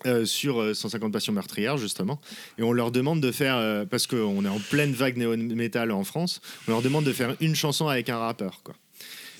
[0.06, 2.20] Euh, sur euh, 150 passions meurtrières justement.
[2.58, 5.92] Et on leur demande de faire euh, parce qu'on est en pleine vague néo metal
[5.92, 8.74] en France on leur demande de faire une chanson avec un rappeur quoi.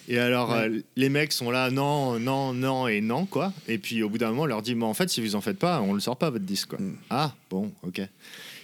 [0.08, 3.52] Et alors euh, les mecs sont là non non non et non quoi.
[3.68, 5.40] Et puis au bout d'un moment on leur dit mais en fait si vous en
[5.40, 6.78] faites pas on le sort pas votre disque quoi.
[7.10, 8.00] Ah bon ok.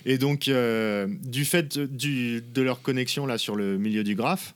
[0.04, 4.54] Et donc euh, du fait du, de leur connexion là sur le milieu du graphe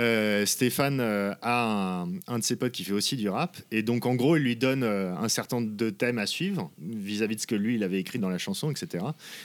[0.00, 3.82] euh, Stéphane euh, a un, un de ses potes qui fait aussi du rap et
[3.82, 7.40] donc en gros il lui donne euh, un certain de thèmes à suivre vis-à-vis de
[7.40, 9.04] ce que lui il avait écrit dans la chanson etc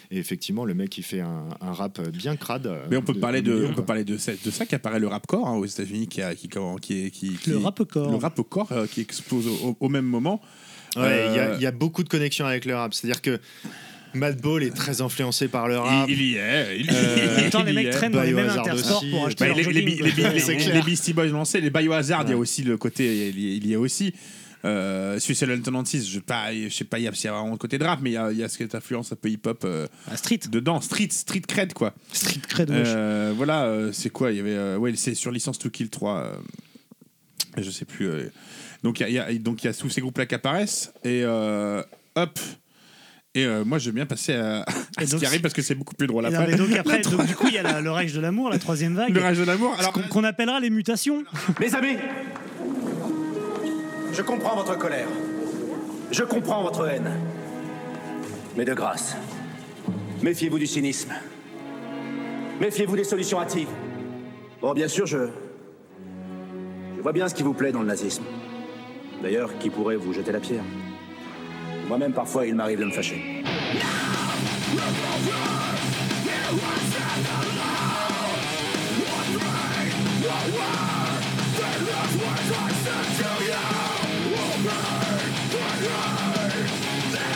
[0.09, 3.19] et effectivement le mec il fait un, un rap bien crade Mais on peut de-
[3.19, 5.65] parler de, milieu, on peut parler de, ça- de ça qu'apparaît le rapcore hein, aux
[5.65, 6.49] États-Unis, qui, a- qui,
[6.81, 8.09] qui, est- qui, qui- Le rap corps.
[8.09, 10.41] le rap au corps euh, qui explose au, au- au même moment.
[10.95, 12.93] Ouais, il y a- Euh, il y, a beaucoup de connexions avec le rap.
[12.95, 13.39] C'est-à-dire que
[14.13, 16.09] Madball est très influencé par le Il, rap.
[16.09, 16.79] il y est.
[16.79, 19.09] Il, Euh, En même temps, les il y mecs traînent dans les mêmes aussi.
[19.11, 22.33] pour acheter Bah, leur les, les, les- les- Beastie Boys lancés, les Biohazard, il y
[22.33, 24.13] a aussi le côté, il y, il y a aussi.
[24.65, 27.51] Euh, Suicide je sais pas, je sais pas, il y a, s'il y a vraiment
[27.51, 29.29] le côté de rap, mais il y a, il y a cette influence un peu
[29.29, 30.39] hip-hop euh, Ah, street.
[30.51, 31.93] dedans, street, street cred quoi.
[32.11, 32.69] Street cred.
[32.69, 35.89] Euh, voilà, euh, c'est quoi Il y avait, euh, ouais, c'est sur licence To Kill
[35.89, 36.17] 3.
[36.17, 36.35] euh,
[37.57, 38.07] je sais plus.
[38.09, 38.29] euh,
[38.83, 40.25] donc il y a- il y, a, donc il y a tous ces groupes là
[40.25, 41.81] qui apparaissent et euh,
[42.15, 42.37] hop.
[43.39, 44.61] Et euh, moi, je veux bien passer à,
[44.97, 46.47] à ce donc, qui arrive parce que c'est beaucoup plus drôle non, après.
[46.51, 48.59] mais donc après, donc, du coup, il y a la- le rage de l'amour, la
[48.59, 49.75] troisième vague, Le rage de l'amour.
[49.79, 51.23] Alors, qu'on qu'on appellera les mutations.
[51.59, 51.97] Les amis,
[54.13, 55.07] Je comprends votre colère.
[56.11, 57.09] Je comprends votre haine.
[58.57, 59.15] Mais de grâce,
[60.23, 61.11] méfiez-vous du cynisme.
[62.59, 63.69] Méfiez-vous des solutions hâtives.
[64.61, 65.29] Bon, bien sûr, je.
[66.97, 68.23] Je vois bien ce qui vous plaît dans le nazisme.
[69.23, 70.63] D'ailleurs, qui pourrait vous jeter la pierre?
[71.89, 73.19] Moi-même, parfois, il m'arrive de me fâcher.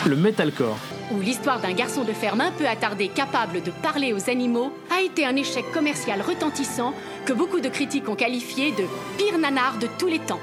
[0.06, 0.78] Le metalcore.
[1.10, 5.02] où l'histoire d'un garçon de ferme un peu attardé capable de parler aux animaux a
[5.02, 6.94] été un échec commercial retentissant
[7.26, 8.84] que beaucoup de critiques ont qualifié de
[9.18, 10.40] pire nanar de tous les temps.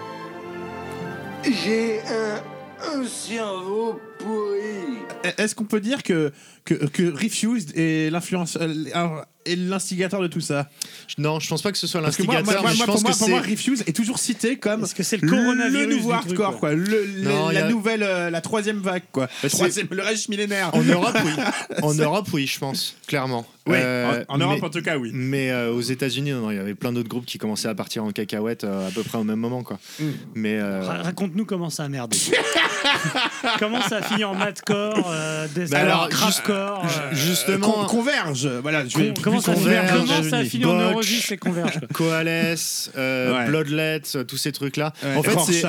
[1.43, 2.50] J'ai un,
[2.83, 4.99] un cerveau pourri.
[5.37, 6.31] Est-ce qu'on peut dire que,
[6.65, 10.69] que, Refused est l'influence euh, est l'instigateur de tout ça
[11.17, 13.11] Non, je pense pas que ce soit Parce moi, l'instigateur, moi, moi, pense pour moi,
[13.13, 13.51] que pour moi, c'est.
[13.51, 16.69] Refuse est toujours cité comme Est-ce que c'est le coronavirus le nouveau truc, hardcore, quoi.
[16.69, 16.73] quoi.
[16.73, 19.27] Le- le- Non, la a- nouvelle, euh, la troisième vague, quoi.
[19.41, 20.69] c'est- Troisième, le règne millénaire.
[20.73, 21.31] En Europe, oui.
[21.83, 23.45] En Europe, oui, je pense, clairement.
[23.67, 25.11] Oui, Euh, en, en Europe mais- en tout cas, oui.
[25.13, 28.11] Mais euh, aux États-Unis, il y avait plein d'autres groupes qui commençaient à partir en
[28.11, 29.79] cacahuète euh, à peu près au même moment, quoi.
[29.99, 30.05] Mm.
[30.33, 32.17] Mais euh, Ra- Raconte-nous comment ça a merdé.
[33.59, 38.47] comment ça a fini en madcore, euh, death Bah alors, craftcore, euh, justement, Con- converge,
[38.61, 38.87] voilà.
[38.87, 40.81] Je vais comment ça, a fini, Converge, comment ça a fini en Botch.
[40.89, 41.79] Neurosis et Converge.
[41.93, 43.45] Coalesce, euh, Ouais.
[43.47, 44.93] Bloodlet, euh, tous ces trucs-là.
[45.03, 45.63] Ouais, en fait, c'est.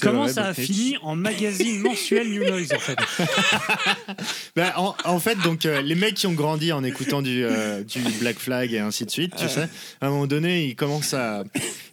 [0.00, 2.96] Comment ouais, ça a fini en magazine mensuel New Noise en fait
[4.56, 7.82] Bah, en, en fait, donc euh, les mecs qui ont grandi en écoutant du, euh,
[7.82, 9.68] du Black Flag et ainsi de suite, tu sais,
[10.00, 11.44] à un moment donné, ils commencent à,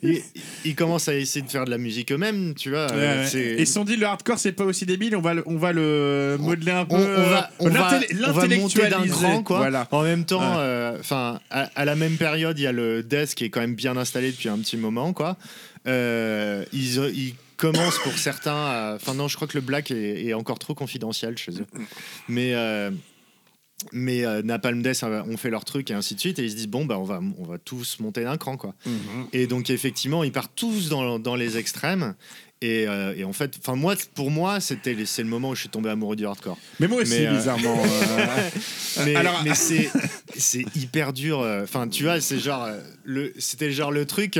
[0.01, 0.21] ils,
[0.65, 2.87] ils commencent à essayer de faire de la musique eux-mêmes, tu vois.
[2.87, 5.33] Ouais, euh, Et ils se sont dit le hardcore c'est pas aussi débile, on va
[5.33, 6.95] le, on va le modeler un peu.
[6.95, 7.89] on, on va, on va,
[8.27, 9.57] on va monter d'un cran, quoi.
[9.57, 9.87] Voilà.
[9.91, 10.97] En même temps, Ouais.
[11.13, 13.61] Euh, enfin, à, à la même période, il y a le death qui est quand
[13.61, 15.37] même bien installé depuis un petit moment, quoi.
[15.87, 20.25] Euh, ils, ils commencent pour certains, à- enfin non, je crois que le black est,
[20.25, 21.65] est encore trop confidentiel chez eux.
[22.27, 22.89] Mais euh,
[23.91, 26.51] mais euh, Napalm Death euh, ont fait leur truc et ainsi de suite et ils
[26.51, 28.75] se disent bon bah on va on va tous monter d'un cran quoi
[29.33, 32.15] et donc effectivement ils partent tous dans, dans les extrêmes
[32.63, 35.61] et, euh, et en fait enfin moi pour moi c'était c'est le moment où je
[35.61, 37.77] suis tombé amoureux du hardcore Mais moi aussi, Mais, euh, bizarrement.
[37.83, 38.49] euh,
[39.05, 39.89] mais, Alors- mais c'est
[40.37, 41.39] c'est hyper dur.
[41.63, 42.67] Enfin, tu vois, c'est genre
[43.03, 44.39] le c'était genre le truc.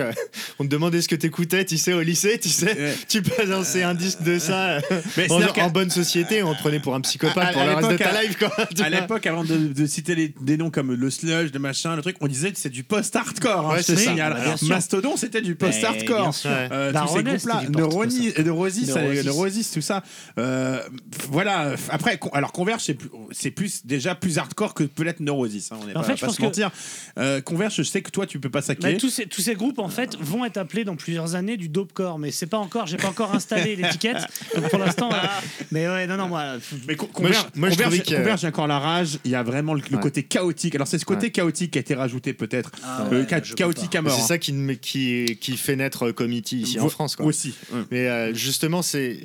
[0.60, 2.66] on te demandait ce que t'écoutais, tu sais, au lycée, tu sais.
[2.74, 2.94] Ouais.
[3.08, 4.80] Tu balançais un disque de ça
[5.18, 7.66] Mais en, en bonne société, on te prenait pour un psychopathe À- à- pour à
[7.66, 8.52] le reste de ta à- life, quoi.
[8.76, 9.00] tu à vois.
[9.02, 12.16] l'époque, avant de, de citer les- des noms comme le sludge, le machin, le truc,
[12.22, 13.72] on disait que c'est du post-hardcore.
[13.72, 14.14] hein, Ouais, c'est ça.
[14.64, 16.34] Mastodon, c'était du post-hardcore.
[16.34, 16.34] tous
[17.14, 17.62] ces groupes-là,
[18.44, 19.26] Neurosis, ça- Neurosis.
[19.26, 20.04] Neurosis, tout ça.
[20.38, 20.82] Euh,
[21.30, 21.74] voilà.
[21.90, 25.72] Après, con- alors Converge, c'est plus, c'est plus déjà plus hardcore que peut l'être Neurosis.
[25.72, 26.72] hein, on n'est En pas, fait, je pas pense se que- mentir.
[27.18, 28.98] Euh, Converge, je sais que toi, tu peux pas Bah, saquer.
[28.98, 32.20] tous, ces, tous ces groupes en fait vont être appelés dans plusieurs années du dopecore,
[32.20, 34.18] mais c'est pas encore, j'ai pas encore installé l'étiquette.
[34.56, 35.18] Donc pour l'instant, euh,
[35.72, 36.56] mais ouais, non, non, moi,
[36.88, 39.20] Mais Con- Moi, je- Converge, moi, je Converge, que- Converge, encore la rage.
[39.26, 40.76] Il y a vraiment le, côté chaotique.
[40.76, 41.32] Alors c'est ce côté Ouais.
[41.32, 42.72] chaotique qui a été rajouté peut-être.
[42.84, 44.14] Ah Euh, ouais, chaotique à mort.
[44.16, 44.28] C'est hein.
[44.28, 47.26] ça qui, me- qui, qui fait naître Committee ici en France, quoi.
[47.26, 47.54] Aussi.
[47.72, 47.82] ouais.
[48.04, 49.18] Mais euh, justement, c'est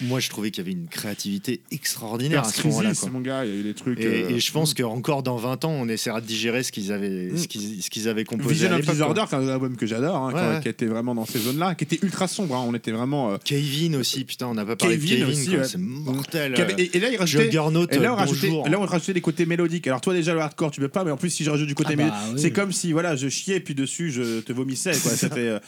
[0.00, 2.92] moi je trouvais qu'il y avait une créativité extraordinaire à ce moment-là.
[3.12, 3.98] Mon gars, il y a eu des trucs.
[4.00, 6.92] Et, euh, et je pense qu'encore dans 20 ans, on essaiera de digérer ce qu'ils
[6.92, 8.50] avaient, ce qu'ils, ce qu'ils avaient composé.
[8.54, 10.60] Vision of Disorder, c'est un album que j'adore, hein, Ouais, quand- ouais.
[10.62, 12.54] qui était vraiment dans ces zones-là, qui était ultra sombre.
[12.54, 13.32] hein, On était vraiment.
[13.32, 15.64] euh, Kevin aussi, putain, on n'a pas parlé Kevin de Kevin, aussi, quoi, ouais.
[15.64, 16.54] c'est mortel.
[16.78, 17.44] et, et là, il rajoutait.
[17.44, 18.68] Juggernaut, Et là, on rajoutait, bonjour.
[18.68, 19.86] là, on rajoutait des côtés mélodiques.
[19.88, 21.74] Alors, toi, déjà, le hardcore, tu peux pas, mais en plus, si je rajoute du
[21.74, 22.40] côté Ah bah, mélodique, oui.
[22.40, 25.12] c'est comme si, voilà, je chiais, puis dessus, je te vomissais, quoi.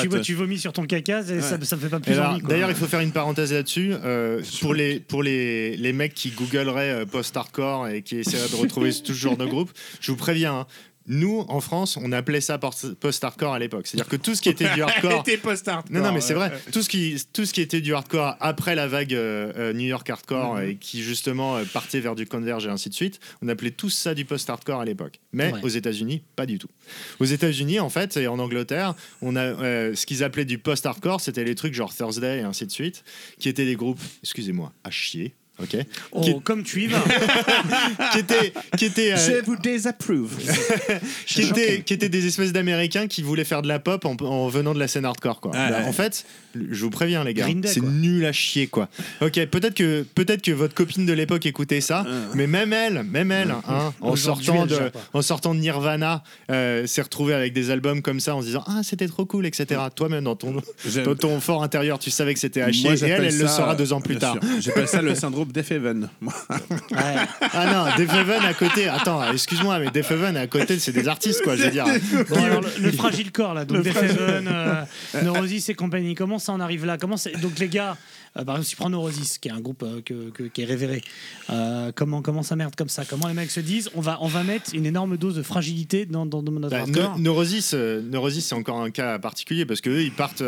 [0.00, 2.32] Tu, tu vomis sur ton caca, et ça, ça me fait pas Et plus alors,
[2.32, 2.40] envie.
[2.40, 2.50] quoi.
[2.50, 3.92] D'ailleurs, il faut faire une parenthèse là-dessus.
[4.04, 8.56] euh, pour les, pour les, les mecs qui googleraient euh, post-hardcore et qui essaieraient de
[8.56, 10.66] retrouver ce genre de groupe, je vous préviens, hein,
[11.06, 13.86] nous, en France, on appelait ça post- post-hardcore à l'époque.
[13.86, 15.20] C'est-à-dire que tout ce qui était du hardcore.
[15.26, 15.92] était post-hardcore.
[15.94, 16.50] Non, non, mais c'est vrai.
[16.72, 19.86] Tout ce, qui, tout ce qui était du hardcore après la vague euh, euh, New
[19.86, 23.48] York hardcore et qui justement euh, partait vers du converge et ainsi de suite, on
[23.48, 25.20] appelait tout ça du post-hardcore à l'époque.
[25.32, 25.60] Mais Ouais.
[25.62, 26.68] aux États-Unis, pas du tout.
[27.20, 31.20] Aux États-Unis, en fait, et en Angleterre, on a euh, ce qu'ils appelaient du post-hardcore,
[31.20, 33.04] c'était les trucs genre Thursday et ainsi de suite,
[33.38, 35.34] qui étaient des groupes, excusez-moi, à chier.
[35.62, 35.76] Ok,
[36.10, 36.98] Oh, qui, comme tu y vas.
[38.12, 40.36] qui étaient, qui étaient, euh, Je vous désapprouve.
[41.26, 44.80] qui étaient des espèces d'Américains qui voulaient faire de la pop en, en venant de
[44.80, 45.40] la scène hardcore.
[45.40, 45.52] Quoi.
[45.52, 45.84] Ouais, Bah, ouais.
[45.86, 46.24] En fait,
[46.54, 48.88] je vous préviens les gars, c'est nul à chier quoi.
[49.20, 52.04] Ok, peut-être que peut-être que votre copine de l'époque écoutait ça,
[52.34, 57.02] mais même elle, même elle, hein, en sortant de en sortant de Nirvana, euh, s'est
[57.02, 59.80] retrouvée avec des albums comme ça en se disant ah c'était trop cool etc.
[59.94, 60.56] Toi-même dans ton
[61.04, 62.90] dans ton fort intérieur, tu savais que c'était à chier.
[62.90, 64.38] Moi, Et elle, elle le saura deux ans plus bien tard.
[64.60, 66.08] J'appelle ça le syndrome groupe Def Heaven.
[66.96, 68.88] Ah non, Def Heaven à côté.
[68.88, 71.56] Attends, excuse-moi, mais Def Heaven à côté, c'est des artistes, quoi.
[71.56, 71.84] Je veux dire.
[72.28, 74.84] Bon, alors, le, le fragile corps là, donc Def Heaven, euh,
[75.22, 76.14] Neurosis et compagnie.
[76.14, 76.98] Comment ça en arrive là?
[76.98, 77.96] Comment donc les gars,
[78.36, 80.62] euh, par exemple, si tu prends Neurosis, qui est un groupe euh, que- que- qui
[80.62, 81.02] est révéré,
[81.50, 83.04] euh, comment comment ça merde comme ça?
[83.04, 86.06] Comment les mecs se disent on va on va mettre une énorme dose de fragilité
[86.06, 89.66] dans, dans, dans notre Bah, hardcore Ne- Neurosis, euh, Neurosis, c'est encore un cas particulier
[89.66, 90.42] parce que eux, ils partent.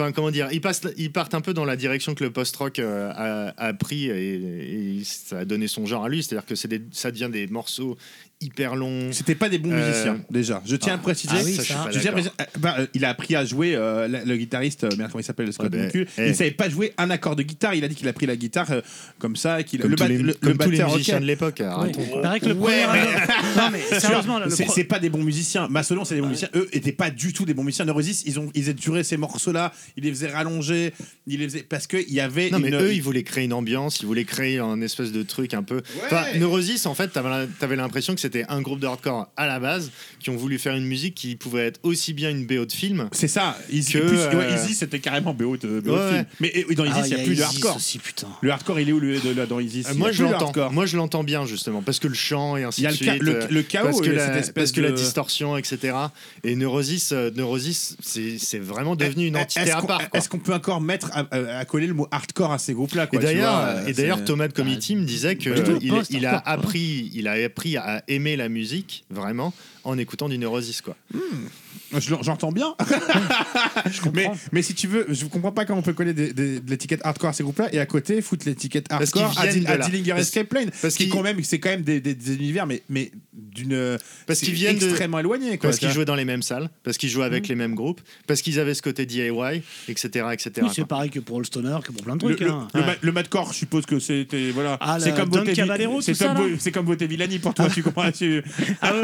[0.00, 2.78] Enfin, comment dire ils, passent, ils partent un peu dans la direction que le post-rock
[2.78, 6.22] euh, a, pris et, ça a donné son genre à lui.
[6.22, 7.98] C'est-à-dire que des- ça devient des morceaux
[8.40, 9.12] hyper longs.
[9.12, 10.62] C'était pas des bons Euh, musiciens, déjà.
[10.64, 11.34] Je tiens à le préciser.
[11.36, 13.10] Ah oui, ça, je suis pas Je tiens à préciser- euh, bah, euh, il a
[13.10, 16.06] appris à jouer, euh, le, le guitariste, euh, merde, comment il s'appelle, Scott Ouais, Moncul.
[16.18, 16.28] eh.
[16.28, 17.74] Il savait pas jouer un accord de guitare.
[17.74, 18.80] Il a dit qu'il a pris la guitare euh,
[19.18, 19.62] comme ça.
[19.62, 21.60] Qu'il, Comme le, tous bat- les- le- comme le tous les batteur, musiciens de l'époque.
[21.60, 24.84] Il paraît que le Ouais, premier mais- album- Non, mais sérieusement, là, c'est, pro- c'est
[24.84, 25.68] pas des bons musiciens.
[25.68, 26.48] Mastodon, c'est des bons musiciens.
[26.54, 27.84] Eux étaient pas du tout des bons musiciens.
[27.84, 29.72] Neurosis, ils ont, ils éturaient ces morceaux-là.
[29.98, 30.94] Ils les faisaient rallonger.
[31.26, 34.00] Ils les faisaient parce qu'il y avait Non, mais eux, ils voulaient créer une ambiance,
[34.00, 35.82] ils voulaient créer un espèce de truc un peu.
[36.38, 37.08] Neurosis, en fait,
[37.58, 39.90] t'avais l'impression que c'était un groupe de hardcore à la base
[40.20, 43.08] qui ont voulu faire une musique qui pouvait être aussi bien une BO de film.
[43.12, 43.56] C'est ça.
[43.70, 46.18] Easy, que, plus, euh, ouais, Easy, c'était carrément BO de, BO de Ouais, film.
[46.18, 46.26] ouais.
[46.40, 47.76] Mais et- dans Easy, Ah, il n'y a, y a plus de hardcore.
[47.76, 48.28] aussi, putain.
[48.40, 49.80] Le hardcore, il est où le, de- dans Easy?
[49.80, 50.70] Euh, Il y moi, a je l'entends.
[50.70, 52.96] Moi, je l'entends bien justement parce que le chant et ainsi Il y a de
[52.98, 53.22] le ca- suite.
[53.22, 55.94] le- euh, le chaos parce que, la, cette espèce parce que la de- distorsion, etc.
[56.44, 60.02] Et Neurosis, euh, Neurosis, c'est c'est vraiment devenu une entité Est-ce à qu'on- part.
[60.14, 63.18] Est-ce qu'on peut encore mettre à, coller le mot hardcore à ces groupes-là Et quoi,
[63.20, 65.88] d'ailleurs, vois, et d'ailleurs, Thomas de Committee me disait que Pas du tout, euh, il,
[65.90, 69.52] post, il a appris, il a appris à aimer la musique vraiment
[69.84, 70.96] en écoutant du Neurosis quoi.
[71.98, 72.74] Je l'en- J'entends bien.
[74.14, 76.60] mais, mais si tu veux, je ne comprends pas comment on peut coller des- des-
[76.60, 79.82] de l'étiquette hardcore à ces groupes-là et à côté foutre l'étiquette hardcore à, à de.
[79.90, 80.70] Dillinger Escape Plane.
[80.82, 83.98] parce qui qu'ils- quand même, c'est quand même des, des- des univers, mais, mais d'une.
[84.26, 85.58] Parce qu'ils viennent de- extrêmement éloignés.
[85.58, 87.48] Quoi, Parce qu'ils jouaient dans les mêmes salles, parce qu'ils jouaient avec Mhm.
[87.48, 89.30] les mêmes groupes, parce qu'ils avaient ce côté DIY,
[89.88, 90.26] etc.
[90.32, 90.52] etc.
[90.62, 92.40] Oui, c'est pareil que pour le stoner, que pour plein de trucs.
[92.40, 92.68] le, hein.
[92.74, 94.78] le ma- le madcore, je suppose que c'était voilà.
[94.80, 95.30] Ah, c'est comme
[96.86, 97.68] voter Villani pour toi.
[97.68, 98.42] tu comprends tu-
[98.80, 99.02] Ah ouais.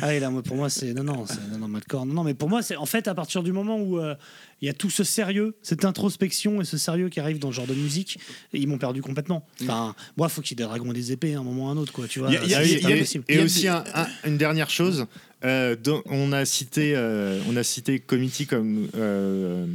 [0.00, 0.92] Ah oui, là, moi, pour moi, c'est.
[0.94, 1.40] Non, non, c'est.
[1.50, 1.68] Non, non.
[1.68, 2.76] Non, non, mais pour moi, c'est.
[2.76, 4.14] En fait, à partir du moment où euh,
[4.60, 7.56] il y a tout ce sérieux, cette introspection et ce sérieux qui arrive dans ce
[7.56, 8.18] genre de musique,
[8.52, 9.46] ils m'ont perdu complètement.
[9.62, 11.68] Enfin, moi, faut qu'il y ait des dragons et des épées à un moment ou
[11.68, 12.06] à un autre, quoi.
[12.08, 12.96] Tu vois, Il y a- y a-.
[13.28, 15.06] Et aussi un- un- une dernière chose,
[15.44, 19.66] euh, dont on a cité, euh, on a cité Committee comme, euh,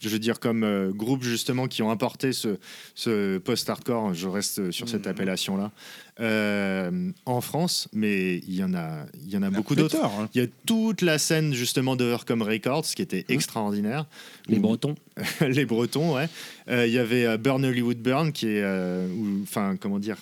[0.00, 2.58] je veux dire comme euh, groupe justement qui ont apporté ce,
[2.94, 4.14] ce post-hardcore.
[4.14, 5.10] Je reste sur cette Mhm.
[5.10, 5.72] appellation-là
[6.20, 10.04] euh, en France, mais il y en a, il y en a beaucoup d'autres.
[10.04, 10.28] hein.
[10.34, 14.06] Il y a toute la scène justement d'Overcome Records qui était extraordinaire.
[14.46, 14.94] Les Où- Bretons.
[15.40, 16.28] les Bretons, ouais.
[16.68, 19.06] Euh, Il y avait euh, Burn Hollywood Burn, qui est, euh,
[19.42, 20.16] enfin, comment dire,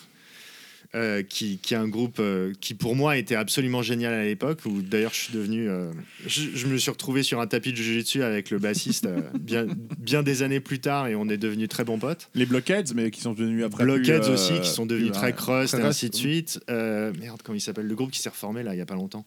[0.94, 4.60] euh, qui, qui est un groupe euh, qui pour moi était absolument génial à l'époque.
[4.64, 5.90] Où d'ailleurs je suis devenu, euh,
[6.26, 9.66] je, je me suis retrouvé sur un tapis de jujitsu avec le bassiste euh, bien,
[9.98, 12.28] bien des années plus tard et on est devenus très bons potes.
[12.34, 13.84] Les Blockheads, mais qui sont devenus après.
[13.84, 16.60] Blockheads plus, euh, aussi, qui sont devenus plus, très crust très et ainsi de suite.
[16.70, 17.86] Euh, merde, comment il s'appelle?
[17.86, 19.24] Le groupe qui s'est reformé là il y a pas longtemps.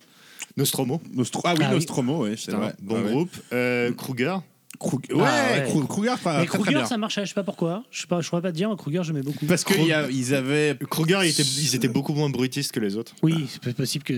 [0.57, 1.01] Nostromo.
[1.13, 1.75] Nostro- ah oui, Ah oui.
[1.75, 2.73] Nostromo, ouais, c'est vrai.
[2.81, 3.09] bon Ah ouais.
[3.11, 3.31] groupe.
[3.53, 4.35] Euh, Kruger.
[4.83, 6.85] Ah ouais, Kruger, très, Mais très, très Kruger, bien.
[6.85, 7.83] ça marchait, je sais pas pourquoi.
[7.91, 9.45] Je sais pas, je pourrais pas te dire, mais Kruger, j'aimais beaucoup.
[9.45, 10.77] Parce qu'ils avaient.
[10.89, 13.13] Kruger, ils étaient, ils étaient beaucoup moins brutistes que les autres.
[13.21, 14.13] Oui, c'est possible que.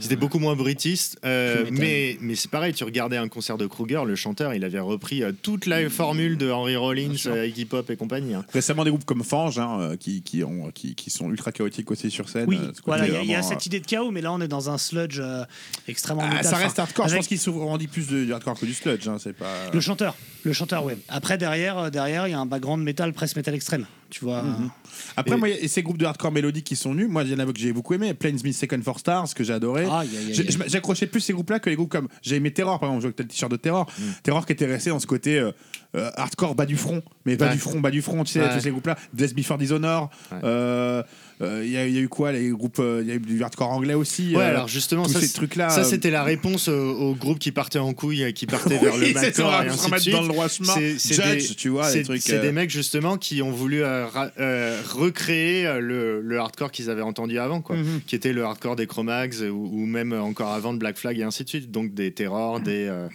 [0.00, 1.78] C'était beaucoup moins brutistes, euh, Tu m'étonnes.
[1.78, 5.22] mais, mais c'est pareil, tu regardais un concert de Kruger, le chanteur, il avait repris
[5.22, 8.34] euh, toute la formule de Henry Rollins, euh, Iggy Pop et compagnie.
[8.34, 8.44] hein.
[8.52, 11.90] Récemment, des groupes comme Fange, hein, euh, qui, qui, ont, qui, qui sont ultra chaotiques
[11.90, 12.46] aussi sur scène.
[12.48, 13.86] Oui, euh, ce côté voilà, il y a- il y, a vraiment, cette idée de
[13.86, 15.44] chaos, mais là on est dans un sludge euh,
[15.86, 16.44] extrêmement Ah, métal.
[16.44, 17.06] ça reste Enfin, hardcore.
[17.06, 19.06] Je avec pense qu'ils se rendit plus de, du hardcore que du sludge.
[19.08, 19.70] Hein, c'est pas.
[19.72, 20.07] Le chanteur,
[20.44, 20.96] le chanteur, ouais.
[21.08, 23.86] Après derrière, euh, derrière, il y a un background métal, presque métal extrême.
[24.10, 24.42] Tu vois.
[24.42, 24.70] Mhm.
[25.18, 27.08] Après, Et- moi, il y a ces groupes de hardcore mélodique qui sont nus.
[27.08, 28.14] Moi, il y en avait que j'ai beaucoup aimé.
[28.14, 29.86] Plainsmith Second for Stars, que j'ai adoré.
[30.30, 32.08] J'ai- J'accrochais plus ces groupes-là que les groupes comme.
[32.22, 33.12] J'ai aimé Terror, par exemple.
[33.14, 33.86] T'as le t-shirt de Terror.
[33.98, 34.02] Mm.
[34.22, 35.50] Terror qui était resté dans ce côté euh,
[35.94, 37.02] euh, hardcore bas du front.
[37.26, 37.52] Mais bas Ouais.
[37.52, 38.54] du front, bas du front, tu sais, Ouais.
[38.54, 38.96] tous ces groupes-là.
[39.12, 40.08] Death Before Dishonor.
[40.32, 40.38] Ouais.
[40.42, 41.02] euh,
[41.40, 42.80] Il y, a- il y a eu quoi Les groupes.
[42.80, 44.34] euh, Il y a eu du hardcore anglais aussi.
[44.34, 45.68] Ouais, euh, alors justement, tous ça, ces trucs-là.
[45.70, 48.84] ça euh, c'était la réponse aux, groupes qui partaient en couille, et qui partaient Oui,
[48.84, 50.14] vers le ça, et ainsi de suite.
[50.14, 50.48] dans le.
[50.48, 53.82] C'est- Judge, des- tu vois, c'est trucs, c'est euh, des mecs justement qui ont voulu
[53.84, 58.00] euh, ra- euh, recréer euh, le, le hardcore qu'ils avaient entendu avant, quoi, Mhm.
[58.06, 61.22] qui était le hardcore des Chromags ou, ou même encore avant de Black Flag et
[61.22, 61.70] ainsi de suite.
[61.70, 63.06] Donc des Terror, des euh,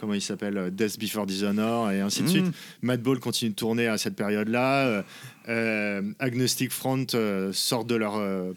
[0.00, 2.30] comment il s'appelle, euh, Death Before Dishonor et ainsi de Mhm.
[2.30, 2.46] suite.
[2.82, 5.02] Madball continue de tourner à cette période-là.
[5.48, 8.52] Euh, Agnostic Front euh, sort de leur euh,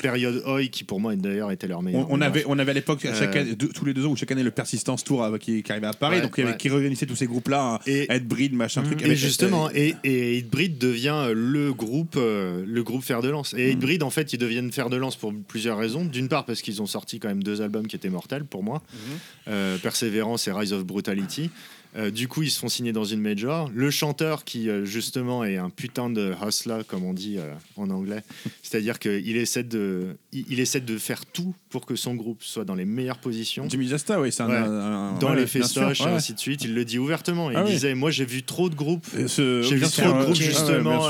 [0.00, 2.10] période Oi, qui pour moi d'ailleurs était leur meilleur.
[2.10, 4.42] On, on avait, on avait à l'époque, Euh, tous les deux ans, ou chaque année,
[4.42, 6.56] le Persistance Tour qui, qui arrivait à Paris, Ouais, donc il y avait, ouais.
[6.58, 9.02] qui réunissait tous ces groupes-là, hein, Et- Headbreed, machin, truc.
[9.02, 13.54] Et avec- justement, et, et Hatebreed devient le groupe, le groupe fer de lance.
[13.58, 16.04] Et Hatebreed, en fait, ils deviennent fer de lance pour plusieurs raisons.
[16.04, 18.82] D'une part, parce qu'ils ont sorti quand même deux albums qui étaient mortels pour moi,
[19.48, 21.50] euh, Perseverance et Rise of Brutality.
[21.96, 23.68] Euh, du coup, ils se font signer dans une major.
[23.74, 27.90] Le chanteur, qui euh, justement est un putain de hustler, comme on dit euh, en
[27.90, 28.22] anglais,
[28.62, 32.64] c'est-à-dire qu'il essaie de, il, il essaie de faire tout pour que son groupe soit
[32.64, 33.66] dans les meilleures positions.
[33.68, 34.56] Jimmy Jasta, oui, c'est un, Ouais.
[34.56, 34.70] un-
[35.14, 36.10] un- dans ouais, les festoches et ouais.
[36.10, 36.62] ainsi de suite.
[36.64, 37.50] Il le dit ouvertement.
[37.50, 39.06] Il Ah disait Moi, j'ai vu trop de groupes.
[39.16, 41.02] J'ai vu trop de groupes justement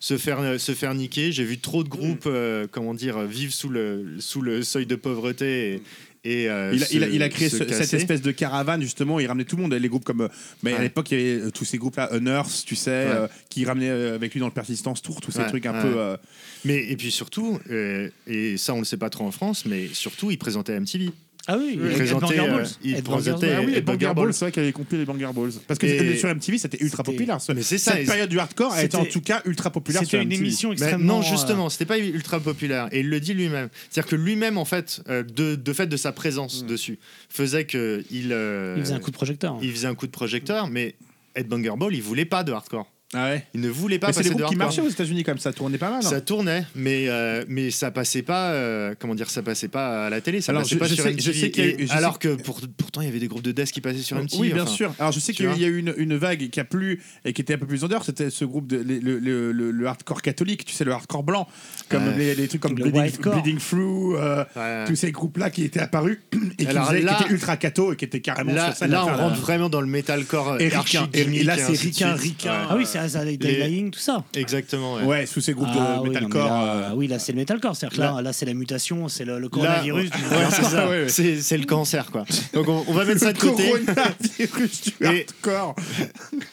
[0.00, 1.32] se faire se faire niquer.
[1.32, 4.94] J'ai vu trop de groupes, euh, comment dire, vivre sous le sous le seuil de
[4.96, 5.82] pauvreté et,
[6.24, 8.82] et, euh, il, a, il a- se- il a créé ce- cette espèce de caravane
[8.82, 10.28] justement, il ramenait tout le monde, les groupes comme euh,
[10.62, 13.06] mais à l'époque il y avait euh, tous ces groupes là, Unearth, tu sais, Ouais.
[13.10, 15.94] euh, qui ramenaient avec lui dans le Persistance Tour, tous ces Ouais, trucs un peu
[15.98, 16.16] euh,
[16.64, 20.30] Mais et puis surtout, et ça on le sait pas trop en France, mais surtout
[20.30, 21.10] il présentait MTV.
[21.50, 24.52] Ah oui, il Ed présentait, euh, il Ed présentait Ah oui, Banger Balls, c'est vrai
[24.52, 25.52] qu'il avait compris les Banger Balls.
[25.66, 27.40] Parce que Et- sur MTV, c'était ultra populaire.
[27.40, 29.70] ce- Mais c'est ça, Cette et- période du hardcore a été en tout cas ultra
[29.70, 30.44] populaire C'était une MTV.
[30.44, 31.14] émission Mais extrêmement.
[31.14, 32.88] non, euh, justement, c'était pas ultra populaire.
[32.92, 33.70] Et il le dit lui-même.
[33.90, 36.98] C'est-à-dire que lui-même, en fait, euh, de, de fait de sa présence dessus,
[37.30, 39.58] faisait que il, euh, Il faisait un coup de projecteur.
[39.62, 40.96] il faisait un coup de projecteur, mais
[41.34, 42.92] Ed Banger Ball, il voulait pas de hardcore.
[43.14, 43.46] Ah ouais.
[43.54, 45.38] Il ne voulait pas Mais c'est passer des de groupes qui marchaient aux États-Unis comme
[45.38, 46.00] ça, tournait pas mal.
[46.04, 46.08] hein.
[46.08, 48.50] Ça tournait, mais, euh, mais ça passait pas.
[48.50, 50.94] euh, comment dire, ça passait pas à la télé, ça Alors, passait je- pas je
[50.94, 51.22] sur sais- MTV.
[51.32, 51.46] je sais
[51.82, 54.02] eu- sais alors que pour- pourtant, il y avait des groupes de death qui passaient
[54.02, 54.38] sur MTV.
[54.42, 54.72] Oui, bien enfin.
[54.72, 54.94] sûr.
[54.98, 57.40] Alors je sais qu'il y a eu une, une vague qui a plu et qui
[57.40, 58.04] était un peu plus en dehors.
[58.04, 61.22] C'était ce groupe de le, le- le- le- le hardcore catholique, tu sais, le hardcore
[61.22, 61.48] blanc,
[61.88, 63.18] comme les, les trucs comme Le Bleeding.
[63.22, 64.84] Bleeding Through, euh, Ouais.
[64.86, 66.18] tous ces groupes-là qui étaient apparus
[66.58, 68.76] et qui, Alors faisaient- là- qui étaient ultra catho et qui étaient carrément Là, sur
[68.76, 68.90] scène.
[68.90, 72.66] là on rentre vraiment dans le metalcore euh, Et là, c'est ricain, ricain.
[72.68, 74.24] Ah oui, c'est ça, les Dying, tout ça.
[74.34, 74.94] Exactement.
[74.94, 75.02] ouais.
[75.04, 76.46] Ouais, sous ces groupes Ah de oui, mais metalcore.
[76.46, 77.76] là, euh, oui, là c'est le metalcore.
[77.76, 80.10] C'est-à-dire que là, là c'est la mutation, c'est le, le coronavirus.
[80.10, 80.88] ouais, c'est ça.
[80.88, 81.08] Ouais, ouais.
[81.10, 82.24] C'est c'est le cancer, quoi.
[82.54, 83.68] Donc on, on va mettre ça de le côté.
[83.70, 85.76] coronavirus du hardcore.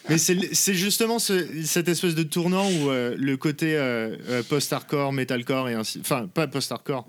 [0.09, 5.69] Mais c'est justement ce- cette espèce de tournant où euh, le côté euh, post-hardcore, metalcore
[5.69, 7.05] et ainsi, enfin pas post-hardcore,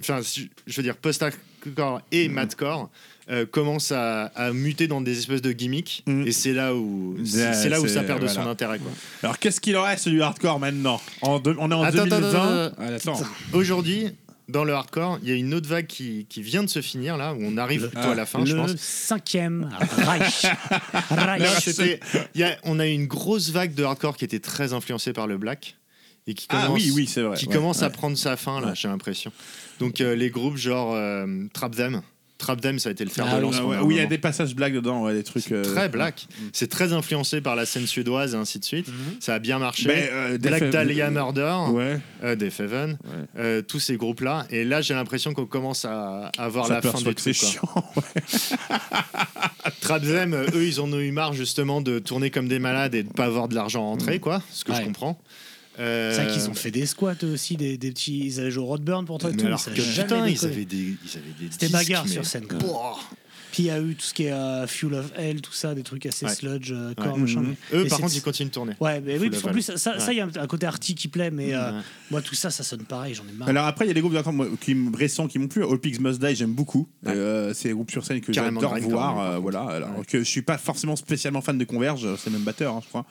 [0.00, 0.20] enfin
[0.66, 2.90] je veux dire post-hardcore et madcore
[3.28, 6.26] euh, commence à, à muter dans des espèces de gimmicks Mm.
[6.26, 8.42] et c'est là où c'est là où ça perd de voilà.
[8.42, 8.90] son intérêt quoi.
[9.22, 11.00] Alors qu'est-ce qu'il en reste du hardcore maintenant?
[11.22, 12.72] En On est en Attends, 2020.
[12.94, 13.20] attends.
[13.52, 14.10] Aujourd'hui,
[14.48, 17.16] dans le hardcore, il y a une autre vague qui, qui vient de se finir
[17.16, 18.76] là où on arrive plutôt à la fin, je le pense.
[18.76, 20.46] cinquième Reich.
[21.10, 22.00] Reich.
[22.34, 25.26] Y a- on a eu une grosse vague de hardcore qui était très influencée par
[25.26, 25.76] le black
[26.28, 27.36] et qui Ah commence, oui, oui, c'est vrai.
[27.36, 28.72] qui Ouais, commence à prendre sa fin là, Ouais.
[28.76, 29.32] j'ai l'impression.
[29.80, 32.02] Donc euh, les groupes genre euh, Trap Them,
[32.38, 33.56] Trap Them, ça a été le fer Ah de lance.
[33.58, 35.50] Ah ouais, oui, il y a des passages blagues dedans, ouais, des trucs.
[35.52, 36.26] euh, Très black.
[36.30, 36.42] Mm.
[36.52, 38.86] C'est très influencé par la scène suédoise et ainsi de suite.
[39.20, 39.86] Ça a bien marché.
[39.88, 41.98] Ben, euh, Black Dahlia Murder, Ouais.
[42.24, 43.10] euh, Death Heaven, Ouais.
[43.38, 44.46] euh, tous ces groupes-là.
[44.50, 47.62] Et là, j'ai l'impression qu'on commence à, à voir la fin du que c'est chiant.
[49.80, 53.02] Trap Them, eux, ils en ont eu marre justement de tourner comme des malades et
[53.02, 53.86] de pas avoir de l'argent Mm.
[53.88, 54.42] rentré, quoi.
[54.50, 55.18] Ce que je comprends.
[55.78, 58.24] Euh, C'est vrai qu'ils ont fait des squats eux aussi, des, des petits.
[58.26, 59.46] Ils allaient jouer au Rodburn pour toi et mais tout.
[59.46, 60.52] alors ça que putain, ils décollé.
[60.52, 62.46] avaient des, ils avaient des C'était bagarre mais- sur scène.
[62.46, 62.58] quoi.
[62.58, 62.96] Pouah.
[63.52, 65.74] Puis il y a eu tout ce qui est euh, Fuel of Hell, tout ça,
[65.74, 66.34] des trucs assez Ouais.
[66.34, 66.94] sludge, euh, Ouais.
[66.96, 67.40] core, machin.
[67.40, 67.54] Mhm.
[67.72, 68.72] Eux, Et par contre, ils continuent de tourner.
[68.80, 70.02] Ouais, mais oui, parce qu'en plus, ça, Ouais.
[70.10, 71.70] il y a un, côté arty qui plaît, mais euh,
[72.10, 73.48] moi, tout ça, ça sonne pareil, j'en ai marre.
[73.48, 74.14] Alors après, il y a des groupes
[74.60, 75.64] qui récents qui m'ont plu.
[75.64, 76.86] All Pigs Must Die, j'aime beaucoup.
[77.06, 77.12] Ouais.
[77.14, 79.20] Euh, c'est des groupes sur scène que j'adore voir.
[79.20, 79.60] euh, voilà.
[79.62, 82.80] Alors que je suis pas forcément spécialement fan de Converge, c'est le même batteur, hein,
[82.82, 83.06] je crois.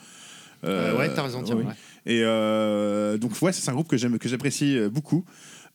[0.65, 1.63] Euh, ouais, t'as raison, tiens, oui.
[1.65, 1.73] ouais.
[2.07, 5.25] Et euh, donc ouais, c'est un groupe que j'aime, que j'apprécie euh, beaucoup.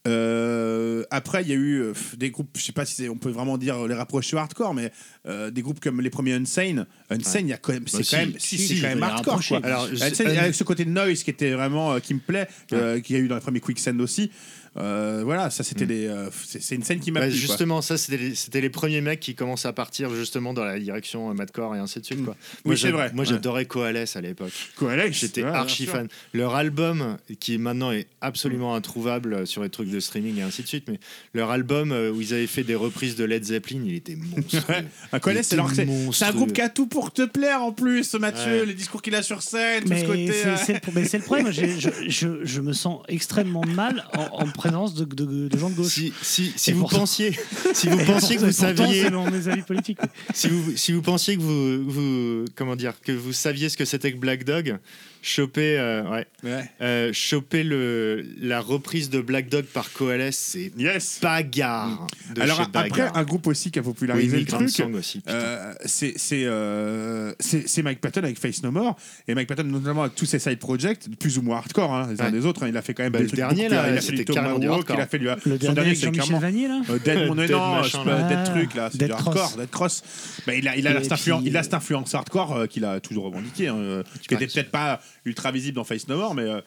[0.08, 3.28] Euh, après, il y a eu euh, des groupes, je sais pas si on peut
[3.30, 4.90] vraiment dire les rapprocher hardcore, mais
[5.26, 6.86] euh, des groupes comme les premiers Unsane.
[7.10, 8.82] Unsane, il y a quand même, c'est Bah, quand si, même, si, si, c'est je
[8.82, 9.40] quand même hardcore.
[9.46, 9.60] Quoi.
[9.62, 12.20] Alors, Unsane, je- il y a ce côté noise qui était vraiment, euh, qui me
[12.20, 14.30] plaît, euh, qu'il y a eu dans les premiers Quicksand aussi.
[14.76, 17.32] Euh, voilà, ça c'était des, euh, c'est une scène qui m'a Bah, plu.
[17.34, 17.40] quoi.
[17.40, 21.34] justement, ça, c'était les, premiers mecs qui commencent à partir justement dans la direction euh,
[21.34, 22.24] madcore et ainsi de suite.
[22.24, 22.36] Quoi.
[22.58, 23.30] Oui, Moi, c'est vrai, Moi, ouais.
[23.30, 24.52] j'adorais Coalesce à l'époque.
[24.76, 26.06] Coalesce, J'étais ouais, archi fan.
[26.34, 30.68] Leur album, qui maintenant est absolument introuvable sur les trucs de streaming et ainsi de
[30.68, 31.00] suite, mais
[31.34, 34.62] leur album euh, où ils avaient fait des reprises de Led Zeppelin, il était monstrueux.
[34.70, 34.84] Ouais.
[35.12, 37.22] Un Coalesce, c'est alors que était c'est- c'est un groupe qui a tout pour te
[37.22, 38.60] plaire en plus, Mathieu.
[38.60, 38.66] Ouais.
[38.66, 40.32] Les discours qu'il a sur scène, tout Mais ce côté.
[40.64, 44.46] c'est le, mais c'est le problème, je, je, je me sens extrêmement mal en, en
[44.60, 45.94] présence de, de, de gens de gauche.
[45.94, 47.36] Si, si, si vous pensiez,
[47.74, 49.98] si vous pensiez que vous saviez, mes avis politiques.
[50.34, 53.84] si vous, si vous pensiez que vous, vous, comment dire, que vous saviez ce que
[53.86, 54.78] c'était que Black Dog,
[55.22, 56.64] choper, euh, ouais, Ouais.
[56.80, 61.18] euh, choper le, la reprise de Black Dog par Coalesce, c'est Yes.
[61.22, 62.06] bagarre.
[62.34, 64.80] De Alors chez après, un groupe aussi qui a Oui, popularisé le Migrant truc,
[65.28, 68.96] euh, c'est c'est, euh, c'est c'est Mike Patton avec Face No More
[69.28, 72.20] et Mike Patton notamment avec tous ses side projects plus ou moins hardcore hein, les
[72.20, 72.30] uns Ouais.
[72.32, 73.98] des autres hein, il a fait quand même Bah, des le trucs dernier, là, il
[73.98, 74.24] a fait du
[74.68, 74.96] hardcore.
[74.96, 77.34] il a fait du Le son dernier c'est Jean-Michel clairement Vanier, là euh, Dead, mon
[77.36, 78.28] Dead non, je machin, sais pas, là.
[78.28, 79.26] Dead truc là, c'est du Cross.
[79.26, 80.02] hardcore, Dead Cross.
[80.46, 84.02] Bah, il a, il a, Et cette influence, hardcore euh, qu'il a toujours revendiqué, hein,
[84.26, 86.60] qui était peut-être pas ultra visible dans Face No More, mais euh,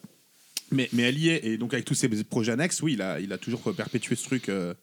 [0.70, 1.44] mais, mais elle y est.
[1.44, 4.24] Et donc avec tous ses projets annexes, oui, il a, il a toujours perpétué ce
[4.24, 4.48] truc.
[4.48, 4.74] euh,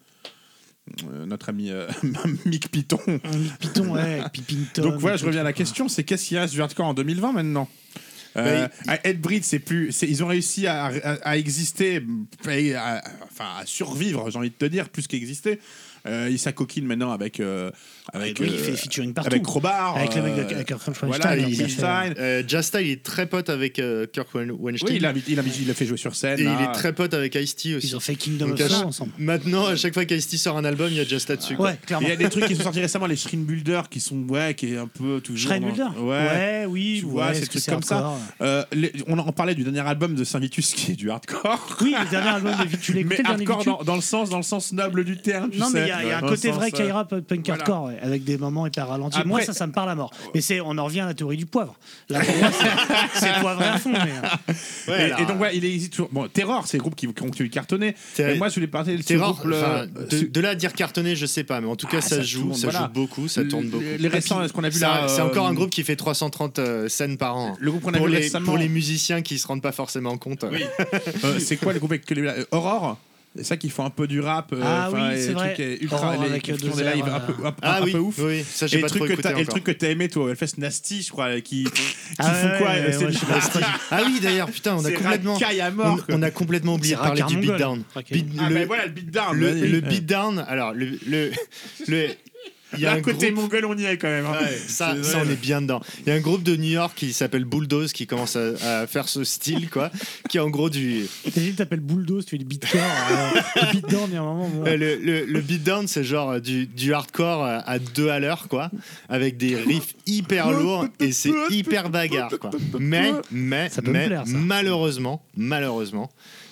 [1.12, 1.88] euh, notre ami euh,
[2.46, 3.00] Mick Python.
[3.08, 4.82] Mick Python, ouais, Pippington.
[4.82, 7.34] Donc voilà, je reviens à la question, c'est qu'est-ce qui reste du hardcore en 2020
[7.34, 7.70] maintenant
[8.38, 12.02] euh, à Headbreed, c'est plus, ils ont réussi à, à- à exister,
[12.78, 15.60] à- enfin à survivre, j'ai envie de te dire, plus qu'exister.
[16.08, 17.74] Euh, ils s'acoquinent maintenant avec avec
[18.14, 19.32] Avec lui, il fait featuring partout.
[19.32, 21.84] avec Crowbar, Avec le mec de- euh, Kirk Weinstein, voilà, il a il- fait-.
[22.20, 24.56] Euh, Jasta, il est très pote avec euh, Kirk Weinstein.
[24.90, 25.24] Oui, il l'a il
[25.62, 26.40] il l'a fait jouer sur scène.
[26.40, 26.58] Et là.
[26.60, 27.88] il est très pote avec Ice-T aussi.
[27.88, 29.12] Ils ont fait Kingdom Donc, of Soul ensemble.
[29.18, 31.56] Maintenant, à chaque fois qu'Ice-T sort un album, il y a Jasta dessus.
[31.56, 31.68] quoi.
[31.72, 32.08] Ouais, clairement.
[32.08, 34.54] Il y a des trucs qui sont sortis récemment, les Shrine Builder, qui sont ouais,
[34.56, 35.52] qui est un peu toujours.
[35.54, 38.14] Builder Ouais, oui, Tu ouais, vois, trucs c'est comme ça.
[38.42, 41.78] Euh, les- on en parlait du dernier album de Saint-Vitus qui est du hardcore.
[41.82, 44.30] Oui, le dernier album de Vitu, tu l'as écouté, Mais hardcore dans, dans le sens,
[44.30, 45.50] dans le sens noble du terme.
[45.52, 47.50] tu Non, mais il y a, il y a un côté vrai euh, Kaira punk
[47.50, 49.20] hardcore, ouais, avec des moments hyper ralentis.
[49.26, 50.12] Moi, ça, ça me parle à mort.
[50.34, 51.76] Mais c'est, on en revient à la théorie du poivre.
[52.10, 52.50] Là, pour moi,
[53.14, 53.92] c'est, poivré à fond.
[53.92, 56.10] Mais, euh, et, alors- et donc, ouais, il existe toujours.
[56.12, 57.96] Bon, Terror, c'est le groupe qui, qui ont cartonné.
[58.20, 59.46] Et moi, je voulais parler de Terror, groupe.
[59.48, 62.02] le- enfin, de, là à dire cartonné, je sais pas, mais en tout cas, Ah,
[62.02, 62.80] ça, ça joue, tourne, ça voilà.
[62.88, 63.84] joue beaucoup, ça tourne Les- beaucoup.
[64.00, 65.96] les récents, ce qu'on a vu C'est là, C'est euh, encore un groupe qui fait
[65.96, 67.56] 330 euh, scènes par an.
[67.60, 68.46] Le groupe qu'on a vu récemment.
[68.46, 70.46] Pour les musiciens qui se rendent pas forcément compte.
[71.24, 72.98] Euh, c'est quoi le groupe avec les euh, Aurore?
[73.34, 74.52] C'est ça qui font un peu du rap.
[74.52, 75.54] euh, Ah oui, et c'est des vrai.
[75.54, 77.46] trucs, euh, Ultra, Aurore les, avec, qui euh, font deux des lives airs, un peu,
[77.46, 78.16] un, Ah un oui, peu ouf.
[78.20, 79.48] oui, ça, j'ai et, pas le truc que t'as- et le encore.
[79.54, 81.72] truc que t'as aimé, toi, Hellfest Nasty, je crois, qui, qui
[82.18, 83.14] Ah font ouais, quoi ouais, ouais,
[83.62, 83.68] pas.
[83.92, 87.00] Ah oui, d'ailleurs, putain, on a complètement, racaille à mort, on, a complètement oublié de
[87.00, 87.84] parler du beatdown.
[87.94, 88.22] Racaille.
[88.24, 89.38] Beat- Ah, le, voilà, le beatdown.
[89.40, 91.32] le, le beatdown, alors le-
[92.74, 94.26] il y a un côté groupe- mongol, on y est quand même.
[94.26, 94.38] hein.
[94.42, 95.82] Ouais, ça, ça, on est bien dedans.
[96.06, 98.88] Il y a un groupe de New York qui s'appelle Bulldoze qui commence à, à
[98.88, 99.92] faire ce style, quoi,
[100.30, 101.06] qui est en gros du.
[101.32, 102.80] T'imagines, t'appelles Bulldoze, tu fais du beatcore.
[102.82, 103.30] euh,
[103.62, 104.50] le beatdown, il y a un moment.
[104.66, 108.48] Euh, le, le, le beatdown, c'est genre euh, du, du hardcore à deux à l'heure,
[108.48, 108.70] quoi,
[109.10, 112.52] avec des riffs hyper lourds et c'est hyper bagarre, quoi.
[112.80, 114.32] Mais, mais, Ça mais plaire, ça.
[114.38, 116.10] malheureusement, malheureusement,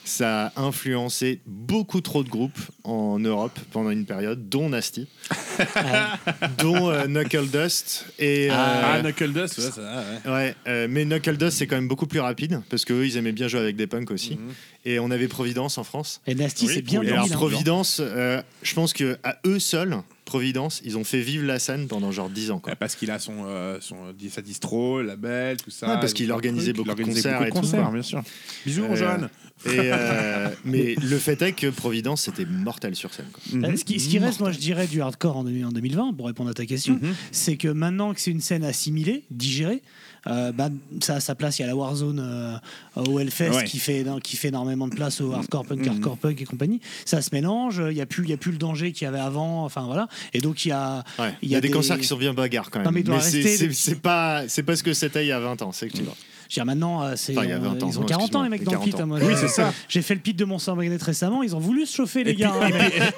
[0.10, 5.08] ça a influencé beaucoup trop de groupes en Europe pendant une période, dont Nasty,
[6.58, 8.50] dont euh, Knuckle Dust et.
[8.52, 10.32] Ah, euh, Knuckle Dust, ouais, ça, ouais.
[10.32, 13.32] Ouais, euh, mais Knuckle Dust c'est quand même beaucoup plus rapide parce qu'eux ils aimaient
[13.32, 14.36] bien jouer avec des punks aussi.
[14.36, 14.54] Mhm.
[14.86, 16.22] Et on avait Providence en France.
[16.26, 17.30] Et Nasty, Oui, c'est bien Et alors.
[17.30, 19.98] Providence, euh, je pense que à eux seuls,
[20.30, 22.60] Providence, ils ont fait vivre la scène pendant genre 10 ans.
[22.60, 22.74] Quoi.
[22.74, 23.96] Ouais, Parce qu'il a son, euh, son,
[24.30, 25.88] sa distro, label, tout ça.
[25.88, 28.02] Ouais, parce il qu'il a organisait beaucoup de concerts beaucoup de et tout, concerts, bien
[28.04, 28.22] sûr.
[28.66, 29.28] Bisous, Euh, Johan.
[29.66, 33.26] Et euh, mais le fait est que Providence c'était mortel sur scène.
[33.34, 33.70] Quoi.
[33.70, 36.14] Euh, Ce qui, ce qui reste, moi, je dirais, du hardcore en 2000 en 2020,
[36.14, 37.14] pour répondre à ta question, Mhm.
[37.32, 39.82] c'est que maintenant que c'est une scène assimilée, digérée,
[40.28, 40.70] euh, bah,
[41.02, 41.60] ça a sa place.
[41.60, 42.58] Il y a la Warzone euh,
[42.96, 43.64] au Hellfest Ouais.
[43.64, 45.90] qui, fait, qui fait énormément de place au hardcore punk, Mhm.
[45.94, 46.82] hardcore punk et compagnie.
[47.06, 47.82] Ça se mélange.
[47.90, 49.64] Il n'y a, plus- il y a plus le danger qu'il y avait avant.
[49.66, 50.08] Enfin, voilà.
[50.34, 51.04] Et donc, il y a.
[51.18, 51.34] Ouais.
[51.42, 52.88] Il y, a des, concerts qui sont bien bagarres quand même.
[53.04, 53.42] Non, mais c'est,
[53.92, 56.04] des- pas c'est pas ce que c'était il y a 20 ans, c'est que tu
[56.04, 56.16] vois.
[56.50, 58.08] Je veux dire, maintenant, euh, c'est, Enfin, il y a 20 ans, ils ont non,
[58.08, 59.00] 40 ans, les mecs dans le 40 pit.
[59.00, 59.72] hein, moi, Oui, j'ai- c'est ça.
[59.88, 61.44] J'ai fait le pit de mon Magnet récemment.
[61.44, 62.52] Ils ont voulu se chauffer, les gars.
[62.60, 62.70] hein,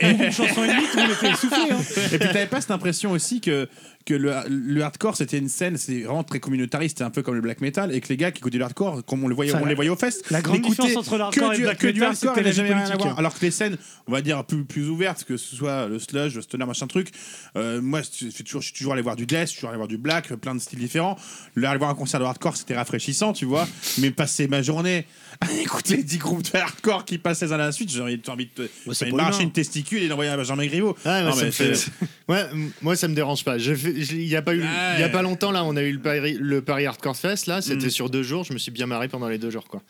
[0.02, 1.72] mais une chanson et demie, tout le monde était essoufflé.
[1.72, 1.78] hein.
[2.12, 3.70] Et puis t'avais pas cette impression aussi que
[4.06, 7.36] que le, le hardcore c'était une scène c'est vraiment très communautariste c'est un peu comme
[7.36, 9.52] le black metal et que les gars qui écoutaient du hardcore comme on le voyait
[9.54, 11.58] Enfin, on les voyait au fest la grande n'écoutaient différence entre le hardcore que et
[11.58, 13.06] du, le black que du metal, hardcore c'était et la jamais rien à politique.
[13.06, 13.20] voir.
[13.20, 16.36] Alors que les scènes on va dire plus plus ouvertes que ce soit le sludge
[16.36, 17.10] le stoner machin truc
[17.58, 19.70] euh, moi je suis toujours je suis toujours allé voir du death je suis toujours
[19.70, 21.18] allé voir du black plein de styles différents.
[21.56, 23.68] Le aller voir un concert de hardcore c'était rafraîchissant tu vois
[24.00, 25.06] mais passer ma journée
[25.62, 28.70] écouter 10 groupes de hardcore qui passaient les uns à la suite j'ai envie, de,
[28.94, 31.46] c'est de marcher une testicule et d'envoyer à Jean-Marie Griveaux Ouais, moi, Non, ça mais
[31.48, 31.92] me fait- c'est-
[32.30, 33.58] Ouais, m- moi ça me dérange pas.
[33.58, 34.64] Il y a pas eu,
[34.96, 37.48] il y a pas longtemps là, on a eu le Paris, le Paris Hardcore Fest
[37.48, 37.92] là, c'était Mm.
[37.92, 38.44] sur deux jours.
[38.46, 39.82] Je me suis bien marré pendant les deux jours quoi.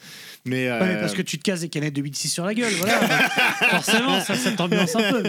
[0.45, 2.72] Mais, Ouais, mais parce que tu te casses des canettes de 8-6 sur la gueule,
[2.80, 2.99] voilà.
[3.69, 5.23] Forcément, ça, ça t'ambiance un peu.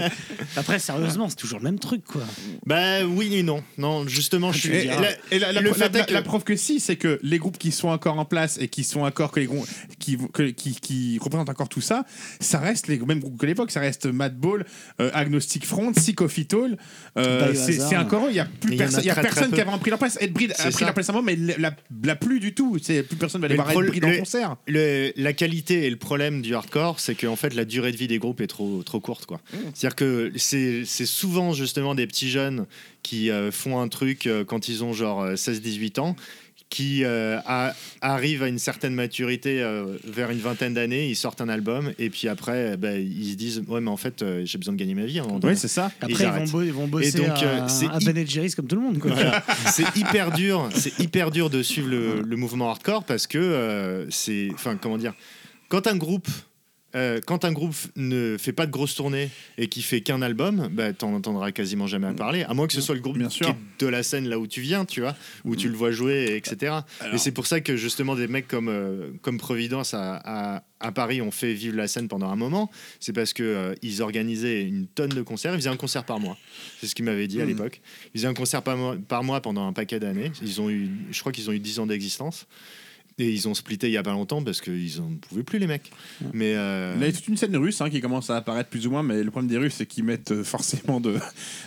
[0.56, 2.22] Après, sérieusement, c'est toujours le même truc, quoi.
[2.66, 4.70] bah oui et non, non justement je suis.
[4.70, 4.96] Et, et la,
[5.30, 7.18] et la- la- le la- fait la- est que- la preuve que si, c'est que
[7.22, 9.66] les groupes qui sont encore en place et qui sont encore que les groupes
[9.98, 12.04] qui, que- qui, qui représentent encore tout ça,
[12.40, 14.64] ça reste les mêmes groupes que l'époque, ça reste Madball,
[15.00, 16.76] euh, Agnostic Front, Psychophytol.
[17.18, 19.14] Euh, c'est encore eux, il y a plus il y a personne, il y a
[19.14, 20.16] très, personne qui a vraiment pris leur place.
[20.20, 20.84] Edbreed a pris ça.
[20.86, 21.74] leur place moment, mais la, la,
[22.04, 22.78] la plus du tout.
[22.82, 24.56] C'est plus personne va aller voir Edbreed en le- concert.
[24.66, 28.08] le- la qualité et le problème du hardcore, c'est qu'en fait la durée de vie
[28.08, 29.26] des groupes est trop, trop courte.
[29.26, 29.40] quoi.
[29.52, 29.56] Mmh.
[29.74, 32.66] C'est-à-dire que c'est c'est souvent justement des petits jeunes
[33.02, 36.16] qui euh, font un truc euh, quand ils ont genre euh, 16-18 ans
[36.72, 41.42] qui euh, a- arrivent à une certaine maturité euh, vers une vingtaine d'années, ils sortent
[41.42, 44.40] un album et puis après euh, bah, ils se disent ouais mais en fait euh,
[44.46, 45.20] j'ai besoin de gagner ma vie.
[45.42, 45.92] Oui, c'est ça.
[46.00, 46.50] Et Après, ils vont, arrêtent.
[46.50, 48.76] bo- ils vont bosser Et donc, euh, à, c'est à hy- Ben Jerry's comme tout
[48.76, 49.10] le monde, quoi.
[49.10, 49.44] Voilà.
[49.66, 54.10] c'est hyper dur, c'est hyper dur de suivre le, le mouvement hardcore parce que euh,
[54.10, 55.12] c'est, enfin comment dire,
[55.68, 56.28] quand un groupe
[56.94, 60.68] euh, quand un groupe ne fait pas de grosses tournées et qui fait qu'un album,
[60.72, 63.28] bah, t'en entendras quasiment jamais à parler, à moins que ce soit le groupe Bien
[63.28, 63.48] qui sûr.
[63.48, 66.34] est de la scène là où tu viens, tu vois, où tu le vois jouer,
[66.36, 66.72] etc.
[67.00, 70.62] Alors- Et c'est pour ça que justement des mecs comme, euh, comme Providence à, à-
[70.80, 72.68] à Paris ont fait vivre la scène pendant un moment.
[72.98, 75.52] C'est parce que euh, ils organisaient une tonne de concerts.
[75.54, 76.36] Ils faisaient un concert par mois.
[76.80, 77.50] C'est ce qu'ils m'avaient dit à Mhm.
[77.50, 77.80] l'époque.
[78.14, 80.32] Ils faisaient un concert par mois, par mois pendant un paquet d'années.
[80.42, 82.46] Ils ont eu, je crois qu'ils ont eu 10 ans d'existence.
[83.18, 85.66] Et ils ont splitté il y a pas longtemps parce qu'ils en pouvaient plus les
[85.66, 85.90] mecs.
[86.32, 88.86] Mais euh, Il y a toute une scène russe hein, qui commence à apparaître plus
[88.86, 91.18] ou moins, mais le problème des Russes, c'est qu'ils mettent euh, forcément de,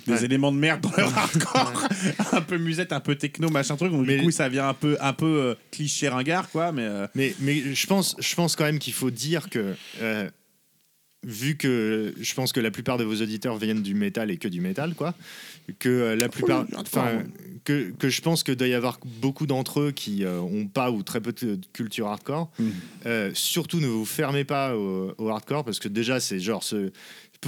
[0.08, 0.26] des Ouais.
[0.26, 1.88] éléments de merde dans leur hardcore.
[2.32, 3.92] un peu musette, un peu techno, machin truc.
[3.92, 6.72] Donc, Mais- du coup, ça vient un peu, un peu euh, cliché ringard, quoi.
[6.72, 9.76] Mais, euh, Mais, mais je, pense, je pense quand même qu'il faut dire que,
[11.24, 14.48] vu que je pense que la plupart de vos auditeurs viennent du métal et que
[14.48, 15.16] du métal, quoi,
[15.80, 16.66] que euh, la plupart.
[16.76, 17.24] Enfin,
[17.64, 20.92] que, que je pense que doit y avoir beaucoup d'entre eux qui euh, ont pas
[20.92, 22.52] ou très peu de culture hardcore.
[23.08, 26.92] Euh, surtout, ne vous fermez pas au, au hardcore parce que déjà, c'est genre ce.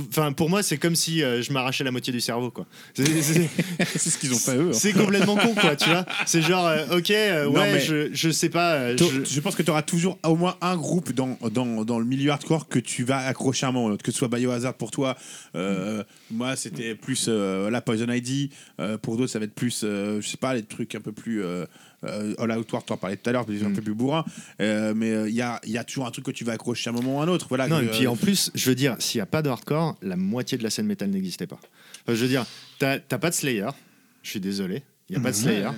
[0.09, 2.65] Enfin, pour moi, c'est comme si euh, je m'arrachais la moitié du cerveau, quoi.
[2.93, 4.69] C'est ce qu'ils ont fait eux.
[4.69, 4.73] hein.
[4.73, 6.05] c'est complètement con, quoi, tu vois.
[6.25, 8.73] C'est genre, euh, ok, euh, Non, ouais, mais- je, je sais pas.
[8.73, 11.99] euh, je- Je pense que tu auras toujours au moins un groupe dans, dans, dans
[11.99, 14.27] le milieu hardcore que tu vas accrocher à un moment ou l'autre, que ce soit
[14.27, 15.15] Biohazard pour toi.
[15.55, 18.49] euh, Moi, c'était plus euh, la Poison ID.
[18.79, 21.11] euh, pour d'autres, ça va être plus, euh, je sais pas, les trucs un peu
[21.11, 21.43] plus.
[21.43, 21.65] Euh,
[22.07, 24.23] euh, All Out War, tu en parlais tout à l'heure, mais un peu plus bourrin.
[24.61, 26.93] Euh, mais il y, a, y a toujours un truc que tu vas accrocher à
[26.93, 27.47] un moment ou à un autre.
[27.49, 29.41] Voilà, Non, que, et puis euh, en plus, je veux dire, s'il n'y a pas
[29.41, 31.59] de hardcore, la moitié de la scène métal n'existait pas.
[32.03, 32.45] Enfin, je veux dire,
[32.79, 33.67] t'as t'as pas de Slayer,
[34.23, 35.41] je suis désolé, il n'y a pas de Mhm.
[35.43, 35.69] Slayer.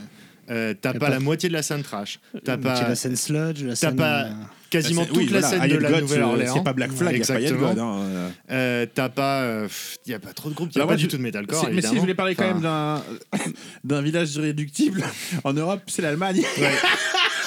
[0.51, 2.19] Euh, t'as pas, pas- la moitié de la scène trash.
[2.43, 4.31] T'as moitié pas de la scène sludge, la T'as scène, pas euh,
[4.69, 6.49] quasiment Bah, c'est- toute oui, la voilà, scène de la Nouvelle-Orléans.
[6.49, 7.69] euh, c'est pas Black Flag, pas Exactement.
[7.69, 8.29] God, hein, euh.
[8.51, 9.67] Euh, T'as pas, euh,
[10.05, 11.17] il y a pas trop de groupes, il y a Bah, pas moi, du tout
[11.17, 11.67] de metalcore.
[11.71, 13.01] Mais si je voulais parler quand même d'un
[13.83, 15.03] d'un village irréductible
[15.43, 16.41] en Europe, c'est l'Allemagne.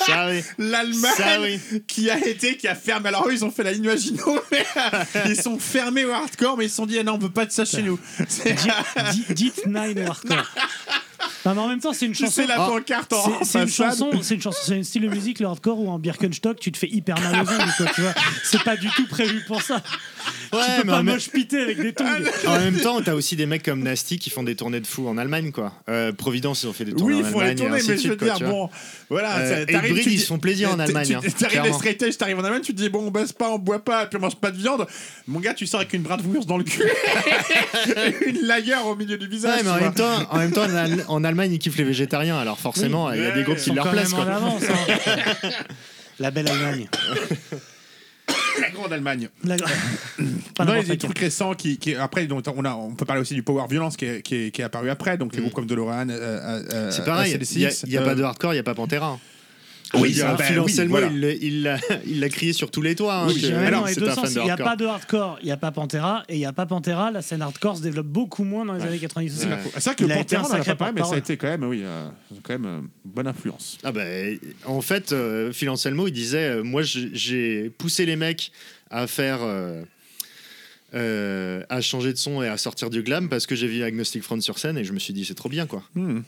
[0.06, 0.40] Ça oui.
[0.42, 3.06] Ça, L'Allemagne qui a été, qui a fermé.
[3.08, 6.56] Alors eux, ils ont fait la ligne Maginot, mais euh, ils sont fermés au hardcore,
[6.56, 8.00] mais ils se sont dit, ah non, on veut pas de ça chez nous.
[9.30, 10.50] Dites Nine au hardcore.
[11.44, 12.30] Non, mais en même temps, c'est une chanson.
[12.32, 15.08] sais, la pancarte en- C'est- C'est une chanson, c'est une chanson, c'est un style de
[15.08, 18.00] musique, le hardcore ou en Birkenstock, tu te fais hyper mal aux ongles, quoi, tu
[18.02, 18.14] vois.
[18.44, 19.82] C'est pas du tout prévu pour ça.
[20.52, 22.04] Ouais, tu peux mais pas en même- moche piter avec des tongs.
[22.46, 25.08] En même temps, t'as aussi des mecs comme Nasty qui font des tournées de fou
[25.08, 25.72] en Allemagne, quoi.
[25.88, 27.52] Euh, Providence, ils ont fait des tournées Oui, en il faut les Allemagne.
[27.58, 28.52] et tourner, ainsi mais de je veux suite, quoi, dire, tu vois.
[28.52, 28.70] bon,
[29.08, 29.36] voilà.
[29.38, 31.36] Euh, ça- et t'arrives, tu ils dis- se font plaisir en Allemagne, tu- hein, T'arrives
[31.40, 31.72] les clairement.
[31.78, 34.06] straight edge, t'arrives en Allemagne, tu te dis, bon, on baisse pas, on boit pas,
[34.06, 34.86] puis on mange pas de viande.
[35.26, 39.16] Mon gars, tu sors avec une bratwurst dans le cul et une lager au milieu
[39.16, 39.62] du visage.
[39.62, 39.80] Ouais, mais tu en vois.
[39.86, 43.10] même temps, en même temps, en Al- en Allemagne, ils kiffent les végétariens, alors forcément,
[43.12, 44.12] il y a des groupes Ils qui sont leur quand plaisent.
[44.12, 44.34] même en quoi.
[44.34, 45.48] avance, hein.
[46.18, 46.88] La belle Allemagne.
[48.60, 49.28] La grande Allemagne.
[49.44, 49.64] La- Non,
[50.74, 53.22] il y a des trucs récents qui, qui après donc on a on peut parler
[53.22, 55.54] aussi du power violence qui est, qui est, qui est apparu après donc les groupes
[55.54, 58.14] comme DeLorean euh, euh, C'est pareil, ACDC, il n'y a, il y a euh, pas
[58.14, 59.18] de hardcore, il n'y a pas Pantera.
[59.94, 61.08] Oui, dire, ben Phil oui, Anselmo, voilà.
[61.12, 63.14] il l'a- il il crié sur tous les toits.
[63.14, 65.52] hein, Oui, que c'est un fan de Il n'y a pas de hardcore, il n'y
[65.52, 67.10] a pas Pantera, et il n'y a pas Pantera.
[67.10, 69.40] La scène hardcore se développe beaucoup moins dans les années 90 aussi.
[69.78, 71.82] C'est vrai que Il Pantera, on pas parlé, mais ça a été quand même, oui,
[71.84, 72.08] euh,
[72.42, 73.78] quand même euh, bonne influence.
[73.84, 74.02] Ah bah,
[74.64, 78.52] en fait, euh, Phil Anselmo, il disait euh, Moi, j'ai- poussé les mecs
[78.90, 79.38] à faire.
[79.42, 79.82] euh,
[80.94, 84.22] euh, à changer de son et à sortir du glam parce que j'ai vu Agnostic
[84.22, 85.82] Front sur scène et je me suis dit c'est trop bien quoi.
[85.94, 86.20] Hmm.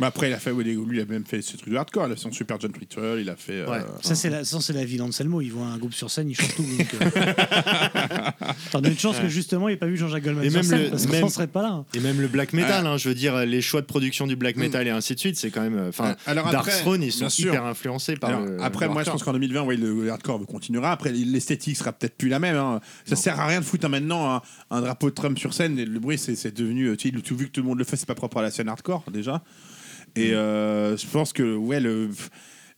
[0.00, 2.06] Mais après, il a fait, oui, lui, il a même fait ce truc de hardcore.
[2.06, 3.52] Il a fait son Super John Twitter, il a fait.
[3.66, 5.40] euh, Ça, c'est la, ça, c'est la vie d'Anselmo.
[5.40, 6.62] Il voit un groupe sur scène, il chante tout.
[6.78, 8.30] Donc, euh...
[8.70, 10.64] T'en as une chance que justement, il n'ait pas vu Jean-Jacques Goldman Et sur même
[10.68, 11.84] scène, le- parce qu'on même- n'en serait pas là.
[11.94, 14.56] Et même le black metal, hein, je veux dire, les choix de production du black
[14.56, 15.76] metal et ainsi de suite, c'est quand même.
[15.76, 17.48] euh, Enfin, Alors après, Darkthrone, ils sont bien sûr.
[17.52, 18.62] hyper influencés par Alors, le.
[18.62, 19.24] après, le moi, je hardcore.
[19.24, 20.92] pense qu'en 2020, ouais, le, le hardcore continuera.
[20.92, 22.56] Après, l'esthétique sera peut-être plus la même.
[22.56, 22.80] hein.
[23.04, 25.78] Ça sert à rien de foutre hein, maintenant un, un drapeau de Trump sur scène.
[25.78, 26.96] Et le bruit, c'est c'est devenu.
[26.96, 28.50] Tu sais, tout vu que tout le monde le fait, c'est pas propre à la
[28.50, 29.42] scène hardcore déjà.
[30.16, 30.20] Mm.
[30.20, 32.10] Et euh, je pense que ouais, le,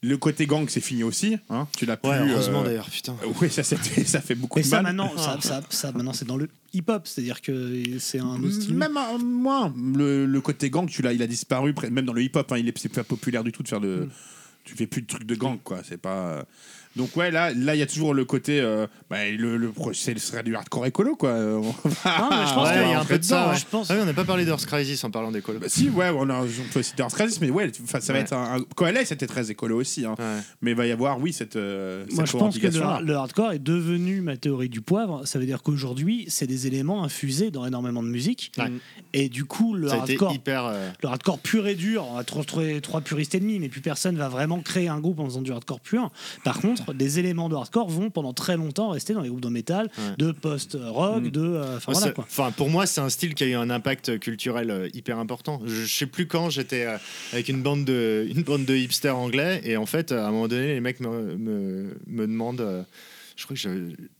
[0.03, 1.37] le côté gang, c'est fini aussi.
[1.49, 1.67] Hein.
[1.77, 2.09] Tu l'as plus.
[2.09, 3.15] Ouais, heureusement euh, d'ailleurs, putain.
[3.41, 3.75] Oui, ça, ça
[4.21, 4.95] fait beaucoup Mais de ça mal.
[4.95, 8.75] maintenant, ça, ça, ça, maintenant, c'est dans le hip-hop, c'est-à-dire que c'est un autre style.
[8.75, 9.73] Même euh, moins.
[9.95, 11.73] Le, le côté gang, tu l'as, il a disparu.
[11.91, 14.07] Même dans le hip-hop, hein, il est, c'est pas populaire du tout de faire de.
[14.63, 15.81] Tu fais plus de trucs de gang, quoi.
[15.87, 16.45] C'est pas.
[16.95, 18.59] Donc ouais, là, là, il y a toujours le côté.
[18.59, 21.33] euh, bah, le, le c'est- ce serait du hardcore écolo, quoi.
[21.39, 23.49] Non, mais je pense Ouais, qu'il il y a un peu de ça.
[23.49, 23.55] ouais.
[23.57, 23.89] Je pense.
[23.89, 25.59] Ah oui, on n'a pas parlé d'Earth Crisis en parlant d'écolo.
[25.59, 28.19] Bah, si, ouais, on, a, on peut citer Earth Crisis, mais ouais, enfin, ça va
[28.19, 28.57] être un.
[28.57, 30.15] un- Coalesce c'était très écolo aussi, hein.
[30.19, 30.39] Ouais.
[30.61, 31.55] mais il va y avoir, oui, cette.
[31.55, 35.25] euh, Moi, cette je pense que le, hardcore est devenu ma théorie du poivre.
[35.25, 38.51] Ça veut dire qu'aujourd'hui, c'est des éléments infusés dans énormément de musique.
[38.57, 38.71] Ouais.
[39.13, 40.65] Et du coup, le Ça a hardcore, hyper.
[40.65, 43.69] euh, le hardcore pur et dur, on va trop trouver trois puristes et demi, mais
[43.69, 46.11] plus personne va vraiment créer un groupe en faisant du hardcore pur.
[46.43, 49.49] Par contre, des éléments de hardcore vont pendant très longtemps rester dans les groupes de
[49.49, 50.15] métal, Ouais.
[50.17, 51.29] de post-rock, Mm.
[51.31, 51.41] de.
[51.41, 52.51] euh, Enfin voilà quoi.
[52.55, 55.61] Pour moi, c'est un style qui a eu un impact culturel euh, hyper important.
[55.65, 56.97] Je, je sais plus quand j'étais euh,
[57.33, 60.47] avec une bande de une bande de hipsters anglais et en fait, à un moment
[60.47, 62.85] donné, les mecs me, me, me demandent.
[63.35, 63.69] je crois que je,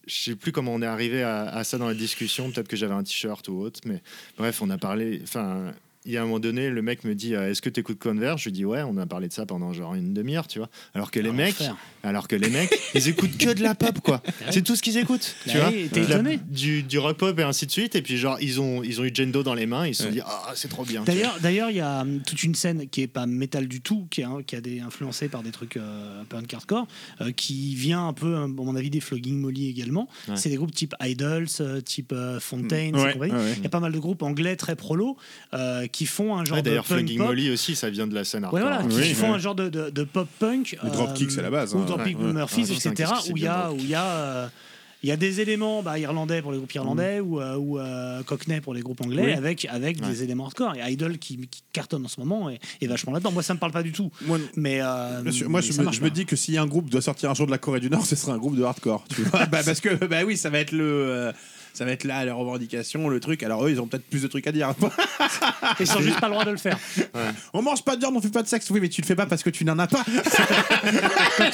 [0.07, 2.51] je sais plus comment on est arrivé à, à ça dans la discussion.
[2.51, 4.01] Peut-être que j'avais un t-shirt ou autre, mais
[4.37, 5.19] bref, on a parlé.
[5.23, 5.73] Enfin,
[6.03, 7.99] il y a un moment donné, le mec me dit euh, Est-ce que tu écoutes
[7.99, 8.41] Converge?
[8.41, 10.67] Je lui dis Ouais, on a parlé de ça pendant genre une demi-heure, tu vois.
[10.95, 11.61] Alors que les Ah, mecs.
[12.03, 14.21] Alors que les mecs, ils écoutent que de la pop, quoi.
[14.51, 15.71] C'est tout ce qu'ils écoutent, tu Bah vois.
[15.91, 16.39] t'es la- étonné.
[16.49, 17.95] du, du rock pop et ainsi de suite.
[17.95, 19.87] Et puis genre, ils ont, ils ont eu Jendo dans les mains.
[19.87, 21.01] Ils se sont dit Ah, c'est trop bien.
[21.01, 21.07] tu.
[21.07, 24.07] D'ailleurs, d'ailleurs, il y a hum, toute une scène qui est pas métal du tout,
[24.09, 26.87] qui est hein, qui a des influencé par des trucs euh, un peu hardcore,
[27.21, 30.07] euh, qui vient un peu, à mon avis, des Flogging Molly également.
[30.27, 30.35] Ouais.
[30.35, 33.31] C'est des groupes type Idols, euh, type euh, Fontaine, et Ouais, compagnie.
[33.33, 33.53] ouais, ouais.
[33.57, 35.17] Il y a pas mal de groupes anglais très prolo
[35.53, 37.27] euh, qui font un genre Ouais, de D'ailleurs, punk Flogging pop.
[37.27, 38.87] Molly aussi, ça vient de la scène Ouais, hardcore.
[38.89, 40.77] voilà, qui font un genre de, de, de pop punk.
[40.83, 41.85] Le dropkick, c'est la base, Ou hein.
[41.97, 43.11] Murphys, Ah, etc.
[43.31, 43.77] Où il y a, drôle.
[43.79, 44.47] où il y a, euh,
[45.03, 48.21] il y a des éléments bah, irlandais pour les groupes irlandais ou, euh, ou euh,
[48.23, 49.33] Cockney pour les groupes anglais Oui.
[49.33, 50.07] avec, avec Ouais.
[50.07, 50.75] des éléments hardcore.
[50.75, 53.31] Et Idol qui, qui cartonne en ce moment est, est vachement là-dedans.
[53.31, 54.11] Moi, ça me parle pas du tout.
[54.55, 57.31] mais, euh, sûr, moi, mais je, me, je dis que si un groupe doit sortir
[57.31, 59.03] un jour de la Corée du Nord, ce sera un groupe de hardcore.
[59.15, 61.31] Tu vois bah, parce que, bah oui, ça va être le.
[61.73, 63.43] Ça va être là, les revendications, le truc.
[63.43, 64.73] Alors, eux, ils ont peut-être plus de trucs à dire.
[65.79, 66.77] Ils sont juste pas le droit de le faire.
[67.53, 68.69] On mange pas de viande, on fait pas de sexe.
[68.69, 70.03] Oui, mais tu le fais pas parce que tu n'en as pas.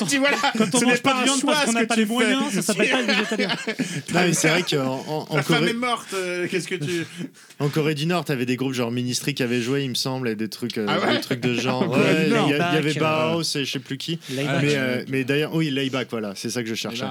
[0.09, 1.85] tu vois, là, Quand on ce mange pas de un viande choix, parce qu'on n'a
[1.85, 2.11] pas tu les fais.
[2.13, 3.49] moyens, ça s'appelle pas végétalien.
[4.13, 6.07] Non, mais c'est vrai qu'en en, en Ta femme Corée, est morte.
[6.13, 7.05] euh, Qu'est-ce que tu.
[7.59, 10.29] en Corée du Nord, t'avais des groupes genre Ministry qui avaient joué, il me semble,
[10.29, 11.89] et des trucs, euh, Ah ouais des trucs de genre.
[11.89, 14.19] Ouais, Il y, avait Bauhaus et je sais plus qui.
[14.29, 14.61] Layback.
[14.63, 17.05] Mais, euh, mais d'ailleurs, oui, Layback, voilà, c'est ça que je cherchais.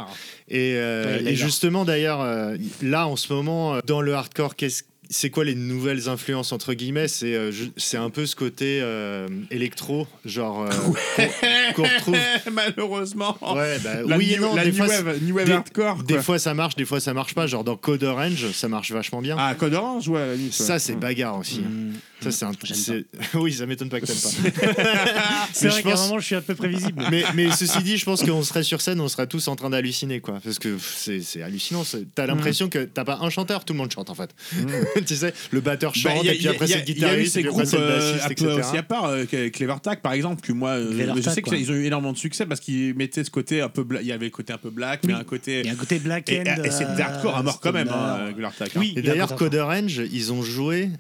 [0.48, 2.56] Et, euh, Ouais, et justement, d'ailleurs, euh,
[2.96, 6.74] là, en ce moment, euh, dans le hardcore, qu'est-ce c'est quoi les nouvelles influences entre
[6.74, 7.06] guillemets?
[7.06, 10.68] C'est euh, c'est un peu ce côté euh, électro, genre euh,
[11.76, 12.16] qu'on- qu'on retrouve.
[12.52, 13.36] Malheureusement.
[13.54, 14.56] Ouais, bah, La oui et non.
[14.56, 16.98] la des new fois, wave- new wave des, hardcore, Des fois ça marche, des fois
[16.98, 17.46] ça marche pas.
[17.46, 19.36] Genre dans Code Orange, ça marche vachement bien.
[19.38, 20.38] Ah, Code Orange, ouais, la ouais.
[20.50, 21.60] Ça, c'est bagarre aussi.
[21.60, 21.92] Mm.
[22.22, 22.52] Ça, c'est un.
[22.72, 24.30] c'est- Oui, ça m'étonne pas que t'aimes pas.
[25.52, 27.02] C'est Mais vrai qu'à un moment, je suis un peu prévisible.
[27.10, 29.70] mais, mais ceci dit, je pense qu'on serait sur scène, on serait tous en train
[29.70, 30.40] d'halluciner, quoi.
[30.42, 31.84] Parce que pff, c'est c'est hallucinant.
[31.84, 34.34] c'est- T'as l'impression que t'as pas un chanteur, tout le monde chante en fait.
[35.06, 37.08] tu sais, le batteur Bah, chante, a- et puis après c'est le Il y a
[37.14, 38.60] eu guitariste, et puis groupes après c'est le euh, bassiste, un peu etc.
[38.68, 41.84] aussi à part, euh, Clevertac par exemple, que moi, euh, je sais qu'ils ont eu
[41.84, 43.84] énormément de succès parce qu'ils mettaient ce côté un peu.
[43.84, 45.60] bla- Il y avait le côté un peu black, mais un côté.
[45.60, 47.88] Il y a un côté black Et, et c'est euh, hardcore à mort quand même,
[47.88, 48.30] hein.
[48.32, 48.70] Clevertac.
[48.76, 50.90] Oui, Et d'ailleurs, Code Orange, ils ont joué.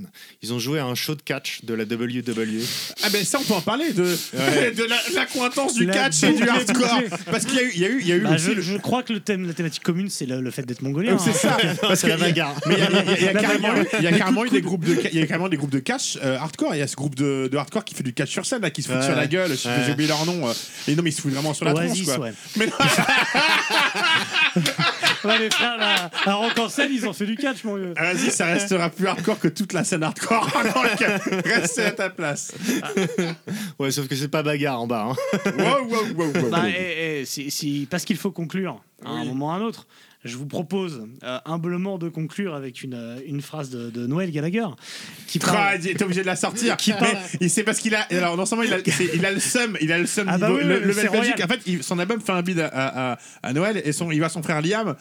[0.00, 0.10] Merde.
[0.42, 2.62] Ils ont joué à un show de catch de la WWE.
[3.02, 4.02] Ah ben ça on peut en parler de,
[4.34, 4.70] Ouais.
[4.76, 7.70] de la, la cointance du La catch et du hardcore parce qu'il y a eu
[7.74, 9.12] il y a eu, il y a eu Bah, aussi je, le- je crois que
[9.12, 11.16] le thème, la thématique commune, c'est le, le fait d'être mongolien.
[11.18, 11.34] c'est hein.
[11.34, 12.54] ça parce la qu'il y a- bagarre.
[12.66, 12.76] mais
[13.20, 15.26] il y carrément eu- il y a carrément eu des groupes de il y a
[15.26, 17.84] carrément des groupes de catch euh, hardcore il y a ce groupe de, de hardcore
[17.84, 19.04] qui fait du catch sur scène là qui se fout Ouais.
[19.04, 19.56] sur la gueule Ouais.
[19.86, 20.52] j'ai oublié leur nom euh.
[20.88, 22.32] et non mais ils se foutent vraiment sur la tronche quoi ouais.
[22.56, 22.66] mais
[25.24, 27.94] Ouais, les frères, là, à Rock en scène, ils ont fait du catch, mon vieux.
[27.96, 31.90] Ah, vas-y ça restera plus hardcore que toute la scène hardcore dans laquelle reste à
[31.92, 32.52] ta place
[33.78, 35.08] Ouais, sauf que c'est pas bagarre en bas.
[35.10, 35.16] hein.
[35.58, 36.68] wow, wow, wow, wow, Bah, wow.
[36.76, 39.86] eh, eh, si, si- parce qu'il faut conclure à un moment ou à un autre.
[40.24, 44.30] Je vous propose euh, humblement de conclure avec une, euh, une phrase de, de Noël
[44.30, 44.66] Gallagher
[45.26, 45.78] qui Ah, parle.
[45.82, 46.76] il est obligé de la sortir.
[46.76, 48.00] Qui Mais parle- il sait parce qu'il a.
[48.10, 50.38] Alors non seulement il a, c'est- il a le seum, il a le seum Ah
[50.38, 51.34] bah niveau oui, le, c'est royal.
[51.42, 54.10] En fait, il- son album fait un bid à, à- à- à Noël et son,
[54.10, 54.94] il voit son frère Liam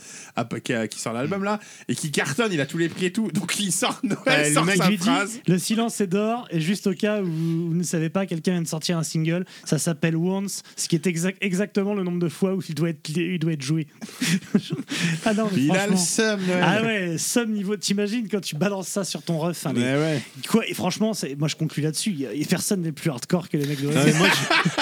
[0.63, 2.51] qui, sort l'album là et qui cartonne.
[2.51, 3.31] Il a tous les prix et tout.
[3.31, 5.39] Donc il sort Noël, Ouais, le sort mec sa lui dit phrase.
[5.47, 8.61] le silence est d'or et juste au cas où vous ne savez pas quelqu'un vient
[8.61, 12.29] de sortir un single ça s'appelle Once ce qui est exact, exactement le nombre de
[12.29, 13.87] fois où il doit être, il doit être joué
[15.25, 16.63] ah non mais Il a le seum Noël.
[16.65, 19.97] ah ouais somme niveau t'imagines quand tu balances ça sur ton ref hein, mais- Mais
[19.97, 20.21] ouais.
[20.49, 22.15] quoi et franchement c'est moi je conclus là-dessus
[22.49, 24.61] personne n'est plus hardcore que les mecs de Non, mais moi, Ah,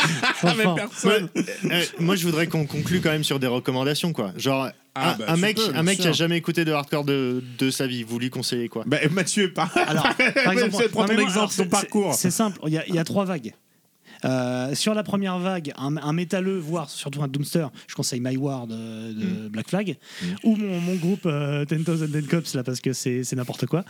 [0.58, 0.76] mais Franchement.
[0.76, 1.30] personne.
[1.72, 4.34] Euh, moi, je voudrais qu'on conclue quand même sur des recommandations, quoi.
[4.38, 7.06] Genre, Ah, un, bah, un mec, peux, un mec qui a jamais écouté de hardcore
[7.06, 8.84] de, de sa vie, vous lui conseillez quoi?
[8.88, 10.08] Bah, Mathieu, par, Alors,
[10.44, 12.14] par exemple, prends ton exemple, ton c'est- parcours.
[12.16, 13.54] C'est simple, il y, a, il y a trois vagues.
[14.26, 18.38] Euh, sur la première vague, un, un métalleux, voire surtout un Doomster, je conseille My
[18.38, 19.98] War de, de Black Flag,
[20.44, 23.84] ou mon, mon groupe euh, 10,000 Dead Cops, là, parce que c'est n'importe quoi.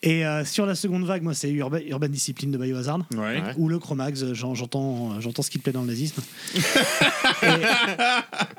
[0.00, 3.00] Et euh, sur la seconde vague, moi, c'est Urban, Urban Discipline de Biohazard.
[3.16, 3.42] Ouais.
[3.56, 6.22] Ou le Chromax, j'en- j'entends j'entends ce qui plaît dans le nazisme.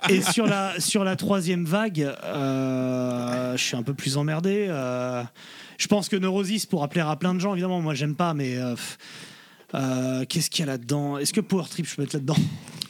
[0.09, 4.65] et, et sur, la, sur la troisième vague, euh, je suis un peu plus emmerdé.
[4.69, 5.23] euh,
[5.77, 7.80] je pense que Neurosis pourra plaire à plein de gens, évidemment.
[7.80, 8.57] Moi, j'aime pas, mais.
[9.73, 11.17] Euh, euh, Qu'est-ce qu'il y a là-dedans?
[11.17, 12.35] Est-ce que Power Trip, je peux mettre là-dedans?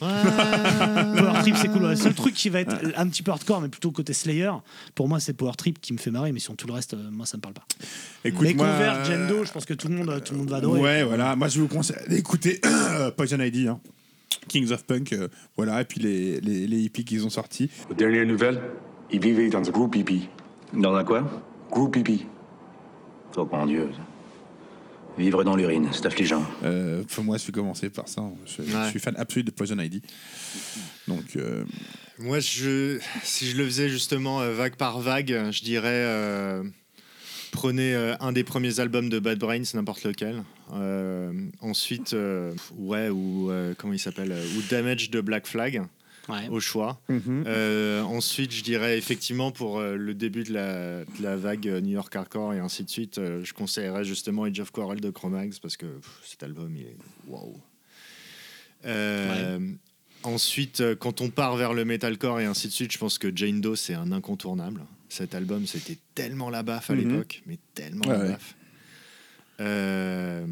[0.00, 1.82] Power Trip, c'est cool.
[1.82, 1.90] ouais.
[1.90, 4.50] Le seul truc qui va être un petit peu hardcore, mais plutôt côté Slayer,
[4.94, 7.10] pour moi, c'est Power Trip qui me fait marrer, mais sur tout le reste, euh,
[7.10, 7.64] moi, ça me parle pas.
[8.24, 10.56] Écoute, mais moi, Converge, Jendo, je pense que tout le monde, tout le monde va
[10.56, 10.80] adorer.
[10.80, 11.36] Ouais, voilà.
[11.36, 12.60] Moi, je vous conseille d'écouter
[13.16, 13.80] Poison ID, hein.
[14.48, 15.80] Kings of Punk, euh, voilà.
[15.80, 17.70] Et puis les, les, les hippies qu'ils ont sortis.
[17.90, 18.60] Aux dernières nouvelles,
[19.12, 20.28] il vivait dans un groupe hippie.
[20.72, 21.24] Dans un quoi?
[21.70, 22.26] Groupe hippie.
[23.36, 23.88] Oh mon Dieu.
[25.20, 26.42] Vivre dans l'urine, c'est affligeant.
[26.64, 28.22] Euh, moi, je vais commencer par ça.
[28.46, 28.88] Je, je Ouais.
[28.88, 30.00] suis fan absolu de Poison ID.
[31.08, 31.62] Donc, euh,
[32.18, 36.62] Moi, je, si je le faisais justement euh, vague par vague, je dirais euh,
[37.52, 40.42] prenez euh, un des premiers albums de Bad Brains, n'importe lequel.
[40.72, 45.82] Euh, ensuite, euh, ouais, ou euh, comment il s'appelle Ou Damage de Black Flag.
[46.50, 47.00] Au choix.
[47.10, 51.80] Euh, ensuite, je dirais effectivement pour euh, le début de la, de la vague euh,
[51.80, 55.10] New York Hardcore et ainsi de suite, euh, je conseillerais justement Age of Quarrel de
[55.10, 56.96] Chromax parce que pff, cet album, il est
[57.26, 57.60] waouh.
[60.22, 63.60] Ensuite, quand on part vers le metalcore et ainsi de suite, je pense que Jane
[63.62, 64.82] Doe, c'est un incontournable.
[65.08, 67.00] Cet album, c'était tellement la baffe à Mhm.
[67.08, 68.28] l'époque, mais tellement Ouais, la ouais.
[68.32, 68.54] baffe.
[69.60, 70.46] Euh,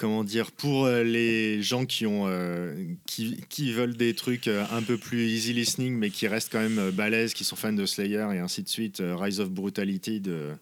[0.00, 2.74] comment dire Pour euh, les gens qui, ont, euh,
[3.06, 6.60] qui, qui veulent des trucs euh, un peu plus easy listening, mais qui restent quand
[6.60, 10.52] même balèzes, qui sont fans de Slayer et ainsi de suite, Rise of Brutality de,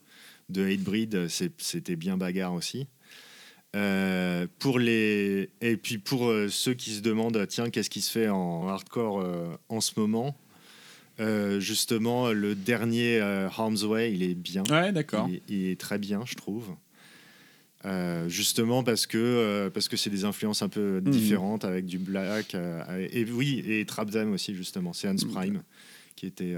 [0.48, 1.28] de Hatebreed,
[1.58, 2.88] c'était bien bagarre aussi.
[3.76, 8.30] Euh, pour les et puis pour ceux qui se demandent tiens qu'est-ce qui se fait
[8.30, 10.34] en hardcore euh, en ce moment
[11.20, 15.28] euh, justement le dernier Harm's Way il est bien Ouais, d'accord.
[15.28, 16.74] il, il est très bien je trouve
[17.84, 21.10] Euh, justement parce que euh, parce que c'est des influences un peu Mhm.
[21.12, 25.30] différentes avec du black euh, et oui et Trap Them aussi justement c'est Hans Mhm.
[25.32, 25.62] Prime
[26.16, 26.56] qui était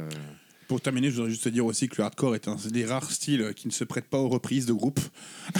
[0.71, 3.11] pour terminer, je voudrais juste te dire aussi que le hardcore est un des rares
[3.11, 5.01] styles qui ne se prête pas aux reprises de groupe.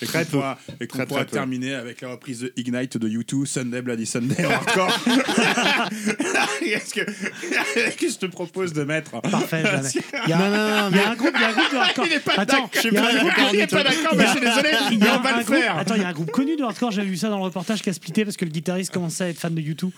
[0.00, 1.36] et qu'on pourra, et qu'on Très, pourra très peu.
[1.36, 4.98] terminer avec la reprise de Ignite de U2, Sunday Bloody Sunday en hardcore.
[6.60, 7.00] Qu'est-ce que,
[7.98, 9.88] que je te propose de mettre Parfait, jamais.
[10.24, 11.48] Il y a, Non, non, non, il y a mais- un groupe, il y a
[11.48, 12.06] un groupe de hardcore.
[12.06, 13.60] Il est pas Attends, d'accord, je suis il y a pas un groupe- d'accord, il
[13.60, 15.56] est pas d'accord, mais je suis désolé, il y a on va un le groupe-
[15.56, 15.76] faire.
[15.78, 17.82] Attends, il y a un groupe connu de hardcore, j'avais vu ça dans le reportage
[17.82, 19.90] qui a splitté parce que le guitariste commençait à être fan de U2.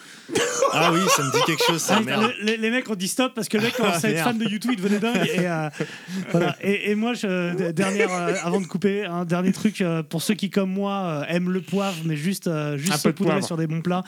[0.72, 3.08] ah oui ça me dit quelque chose ça Ah, merde les, les mecs ont dit
[3.08, 5.26] stop parce que le mec commençait à fan de YouTube, il devenait dingue.
[5.34, 5.68] Et, euh,
[6.30, 6.56] voilà.
[6.60, 10.34] et, et moi, je, dernière, euh, avant de couper, un dernier truc euh, pour ceux
[10.34, 13.46] qui, comme moi, euh, aiment le poivre, mais juste, euh, Un juste saupoudré poivre.
[13.46, 14.02] sur des bons plats.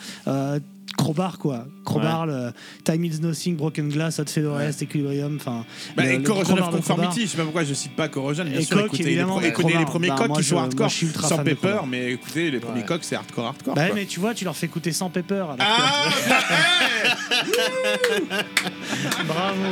[0.97, 2.53] Crowbar quoi, Crowbar, le
[2.85, 5.65] Time is Nothing, Broken Glass, Hot Fedorest, Equilibrium, enfin.
[5.97, 6.71] Bah, le- et Corrosion of.
[6.71, 9.09] Conformity, je sais pas pourquoi je cite pas Corrosion, bien Et sûr, Coq, écoutez, les,
[9.11, 12.13] évidemment, pro- écoutez les premiers Bah, moi, qui sont moi, hardcore, ultra sans Pepper, mais
[12.13, 12.87] écoutez, les premiers Ouais.
[12.87, 13.75] coques c'est hardcore hardcore.
[13.75, 13.95] Bah, quoi.
[13.95, 15.45] mais tu vois, tu leur fais écouter sans Pepper.
[15.59, 16.09] Ah,
[19.27, 19.63] Bravo.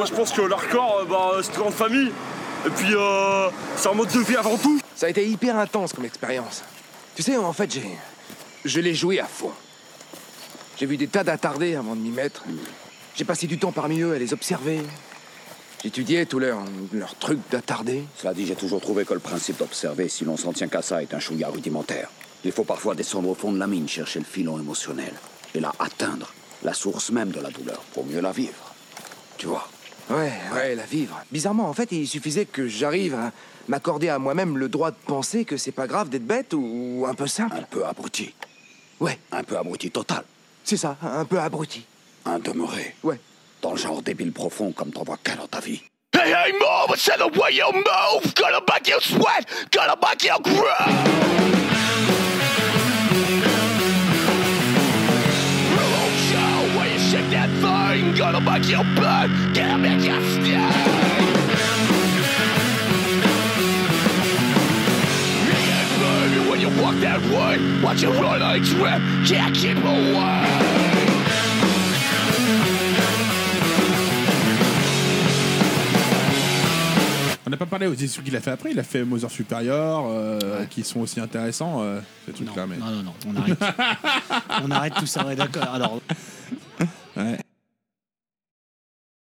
[0.00, 2.10] Moi je pense que l'hardcore, euh, bah, c'est une grande famille.
[2.66, 4.80] Et puis euh, c'est un mode de vie avant tout.
[4.96, 6.62] Ça a été hyper intense comme expérience.
[7.14, 7.84] Tu sais, en fait, j'ai.
[8.64, 9.52] Je l'ai joué à fond.
[10.78, 12.44] J'ai vu des tas d'attardés avant de m'y mettre.
[13.14, 14.80] J'ai passé du temps parmi eux à les observer.
[15.82, 16.64] J'étudiais tous leurs
[16.94, 18.04] leurs trucs d'attardés.
[18.16, 21.02] Cela dit, j'ai toujours trouvé que le principe d'observer, si l'on s'en tient qu'à ça,
[21.02, 22.08] est un chouïa rudimentaire.
[22.42, 25.12] Il faut parfois descendre au fond de la mine, chercher le filon émotionnel,
[25.54, 26.32] et là atteindre
[26.62, 28.74] la source même de la douleur pour mieux la vivre.
[29.36, 29.68] Tu vois?
[30.10, 31.16] Ouais, ouais, la vivre.
[31.30, 33.30] Bizarrement, en fait, il suffisait que j'arrive à
[33.68, 37.14] m'accorder à moi-même le droit de penser que c'est pas grave d'être bête ou un
[37.14, 37.54] peu simple.
[37.56, 38.34] Un peu abruti.
[38.98, 39.18] Ouais.
[39.30, 40.24] Un peu abruti total.
[40.64, 41.84] C'est ça, un peu abruti.
[42.24, 42.94] Un demeuré.
[43.02, 43.20] Ouais.
[43.62, 45.80] Dans le genre débile profond comme t'en vois qu'un dans ta vie.
[46.12, 48.34] Hey, hey, move, it's the way you move.
[48.34, 52.19] Gonna make you sweat, gonna make you.
[58.20, 60.60] Gonna make you burn, gonna make you sting.
[65.68, 70.46] Yeah, baby, when you walk that way, watch you run a trip, can't keep away.
[77.46, 78.70] On n'a pas parlé aussi de ce qu'il a fait après.
[78.70, 82.66] Il a fait Mother Superior, euh, qui sont aussi intéressants, euh, ces trucs-là.
[82.66, 82.76] Mais...
[82.76, 83.58] Non, non, non, on arrête.
[84.62, 85.68] on arrête tout ça, ouais, d'accord.
[85.74, 86.00] Alors,